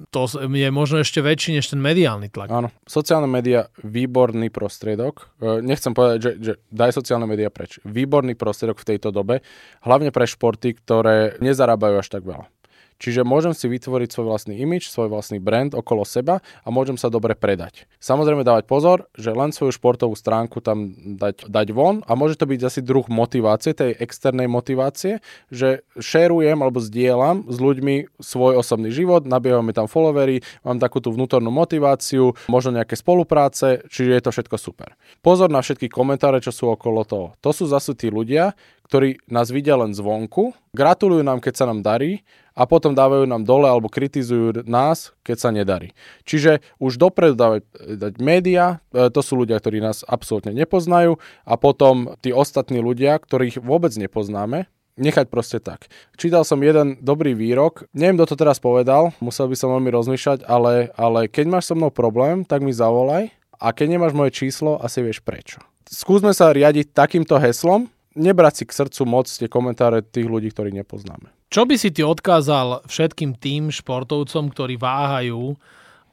to 0.08 0.24
je 0.40 0.68
možno 0.72 1.04
ešte 1.04 1.20
väčší 1.20 1.60
než 1.60 1.76
ten 1.76 1.80
mediálny 1.84 2.32
tlak. 2.32 2.48
Áno, 2.48 2.72
sociálne 2.88 3.28
médiá 3.28 3.68
výborný 3.84 4.48
prostriedok. 4.48 5.36
E, 5.36 5.60
nechcem 5.60 5.92
povedať, 5.92 6.18
že, 6.24 6.32
že 6.40 6.52
daj 6.72 6.96
sociálne 6.96 7.28
médiá 7.28 7.52
preč. 7.52 7.76
Výborný 7.84 8.32
prostriedok 8.32 8.80
v 8.80 8.96
tejto 8.96 9.12
dobe, 9.12 9.44
hlavne 9.84 10.08
pre 10.08 10.24
športy, 10.24 10.72
ktoré 10.80 11.36
nezarábajú 11.44 12.00
až 12.00 12.08
tak 12.08 12.24
veľa. 12.24 12.48
Čiže 12.96 13.28
môžem 13.28 13.52
si 13.52 13.68
vytvoriť 13.68 14.08
svoj 14.08 14.26
vlastný 14.32 14.54
imič, 14.56 14.88
svoj 14.88 15.12
vlastný 15.12 15.36
brand 15.36 15.76
okolo 15.76 16.02
seba 16.08 16.40
a 16.64 16.68
môžem 16.72 16.96
sa 16.96 17.12
dobre 17.12 17.36
predať. 17.36 17.84
Samozrejme 18.00 18.40
dávať 18.40 18.64
pozor, 18.64 19.08
že 19.12 19.36
len 19.36 19.52
svoju 19.52 19.76
športovú 19.76 20.16
stránku 20.16 20.64
tam 20.64 20.96
dať, 20.96 21.48
dať 21.48 21.66
von 21.76 22.00
a 22.08 22.16
môže 22.16 22.40
to 22.40 22.48
byť 22.48 22.60
asi 22.64 22.80
druh 22.80 23.04
motivácie, 23.12 23.76
tej 23.76 23.92
externej 24.00 24.48
motivácie, 24.48 25.20
že 25.52 25.84
šerujem 26.00 26.56
alebo 26.56 26.80
zdieľam 26.80 27.44
s 27.48 27.56
ľuďmi 27.60 28.16
svoj 28.16 28.64
osobný 28.64 28.88
život, 28.88 29.28
nabiehajú 29.28 29.68
tam 29.76 29.88
followery, 29.90 30.40
mám 30.64 30.80
takú 30.80 31.04
tú 31.04 31.12
vnútornú 31.12 31.52
motiváciu, 31.52 32.32
možno 32.48 32.80
nejaké 32.80 32.96
spolupráce, 32.96 33.84
čiže 33.92 34.10
je 34.16 34.22
to 34.24 34.30
všetko 34.32 34.56
super. 34.56 34.96
Pozor 35.20 35.52
na 35.52 35.60
všetky 35.60 35.92
komentáre, 35.92 36.40
čo 36.40 36.54
sú 36.54 36.72
okolo 36.72 37.04
toho. 37.04 37.26
To 37.44 37.50
sú 37.52 37.68
zase 37.68 37.92
tí 37.92 38.08
ľudia, 38.08 38.56
ktorí 38.86 39.18
nás 39.26 39.50
vidia 39.50 39.74
len 39.74 39.90
zvonku, 39.90 40.54
gratulujú 40.70 41.26
nám, 41.26 41.42
keď 41.42 41.54
sa 41.58 41.64
nám 41.66 41.82
darí 41.82 42.22
a 42.56 42.64
potom 42.64 42.94
dávajú 42.94 43.26
nám 43.26 43.42
dole 43.42 43.66
alebo 43.66 43.90
kritizujú 43.90 44.64
nás, 44.64 45.12
keď 45.26 45.36
sa 45.36 45.50
nedarí. 45.52 45.92
Čiže 46.24 46.64
už 46.78 46.96
dopredu 46.96 47.34
dávať 47.34 47.66
dať 47.76 48.14
média, 48.22 48.80
e, 48.94 49.10
to 49.10 49.20
sú 49.20 49.36
ľudia, 49.36 49.58
ktorí 49.58 49.82
nás 49.82 50.06
absolútne 50.06 50.54
nepoznajú 50.54 51.18
a 51.44 51.54
potom 51.58 52.14
tí 52.22 52.30
ostatní 52.30 52.80
ľudia, 52.80 53.18
ktorých 53.18 53.60
vôbec 53.60 53.92
nepoznáme, 53.98 54.70
nechať 54.96 55.26
proste 55.28 55.58
tak. 55.60 55.92
Čítal 56.16 56.42
som 56.48 56.62
jeden 56.64 56.96
dobrý 57.04 57.36
výrok, 57.36 57.84
neviem, 57.92 58.16
kto 58.16 58.32
to 58.32 58.40
teraz 58.40 58.56
povedal, 58.56 59.12
musel 59.20 59.46
by 59.50 59.56
som 59.58 59.76
veľmi 59.76 59.92
rozmýšľať, 59.92 60.48
ale, 60.48 60.88
ale 60.96 61.28
keď 61.28 61.46
máš 61.52 61.68
so 61.68 61.76
mnou 61.76 61.92
problém, 61.92 62.42
tak 62.48 62.64
mi 62.64 62.72
zavolaj 62.72 63.28
a 63.60 63.66
keď 63.72 63.96
nemáš 63.96 64.16
moje 64.16 64.32
číslo, 64.32 64.80
asi 64.80 65.04
vieš 65.04 65.20
prečo. 65.20 65.60
Skúsme 65.86 66.34
sa 66.34 66.50
riadiť 66.50 66.90
takýmto 66.96 67.38
heslom, 67.38 67.86
nebrať 68.16 68.52
si 68.58 68.64
k 68.64 68.76
srdcu 68.82 69.02
moc 69.04 69.28
tie 69.28 69.46
komentáre 69.46 70.00
tých 70.02 70.26
ľudí, 70.26 70.50
ktorých 70.50 70.82
nepoznáme. 70.82 71.30
Čo 71.52 71.68
by 71.68 71.76
si 71.78 71.94
ty 71.94 72.02
odkázal 72.02 72.82
všetkým 72.90 73.38
tým 73.38 73.70
športovcom, 73.70 74.50
ktorí 74.50 74.74
váhajú 74.80 75.54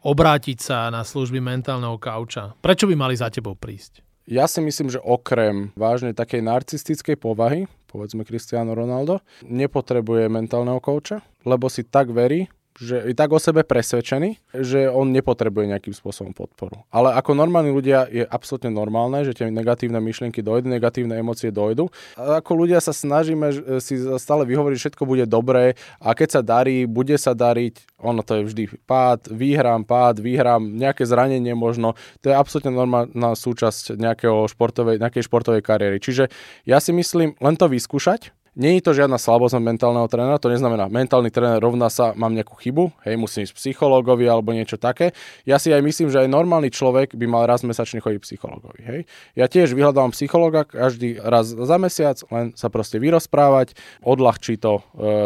obrátiť 0.04 0.58
sa 0.62 0.91
na 0.93 1.01
služby 1.01 1.41
mentálneho 1.41 1.97
kauča? 1.97 2.54
Prečo 2.60 2.86
by 2.86 2.93
mali 2.93 3.16
za 3.18 3.32
tebou 3.34 3.58
prísť? 3.58 4.04
Ja 4.24 4.47
si 4.47 4.64
myslím, 4.64 4.88
že 4.88 5.04
okrem 5.04 5.76
vážne 5.76 6.16
takej 6.16 6.47
narcistickej 6.47 7.20
povahy, 7.20 7.68
povedzme 7.91 8.24
Cristiano 8.24 8.72
Ronaldo, 8.72 9.20
nepotrebuje 9.43 10.32
mentálneho 10.32 10.80
kouča, 10.80 11.20
lebo 11.43 11.68
si 11.68 11.84
tak 11.84 12.08
verí, 12.08 12.47
že 12.78 13.05
je 13.05 13.13
tak 13.13 13.30
o 13.30 13.39
sebe 13.39 13.61
presvedčený, 13.61 14.57
že 14.57 14.89
on 14.89 15.13
nepotrebuje 15.13 15.69
nejakým 15.69 15.93
spôsobom 15.93 16.34
podporu. 16.34 16.82
Ale 16.89 17.13
ako 17.13 17.38
normálni 17.38 17.69
ľudia 17.69 18.09
je 18.09 18.26
absolútne 18.26 18.74
normálne, 18.74 19.21
že 19.21 19.38
tie 19.38 19.53
negatívne 19.53 20.01
myšlienky 20.01 20.41
dojdu, 20.41 20.69
negatívne 20.69 21.13
emócie 21.17 21.53
dojdu. 21.53 21.89
A 22.17 22.41
ako 22.41 22.65
ľudia 22.65 22.82
sa 22.82 22.89
snažíme 22.89 23.78
si 23.78 24.01
stále 24.17 24.43
vyhovoriť, 24.49 24.76
že 24.78 24.84
všetko 24.89 25.03
bude 25.05 25.26
dobré 25.30 25.78
a 26.01 26.17
keď 26.17 26.39
sa 26.39 26.41
darí, 26.41 26.89
bude 26.89 27.15
sa 27.21 27.38
dariť, 27.38 28.01
ono 28.01 28.26
to 28.26 28.41
je 28.41 28.43
vždy 28.49 28.63
pád, 28.89 29.30
výhram, 29.30 29.86
pád, 29.86 30.19
výhram, 30.19 30.76
nejaké 30.76 31.05
zranenie 31.05 31.53
možno. 31.53 31.93
To 32.26 32.34
je 32.34 32.36
absolútne 32.36 32.74
normálna 32.74 33.38
súčasť 33.38 33.95
nejakého 33.95 34.49
športovej, 34.49 34.97
nejakej 34.99 35.24
športovej 35.30 35.61
kariéry. 35.61 35.97
Čiže 36.01 36.28
ja 36.67 36.82
si 36.82 36.91
myslím 36.91 37.38
len 37.39 37.55
to 37.55 37.69
vyskúšať, 37.69 38.34
je 38.54 38.84
to 38.86 38.93
žiadna 38.93 39.18
slabosť 39.18 39.58
mentálneho 39.58 40.06
trénera, 40.06 40.38
to 40.38 40.49
neznamená, 40.49 40.86
mentálny 40.86 41.34
tréner 41.34 41.58
rovná 41.58 41.89
sa, 41.89 42.14
mám 42.14 42.38
nejakú 42.38 42.54
chybu, 42.58 42.93
hej, 43.06 43.18
musím 43.18 43.49
ísť 43.49 43.58
psychológovi 43.58 44.30
alebo 44.30 44.54
niečo 44.54 44.78
také. 44.78 45.18
Ja 45.45 45.58
si 45.58 45.74
aj 45.74 45.82
myslím, 45.82 46.14
že 46.14 46.22
aj 46.22 46.30
normálny 46.30 46.70
človek 46.70 47.18
by 47.18 47.26
mal 47.26 47.49
raz 47.49 47.66
mesačne 47.66 48.01
chodiť 48.01 48.22
psychológovi, 48.22 48.82
hej. 48.86 48.99
Ja 49.34 49.49
tiež 49.49 49.74
vyhľadávam 49.74 50.14
psychológa 50.14 50.70
každý 50.70 51.18
raz 51.18 51.49
za 51.49 51.78
mesiac, 51.82 52.18
len 52.30 52.54
sa 52.54 52.70
proste 52.70 53.01
vyrozprávať, 53.01 53.74
odľahčí 54.06 54.62
to 54.62 54.80
e, 54.80 54.82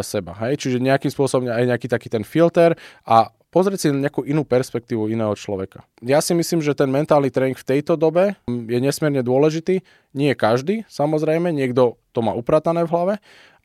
seba, 0.08 0.32
hej. 0.48 0.60
Čiže 0.60 0.80
nejakým 0.80 1.12
spôsobom 1.12 1.52
aj 1.52 1.68
nejaký 1.68 1.88
taký 1.92 2.08
ten 2.08 2.24
filter 2.24 2.80
a 3.04 3.32
pozrieť 3.50 3.80
si 3.80 3.88
nejakú 3.90 4.28
inú 4.28 4.44
perspektívu 4.44 5.08
iného 5.08 5.34
človeka. 5.34 5.84
Ja 6.04 6.20
si 6.20 6.36
myslím, 6.36 6.60
že 6.60 6.78
ten 6.78 6.92
mentálny 6.92 7.32
tréning 7.32 7.58
v 7.58 7.68
tejto 7.68 7.96
dobe 7.96 8.36
je 8.48 8.80
nesmierne 8.80 9.24
dôležitý. 9.24 9.82
Nie 10.12 10.36
každý, 10.36 10.84
samozrejme, 10.92 11.50
niekto 11.52 11.98
to 12.12 12.20
má 12.22 12.36
upratané 12.36 12.84
v 12.84 12.92
hlave, 12.92 13.14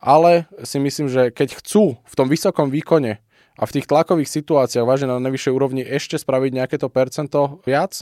ale 0.02 0.50
si 0.66 0.82
myslím, 0.82 1.06
že 1.06 1.30
keď 1.30 1.62
chcú 1.62 1.98
v 2.02 2.14
tom 2.14 2.26
vysokom 2.26 2.70
výkone 2.70 3.22
a 3.58 3.62
v 3.62 3.74
tých 3.78 3.86
tlakových 3.86 4.32
situáciách 4.32 4.86
vážne 4.86 5.12
na 5.12 5.22
najvyššej 5.22 5.52
úrovni 5.52 5.82
ešte 5.84 6.18
spraviť 6.18 6.50
nejaké 6.56 6.76
to 6.80 6.88
percento 6.88 7.62
viac, 7.62 8.00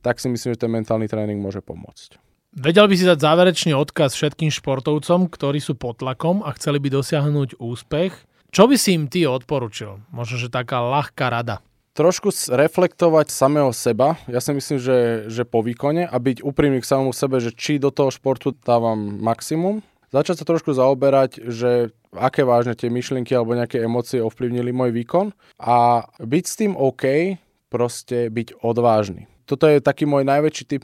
tak 0.00 0.20
si 0.20 0.28
myslím, 0.32 0.56
že 0.56 0.62
ten 0.62 0.72
mentálny 0.72 1.08
tréning 1.08 1.40
môže 1.40 1.60
pomôcť. 1.60 2.16
Vedel 2.50 2.90
by 2.90 2.94
si 2.98 3.06
dať 3.06 3.18
záverečný 3.22 3.72
odkaz 3.78 4.18
všetkým 4.18 4.50
športovcom, 4.50 5.30
ktorí 5.30 5.62
sú 5.62 5.78
pod 5.78 6.02
tlakom 6.02 6.42
a 6.42 6.50
chceli 6.58 6.82
by 6.82 6.98
dosiahnuť 6.98 7.62
úspech 7.62 8.10
čo 8.50 8.66
by 8.66 8.74
si 8.74 8.98
im 8.98 9.06
ty 9.06 9.26
odporučil? 9.30 10.02
Možno, 10.10 10.36
že 10.36 10.50
taká 10.50 10.82
ľahká 10.82 11.30
rada. 11.30 11.62
Trošku 11.94 12.30
reflektovať 12.50 13.30
samého 13.30 13.70
seba. 13.74 14.18
Ja 14.26 14.38
si 14.42 14.54
myslím, 14.54 14.78
že, 14.78 15.30
že 15.30 15.42
po 15.46 15.62
výkone 15.62 16.06
a 16.06 16.16
byť 16.18 16.42
úprimný 16.42 16.82
k 16.82 16.90
samému 16.90 17.14
sebe, 17.14 17.38
že 17.38 17.54
či 17.54 17.78
do 17.78 17.94
toho 17.94 18.10
športu 18.10 18.54
dávam 18.62 19.18
maximum. 19.22 19.82
Začať 20.10 20.42
sa 20.42 20.44
trošku 20.46 20.74
zaoberať, 20.74 21.46
že 21.46 21.94
aké 22.10 22.42
vážne 22.42 22.74
tie 22.74 22.90
myšlienky 22.90 23.30
alebo 23.30 23.54
nejaké 23.54 23.78
emócie 23.82 24.18
ovplyvnili 24.18 24.74
môj 24.74 24.90
výkon 24.90 25.30
a 25.62 26.06
byť 26.18 26.44
s 26.46 26.54
tým 26.58 26.72
OK, 26.74 27.38
proste 27.70 28.26
byť 28.34 28.58
odvážny. 28.66 29.30
Toto 29.46 29.70
je 29.70 29.78
taký 29.78 30.10
môj 30.10 30.26
najväčší 30.26 30.64
typ. 30.66 30.82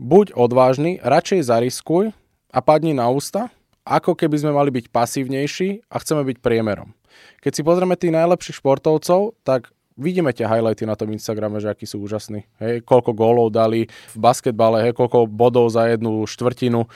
Buď 0.00 0.32
odvážny, 0.32 1.00
radšej 1.04 1.52
zariskuj 1.52 2.16
a 2.48 2.58
padni 2.64 2.96
na 2.96 3.12
ústa, 3.12 3.52
ako 3.84 4.16
keby 4.16 4.36
sme 4.40 4.56
mali 4.56 4.72
byť 4.72 4.88
pasívnejší 4.88 5.92
a 5.92 5.96
chceme 6.00 6.24
byť 6.24 6.36
priemerom. 6.40 6.96
Keď 7.40 7.52
si 7.52 7.62
pozrieme 7.62 7.94
tých 7.98 8.14
najlepších 8.14 8.58
športovcov, 8.60 9.36
tak 9.42 9.70
vidíme 9.96 10.32
tie 10.32 10.48
highlighty 10.48 10.88
na 10.88 10.96
tom 10.96 11.12
Instagrame, 11.12 11.60
že 11.60 11.68
akí 11.68 11.84
sú 11.84 12.00
úžasní. 12.00 12.48
Hej, 12.60 12.84
koľko 12.84 13.12
gólov 13.12 13.52
dali 13.52 13.88
v 13.88 14.18
basketbale, 14.18 14.82
hej, 14.88 14.92
koľko 14.96 15.28
bodov 15.28 15.68
za 15.72 15.88
jednu 15.88 16.24
štvrtinu, 16.24 16.88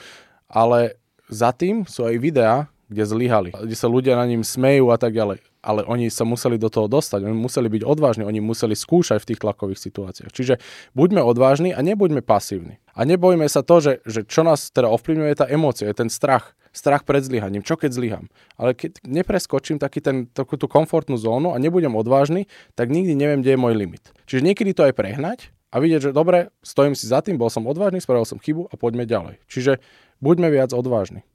ale 0.49 0.97
za 1.27 1.51
tým 1.51 1.83
sú 1.85 2.07
aj 2.07 2.15
videá, 2.17 2.55
kde 2.87 3.03
zlyhali, 3.03 3.51
kde 3.51 3.75
sa 3.75 3.91
ľudia 3.91 4.15
na 4.15 4.23
ním 4.23 4.47
smejú 4.47 4.95
a 4.95 4.97
tak 4.97 5.11
ďalej. 5.11 5.43
Ale 5.59 5.83
oni 5.83 6.07
sa 6.07 6.23
museli 6.23 6.55
do 6.55 6.71
toho 6.71 6.87
dostať, 6.87 7.27
oni 7.27 7.35
museli 7.35 7.67
byť 7.67 7.83
odvážni, 7.83 8.23
oni 8.23 8.39
museli 8.39 8.71
skúšať 8.71 9.19
v 9.19 9.27
tých 9.27 9.43
tlakových 9.43 9.83
situáciách. 9.83 10.31
Čiže 10.31 10.63
buďme 10.95 11.19
odvážni 11.19 11.75
a 11.75 11.83
nebuďme 11.83 12.23
pasívni. 12.23 12.79
A 12.95 13.03
nebojme 13.03 13.43
sa 13.51 13.59
to, 13.59 13.83
že, 13.83 13.99
že 14.07 14.23
čo 14.23 14.47
nás 14.47 14.71
teda 14.71 14.87
ovplyvňuje 14.87 15.33
tá 15.35 15.45
emócia, 15.51 15.91
je 15.91 15.99
ten 15.99 16.07
strach 16.07 16.55
strach 16.77 17.01
pred 17.01 17.25
zlyhaním. 17.25 17.65
Čo 17.65 17.75
keď 17.75 17.97
zlyham? 17.97 18.25
Ale 18.53 18.77
keď 18.77 19.01
nepreskočím 19.01 19.81
taký 19.81 19.99
ten, 19.99 20.29
takú 20.29 20.55
tú 20.55 20.69
komfortnú 20.69 21.17
zónu 21.17 21.51
a 21.51 21.57
nebudem 21.57 21.97
odvážny, 21.97 22.45
tak 22.77 22.93
nikdy 22.93 23.17
neviem, 23.17 23.41
kde 23.41 23.57
je 23.57 23.59
môj 23.59 23.73
limit. 23.73 24.13
Čiže 24.29 24.45
niekedy 24.45 24.77
to 24.77 24.85
aj 24.85 24.93
prehnať 24.93 25.49
a 25.73 25.81
vidieť, 25.81 26.09
že 26.09 26.15
dobre, 26.15 26.53
stojím 26.61 26.93
si 26.93 27.09
za 27.09 27.25
tým, 27.25 27.35
bol 27.35 27.49
som 27.49 27.65
odvážny, 27.65 27.99
spravil 27.99 28.29
som 28.29 28.37
chybu 28.37 28.69
a 28.69 28.77
poďme 28.77 29.09
ďalej. 29.09 29.41
Čiže 29.49 29.81
buďme 30.21 30.53
viac 30.53 30.71
odvážni. 30.71 31.25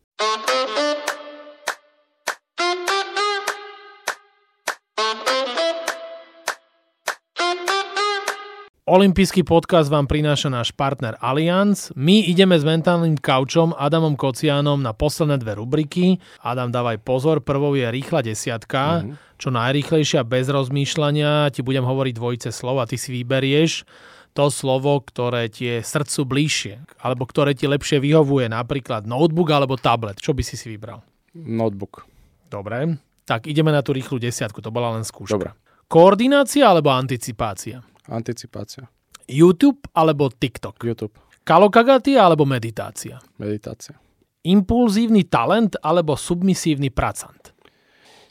Olympijský 8.92 9.40
podcast 9.48 9.88
vám 9.88 10.04
prináša 10.04 10.52
náš 10.52 10.68
partner 10.76 11.16
Allianz. 11.16 11.88
My 11.96 12.28
ideme 12.28 12.60
s 12.60 12.60
mentálnym 12.60 13.16
kaučom 13.16 13.72
Adamom 13.72 14.20
Kocianom 14.20 14.84
na 14.84 14.92
posledné 14.92 15.40
dve 15.40 15.56
rubriky. 15.56 16.20
Adam, 16.44 16.68
dávaj 16.68 17.00
pozor, 17.00 17.40
prvou 17.40 17.72
je 17.72 17.88
rýchla 17.88 18.20
desiatka, 18.20 19.00
mm-hmm. 19.00 19.40
čo 19.40 19.48
najrýchlejšia 19.48 20.28
bez 20.28 20.52
rozmýšľania. 20.52 21.48
Ti 21.56 21.64
budem 21.64 21.88
hovoriť 21.88 22.14
dvojice 22.20 22.52
slov 22.52 22.84
a 22.84 22.88
ty 22.88 23.00
si 23.00 23.16
vyberieš 23.16 23.88
to 24.36 24.52
slovo, 24.52 25.00
ktoré 25.00 25.48
ti 25.48 25.72
je 25.72 25.80
srdcu 25.80 26.28
bližšie, 26.28 27.00
alebo 27.00 27.24
ktoré 27.24 27.56
ti 27.56 27.64
lepšie 27.64 27.96
vyhovuje, 27.96 28.52
napríklad 28.52 29.08
notebook 29.08 29.48
alebo 29.56 29.80
tablet. 29.80 30.20
Čo 30.20 30.36
by 30.36 30.44
si 30.44 30.60
si 30.60 30.68
vybral? 30.68 31.00
Notebook. 31.32 32.04
Dobre, 32.44 33.00
tak 33.24 33.48
ideme 33.48 33.72
na 33.72 33.80
tú 33.80 33.96
rýchlu 33.96 34.20
desiatku, 34.20 34.60
to 34.60 34.68
bola 34.68 34.92
len 35.00 35.08
skúška. 35.08 35.32
Dobre. 35.32 35.56
Koordinácia 35.88 36.68
alebo 36.68 36.92
anticipácia? 36.92 37.80
Anticipácia. 38.12 38.84
YouTube 39.24 39.80
alebo 39.96 40.28
TikTok? 40.28 40.76
YouTube. 40.84 41.16
Kalokagatia 41.42 42.22
alebo 42.22 42.44
meditácia? 42.44 43.18
Meditácia. 43.40 43.96
Impulzívny 44.44 45.24
talent 45.24 45.80
alebo 45.80 46.12
submisívny 46.18 46.92
pracant? 46.92 47.56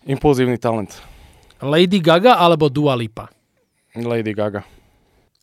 Impulzívny 0.05 0.61
talent. 0.61 1.01
Lady 1.61 1.97
Gaga 1.97 2.37
alebo 2.37 2.69
Dua 2.69 2.93
Lipa? 2.93 3.29
Lady 3.97 4.33
Gaga. 4.37 4.63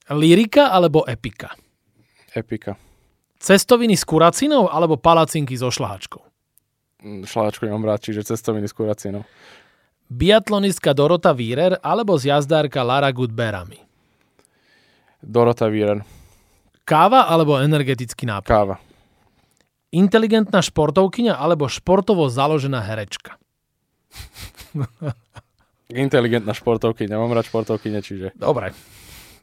Lyrika 0.08 0.72
alebo 0.72 1.04
epika? 1.04 1.52
Epika. 2.32 2.76
Cestoviny 3.38 3.94
s 3.94 4.04
kuracinou 4.04 4.66
alebo 4.72 4.96
palacinky 4.96 5.54
so 5.54 5.68
šlahačkou? 5.68 6.24
Mm, 7.04 7.22
šlahačku 7.28 7.68
nemám 7.68 7.94
rád, 7.94 8.02
čiže 8.02 8.26
cestoviny 8.26 8.66
s 8.66 8.74
kuracinou. 8.74 9.22
Biatlonistka 10.08 10.96
Dorota 10.96 11.36
Vírer 11.36 11.76
alebo 11.84 12.16
zjazdárka 12.16 12.80
Lara 12.82 13.12
Goodberami? 13.12 13.87
Dorota 15.22 15.66
Víren. 15.66 16.06
Káva 16.86 17.28
alebo 17.28 17.58
energetický 17.60 18.24
nápoj? 18.24 18.48
Káva. 18.48 18.76
Inteligentná 19.92 20.60
športovkyňa 20.60 21.36
alebo 21.36 21.68
športovo 21.68 22.28
založená 22.28 22.80
herečka? 22.84 23.40
Inteligentná 25.88 26.52
športovky, 26.52 27.08
nemám 27.08 27.32
rád 27.32 27.48
športovky, 27.48 27.88
čiže... 28.04 28.36
Dobre. 28.36 28.76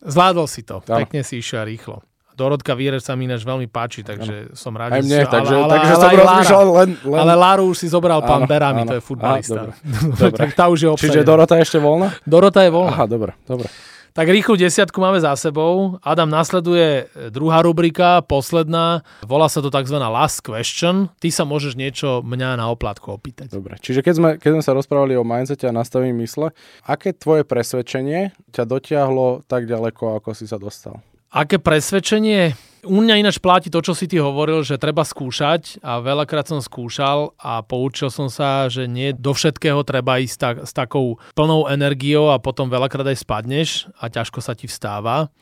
Zvládol 0.05 0.45
si 0.45 0.61
to. 0.61 0.85
Áno. 0.85 1.01
Pekne 1.01 1.25
si 1.25 1.41
išiel 1.41 1.65
rýchlo. 1.65 2.05
Dorotka 2.35 2.75
Vírer 2.75 2.99
sa 2.99 3.15
mi 3.15 3.25
ináč 3.25 3.47
veľmi 3.47 3.65
páči, 3.71 4.03
takže 4.03 4.53
som 4.53 4.75
rád, 4.75 4.99
Aj 4.99 5.01
mne, 5.01 5.23
si- 5.23 5.31
takže, 5.31 5.55
ale, 5.55 5.71
takže 5.71 5.93
ale, 5.95 6.03
som 6.03 6.11
rozmýšľal 6.19 6.65
len... 6.67 6.89
len... 6.99 7.19
Ale 7.23 7.33
Láru 7.33 7.63
už 7.71 7.77
si 7.79 7.87
zobral 7.87 8.19
pán 8.21 8.43
Áno, 8.43 8.51
Berami, 8.51 8.81
áno. 8.83 8.89
to 8.91 8.95
je 8.99 9.01
futbalista. 9.01 9.55
Á, 9.55 9.65
dobre. 9.71 9.73
Dobre. 10.19 10.37
tak 10.37 10.49
tá 10.53 10.67
už 10.67 10.77
je 10.77 10.89
Čiže 10.99 11.23
obsadená. 11.23 11.25
Dorota 11.25 11.53
je 11.57 11.63
ešte 11.63 11.79
voľná? 11.79 12.07
Dorota 12.27 12.59
je 12.67 12.71
voľná. 12.75 12.91
Aha, 12.91 13.05
dobre, 13.07 13.31
dobre. 13.47 13.67
Tak 14.15 14.31
rýchlu 14.31 14.55
desiatku 14.55 14.95
máme 15.03 15.19
za 15.19 15.35
sebou. 15.35 15.99
Adam, 15.99 16.31
nasleduje 16.31 17.11
druhá 17.35 17.59
rubrika, 17.59 18.23
posledná. 18.23 19.03
Volá 19.27 19.51
sa 19.51 19.59
to 19.59 19.67
tzv. 19.67 19.99
last 19.99 20.39
question. 20.39 21.11
Ty 21.19 21.35
sa 21.35 21.43
môžeš 21.43 21.75
niečo 21.75 22.23
mňa 22.23 22.55
na 22.55 22.71
oplátku 22.71 23.11
opýtať. 23.11 23.51
Dobre, 23.51 23.75
čiže 23.75 23.99
keď 23.99 24.13
sme, 24.15 24.29
keď 24.39 24.49
sme 24.55 24.63
sa 24.63 24.71
rozprávali 24.71 25.19
o 25.19 25.27
mindsete 25.27 25.67
a 25.67 25.75
nastavení 25.75 26.15
mysle, 26.23 26.55
aké 26.87 27.11
tvoje 27.11 27.43
presvedčenie 27.43 28.31
ťa 28.55 28.63
dotiahlo 28.63 29.43
tak 29.51 29.67
ďaleko, 29.67 30.23
ako 30.23 30.31
si 30.31 30.47
sa 30.47 30.55
dostal? 30.55 31.03
Aké 31.35 31.59
presvedčenie? 31.59 32.55
U 32.85 33.01
mňa 33.01 33.25
ináč 33.25 33.41
platí 33.41 33.73
to, 33.73 33.81
čo 33.81 33.97
si 33.97 34.05
ty 34.05 34.21
hovoril, 34.21 34.61
že 34.61 34.77
treba 34.77 35.01
skúšať 35.01 35.81
a 35.81 35.97
veľakrát 35.97 36.45
som 36.45 36.61
skúšal 36.61 37.33
a 37.41 37.65
poučil 37.65 38.13
som 38.13 38.29
sa, 38.29 38.69
že 38.69 38.85
nie 38.85 39.09
do 39.09 39.33
všetkého 39.33 39.81
treba 39.81 40.21
ísť 40.21 40.37
tak, 40.37 40.55
s 40.63 40.71
takou 40.71 41.17
plnou 41.33 41.65
energiou 41.65 42.29
a 42.29 42.37
potom 42.37 42.69
veľakrát 42.69 43.09
aj 43.09 43.25
spadneš 43.25 43.89
a 43.97 44.13
ťažko 44.13 44.39
sa 44.39 44.53
ti 44.53 44.69
vstáva. 44.69 45.33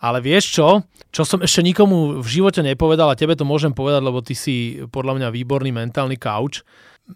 Ale 0.00 0.20
vieš 0.20 0.60
čo? 0.60 0.68
Čo 1.08 1.24
som 1.24 1.40
ešte 1.40 1.64
nikomu 1.64 2.20
v 2.20 2.28
živote 2.28 2.60
nepovedal 2.60 3.12
a 3.12 3.18
tebe 3.18 3.32
to 3.32 3.48
môžem 3.48 3.72
povedať, 3.72 4.00
lebo 4.04 4.20
ty 4.20 4.36
si 4.36 4.84
podľa 4.88 5.20
mňa 5.20 5.28
výborný 5.32 5.72
mentálny 5.72 6.20
kauč. 6.20 6.60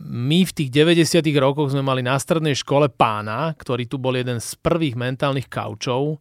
My 0.00 0.42
v 0.42 0.52
tých 0.52 0.70
90 0.72 1.22
rokoch 1.38 1.70
sme 1.70 1.84
mali 1.84 2.00
na 2.02 2.18
strednej 2.18 2.56
škole 2.56 2.88
pána, 2.88 3.52
ktorý 3.54 3.86
tu 3.86 4.00
bol 4.00 4.16
jeden 4.16 4.40
z 4.40 4.56
prvých 4.58 4.96
mentálnych 4.96 5.46
kaučov. 5.46 6.18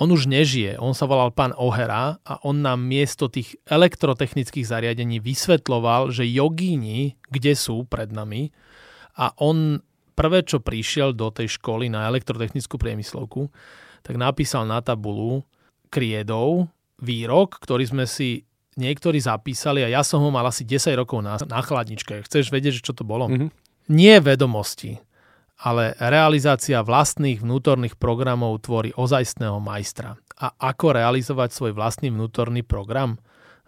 On 0.00 0.08
už 0.08 0.32
nežije, 0.32 0.80
on 0.80 0.96
sa 0.96 1.04
volal 1.04 1.28
pán 1.28 1.52
Ohera 1.60 2.16
a 2.24 2.40
on 2.48 2.64
nám 2.64 2.80
miesto 2.80 3.28
tých 3.28 3.60
elektrotechnických 3.68 4.64
zariadení 4.64 5.20
vysvetloval, 5.20 6.08
že 6.08 6.24
jogíni, 6.24 7.20
kde 7.28 7.52
sú 7.52 7.84
pred 7.84 8.08
nami 8.08 8.48
a 9.20 9.36
on 9.44 9.84
prvé, 10.16 10.40
čo 10.44 10.64
prišiel 10.64 11.12
do 11.12 11.28
tej 11.28 11.60
školy 11.60 11.92
na 11.92 12.08
elektrotechnickú 12.08 12.80
priemyslovku, 12.80 13.52
tak 14.00 14.16
napísal 14.16 14.64
na 14.64 14.80
tabulu 14.80 15.44
kriedov 15.92 16.72
výrok, 17.00 17.60
ktorý 17.60 17.84
sme 17.84 18.04
si 18.08 18.48
niektorí 18.80 19.20
zapísali 19.20 19.84
a 19.84 19.92
ja 19.92 20.00
som 20.00 20.24
ho 20.24 20.32
mal 20.32 20.48
asi 20.48 20.64
10 20.64 20.96
rokov 20.96 21.20
na, 21.20 21.36
na 21.44 21.60
chladničke. 21.60 22.24
Chceš 22.24 22.48
vedieť, 22.48 22.80
že 22.80 22.86
čo 22.88 22.96
to 22.96 23.04
bolo? 23.04 23.28
Mhm. 23.28 23.48
Nie 23.90 24.22
vedomosti, 24.22 24.96
ale 25.60 25.92
realizácia 26.00 26.80
vlastných 26.80 27.44
vnútorných 27.44 28.00
programov 28.00 28.64
tvorí 28.64 28.96
ozajstného 28.96 29.60
majstra. 29.60 30.16
A 30.40 30.56
ako 30.56 30.96
realizovať 30.96 31.52
svoj 31.52 31.76
vlastný 31.76 32.08
vnútorný 32.08 32.64
program? 32.64 33.20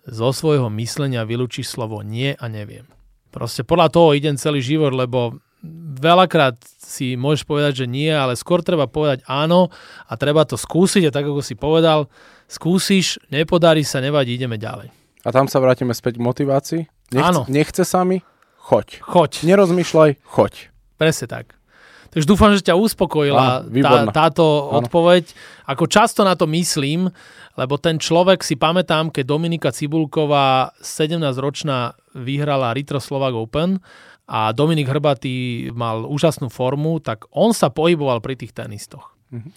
Zo 0.09 0.33
svojho 0.33 0.73
myslenia 0.81 1.23
vylúčiš 1.29 1.69
slovo 1.69 2.01
nie 2.01 2.33
a 2.35 2.49
neviem. 2.49 2.89
Proste 3.29 3.63
podľa 3.63 3.93
toho 3.93 4.17
idem 4.17 4.41
celý 4.41 4.65
život, 4.65 4.91
lebo 4.97 5.37
veľakrát 6.03 6.59
si 6.83 7.15
môžeš 7.15 7.47
povedať, 7.47 7.73
že 7.85 7.87
nie, 7.87 8.11
ale 8.11 8.35
skôr 8.35 8.65
treba 8.67 8.91
povedať 8.91 9.23
áno 9.31 9.71
a 10.09 10.13
treba 10.19 10.43
to 10.43 10.59
skúsiť 10.59 11.07
a 11.09 11.15
tak 11.15 11.29
ako 11.29 11.39
si 11.39 11.55
povedal, 11.55 12.11
skúsiš, 12.51 13.23
nepodarí 13.31 13.87
sa, 13.87 14.03
nevadí, 14.03 14.35
ideme 14.35 14.59
ďalej. 14.59 14.91
A 15.23 15.29
tam 15.31 15.47
sa 15.47 15.63
vrátime 15.63 15.95
späť 15.95 16.19
k 16.19 16.25
motivácii. 16.27 16.83
Nechce, 17.15 17.23
Áno. 17.23 17.41
Nechce 17.47 17.87
sa 17.87 18.03
mi? 18.03 18.27
Choď. 18.59 18.99
Choď. 19.07 19.47
Nerozmýšľaj, 19.47 20.11
choď. 20.27 20.73
Presne 20.99 21.27
tak. 21.31 21.62
Takže 22.13 22.29
dúfam, 22.29 22.53
že 22.53 22.61
ťa 22.61 22.77
uspokojila 22.77 23.65
Áno, 23.65 23.81
tá, 23.81 24.29
táto 24.29 24.45
Áno. 24.45 24.85
odpoveď. 24.85 25.33
Ako 25.65 25.89
často 25.89 26.21
na 26.29 26.37
to 26.37 26.45
myslím, 26.45 27.09
lebo 27.57 27.81
ten 27.81 27.97
človek 27.97 28.45
si 28.45 28.61
pamätám, 28.61 29.09
keď 29.09 29.25
Dominika 29.25 29.73
Cibulková 29.73 30.77
17-ročná 30.85 31.97
vyhrala 32.13 32.77
Ritro 32.77 33.01
Slovak 33.01 33.33
Open 33.33 33.81
a 34.29 34.53
Dominik 34.53 34.93
Hrbatý 34.93 35.69
mal 35.73 36.05
úžasnú 36.05 36.53
formu, 36.53 37.01
tak 37.01 37.25
on 37.33 37.57
sa 37.57 37.73
pohyboval 37.73 38.21
pri 38.21 38.37
tých 38.37 38.53
tenistoch. 38.53 39.17
Mhm. 39.33 39.49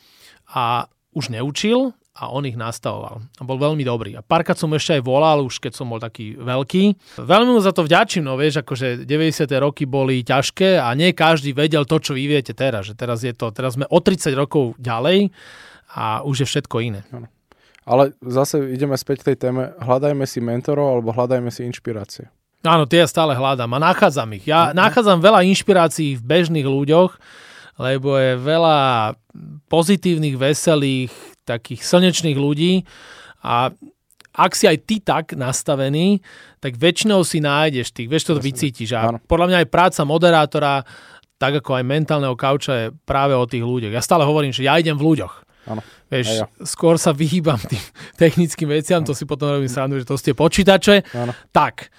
A 0.56 0.88
už 1.12 1.36
neučil 1.36 1.92
a 2.16 2.32
on 2.32 2.48
ich 2.48 2.56
nastavoval. 2.56 3.20
A 3.20 3.44
bol 3.44 3.60
veľmi 3.60 3.84
dobrý. 3.84 4.16
A 4.16 4.24
párkrát 4.24 4.56
som 4.56 4.72
ešte 4.72 4.96
aj 4.96 5.04
volal, 5.04 5.44
už 5.44 5.60
keď 5.60 5.76
som 5.76 5.92
bol 5.92 6.00
taký 6.00 6.40
veľký. 6.40 6.96
Veľmi 7.20 7.52
mu 7.52 7.60
za 7.60 7.76
to 7.76 7.84
vďačím, 7.84 8.24
no 8.24 8.40
vieš, 8.40 8.64
akože 8.64 9.04
90. 9.04 9.52
roky 9.60 9.84
boli 9.84 10.24
ťažké 10.24 10.80
a 10.80 10.96
nie 10.96 11.12
každý 11.12 11.52
vedel 11.52 11.84
to, 11.84 12.00
čo 12.00 12.16
vy 12.16 12.32
viete 12.32 12.56
teraz. 12.56 12.88
Že 12.88 12.94
teraz, 12.96 13.20
je 13.20 13.36
to, 13.36 13.52
teraz 13.52 13.76
sme 13.76 13.84
o 13.92 14.00
30 14.00 14.32
rokov 14.32 14.80
ďalej 14.80 15.36
a 15.92 16.24
už 16.24 16.44
je 16.44 16.48
všetko 16.48 16.76
iné. 16.88 17.04
Ale 17.84 18.16
zase 18.24 18.64
ideme 18.72 18.96
späť 18.96 19.22
k 19.22 19.36
tej 19.36 19.38
téme. 19.52 19.76
Hľadajme 19.78 20.24
si 20.24 20.40
mentorov 20.40 20.96
alebo 20.96 21.12
hľadajme 21.12 21.52
si 21.52 21.68
inšpirácie. 21.68 22.32
Áno, 22.66 22.90
tie 22.90 23.04
ja 23.04 23.08
stále 23.12 23.38
hľadám 23.38 23.70
a 23.78 23.80
nachádzam 23.92 24.32
ich. 24.40 24.48
Ja 24.50 24.74
nachádzam 24.74 25.22
veľa 25.22 25.46
inšpirácií 25.46 26.18
v 26.18 26.26
bežných 26.26 26.66
ľuďoch, 26.66 27.14
lebo 27.78 28.18
je 28.18 28.40
veľa 28.42 28.80
pozitívnych, 29.70 30.34
veselých, 30.34 31.14
takých 31.46 31.86
slnečných 31.86 32.38
ľudí 32.38 32.84
a 33.46 33.70
ak 34.36 34.52
si 34.52 34.68
aj 34.68 34.78
ty 34.84 35.00
tak 35.00 35.32
nastavený, 35.32 36.20
tak 36.60 36.76
väčšinou 36.76 37.24
si 37.24 37.40
nájdeš 37.40 37.96
tých, 37.96 38.12
vieš, 38.12 38.28
to 38.28 38.36
vycítiš. 38.36 38.92
A 38.92 39.16
podľa 39.16 39.48
mňa 39.48 39.58
aj 39.64 39.72
práca 39.72 40.02
moderátora, 40.04 40.84
tak 41.40 41.64
ako 41.64 41.80
aj 41.80 41.88
mentálneho 41.88 42.36
kauča 42.36 42.74
je 42.76 42.86
práve 43.08 43.32
o 43.32 43.48
tých 43.48 43.64
ľuďoch. 43.64 43.96
Ja 43.96 44.04
stále 44.04 44.28
hovorím, 44.28 44.52
že 44.52 44.68
ja 44.68 44.76
idem 44.76 45.00
v 45.00 45.16
ľuďoch. 45.16 45.34
Áno. 45.72 45.82
Vieš, 46.12 46.28
ja. 46.30 46.46
skôr 46.62 47.00
sa 47.02 47.16
vyhýbam 47.16 47.58
tým 47.58 47.82
technickým 48.22 48.70
veciam, 48.70 49.02
to 49.02 49.16
si 49.16 49.24
potom 49.24 49.56
robím 49.56 49.72
srandu, 49.72 49.98
že 49.98 50.06
to 50.06 50.20
ste 50.20 50.36
počítače. 50.36 51.08
Áno. 51.16 51.32
Tak, 51.56 51.90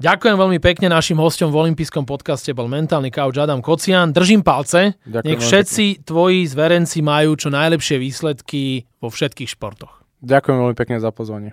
ďakujem 0.00 0.36
veľmi 0.40 0.58
pekne. 0.58 0.88
Našim 0.88 1.20
hostom 1.20 1.52
v 1.52 1.68
olympijskom 1.68 2.08
podcaste 2.08 2.50
bol 2.56 2.66
mentálny 2.66 3.12
kauč 3.12 3.36
Adam 3.36 3.60
Kocian. 3.60 4.16
Držím 4.16 4.40
palce. 4.40 4.96
Ďakujem 5.04 5.28
Nech 5.28 5.40
všetci 5.44 5.84
tvoji 6.08 6.48
zverenci 6.48 7.04
majú 7.04 7.36
čo 7.36 7.52
najlepšie 7.52 8.00
výsledky 8.00 8.88
vo 8.98 9.12
všetkých 9.12 9.52
športoch. 9.52 10.00
Ďakujem 10.24 10.56
veľmi 10.56 10.76
pekne 10.76 10.96
za 10.98 11.12
pozvanie. 11.12 11.52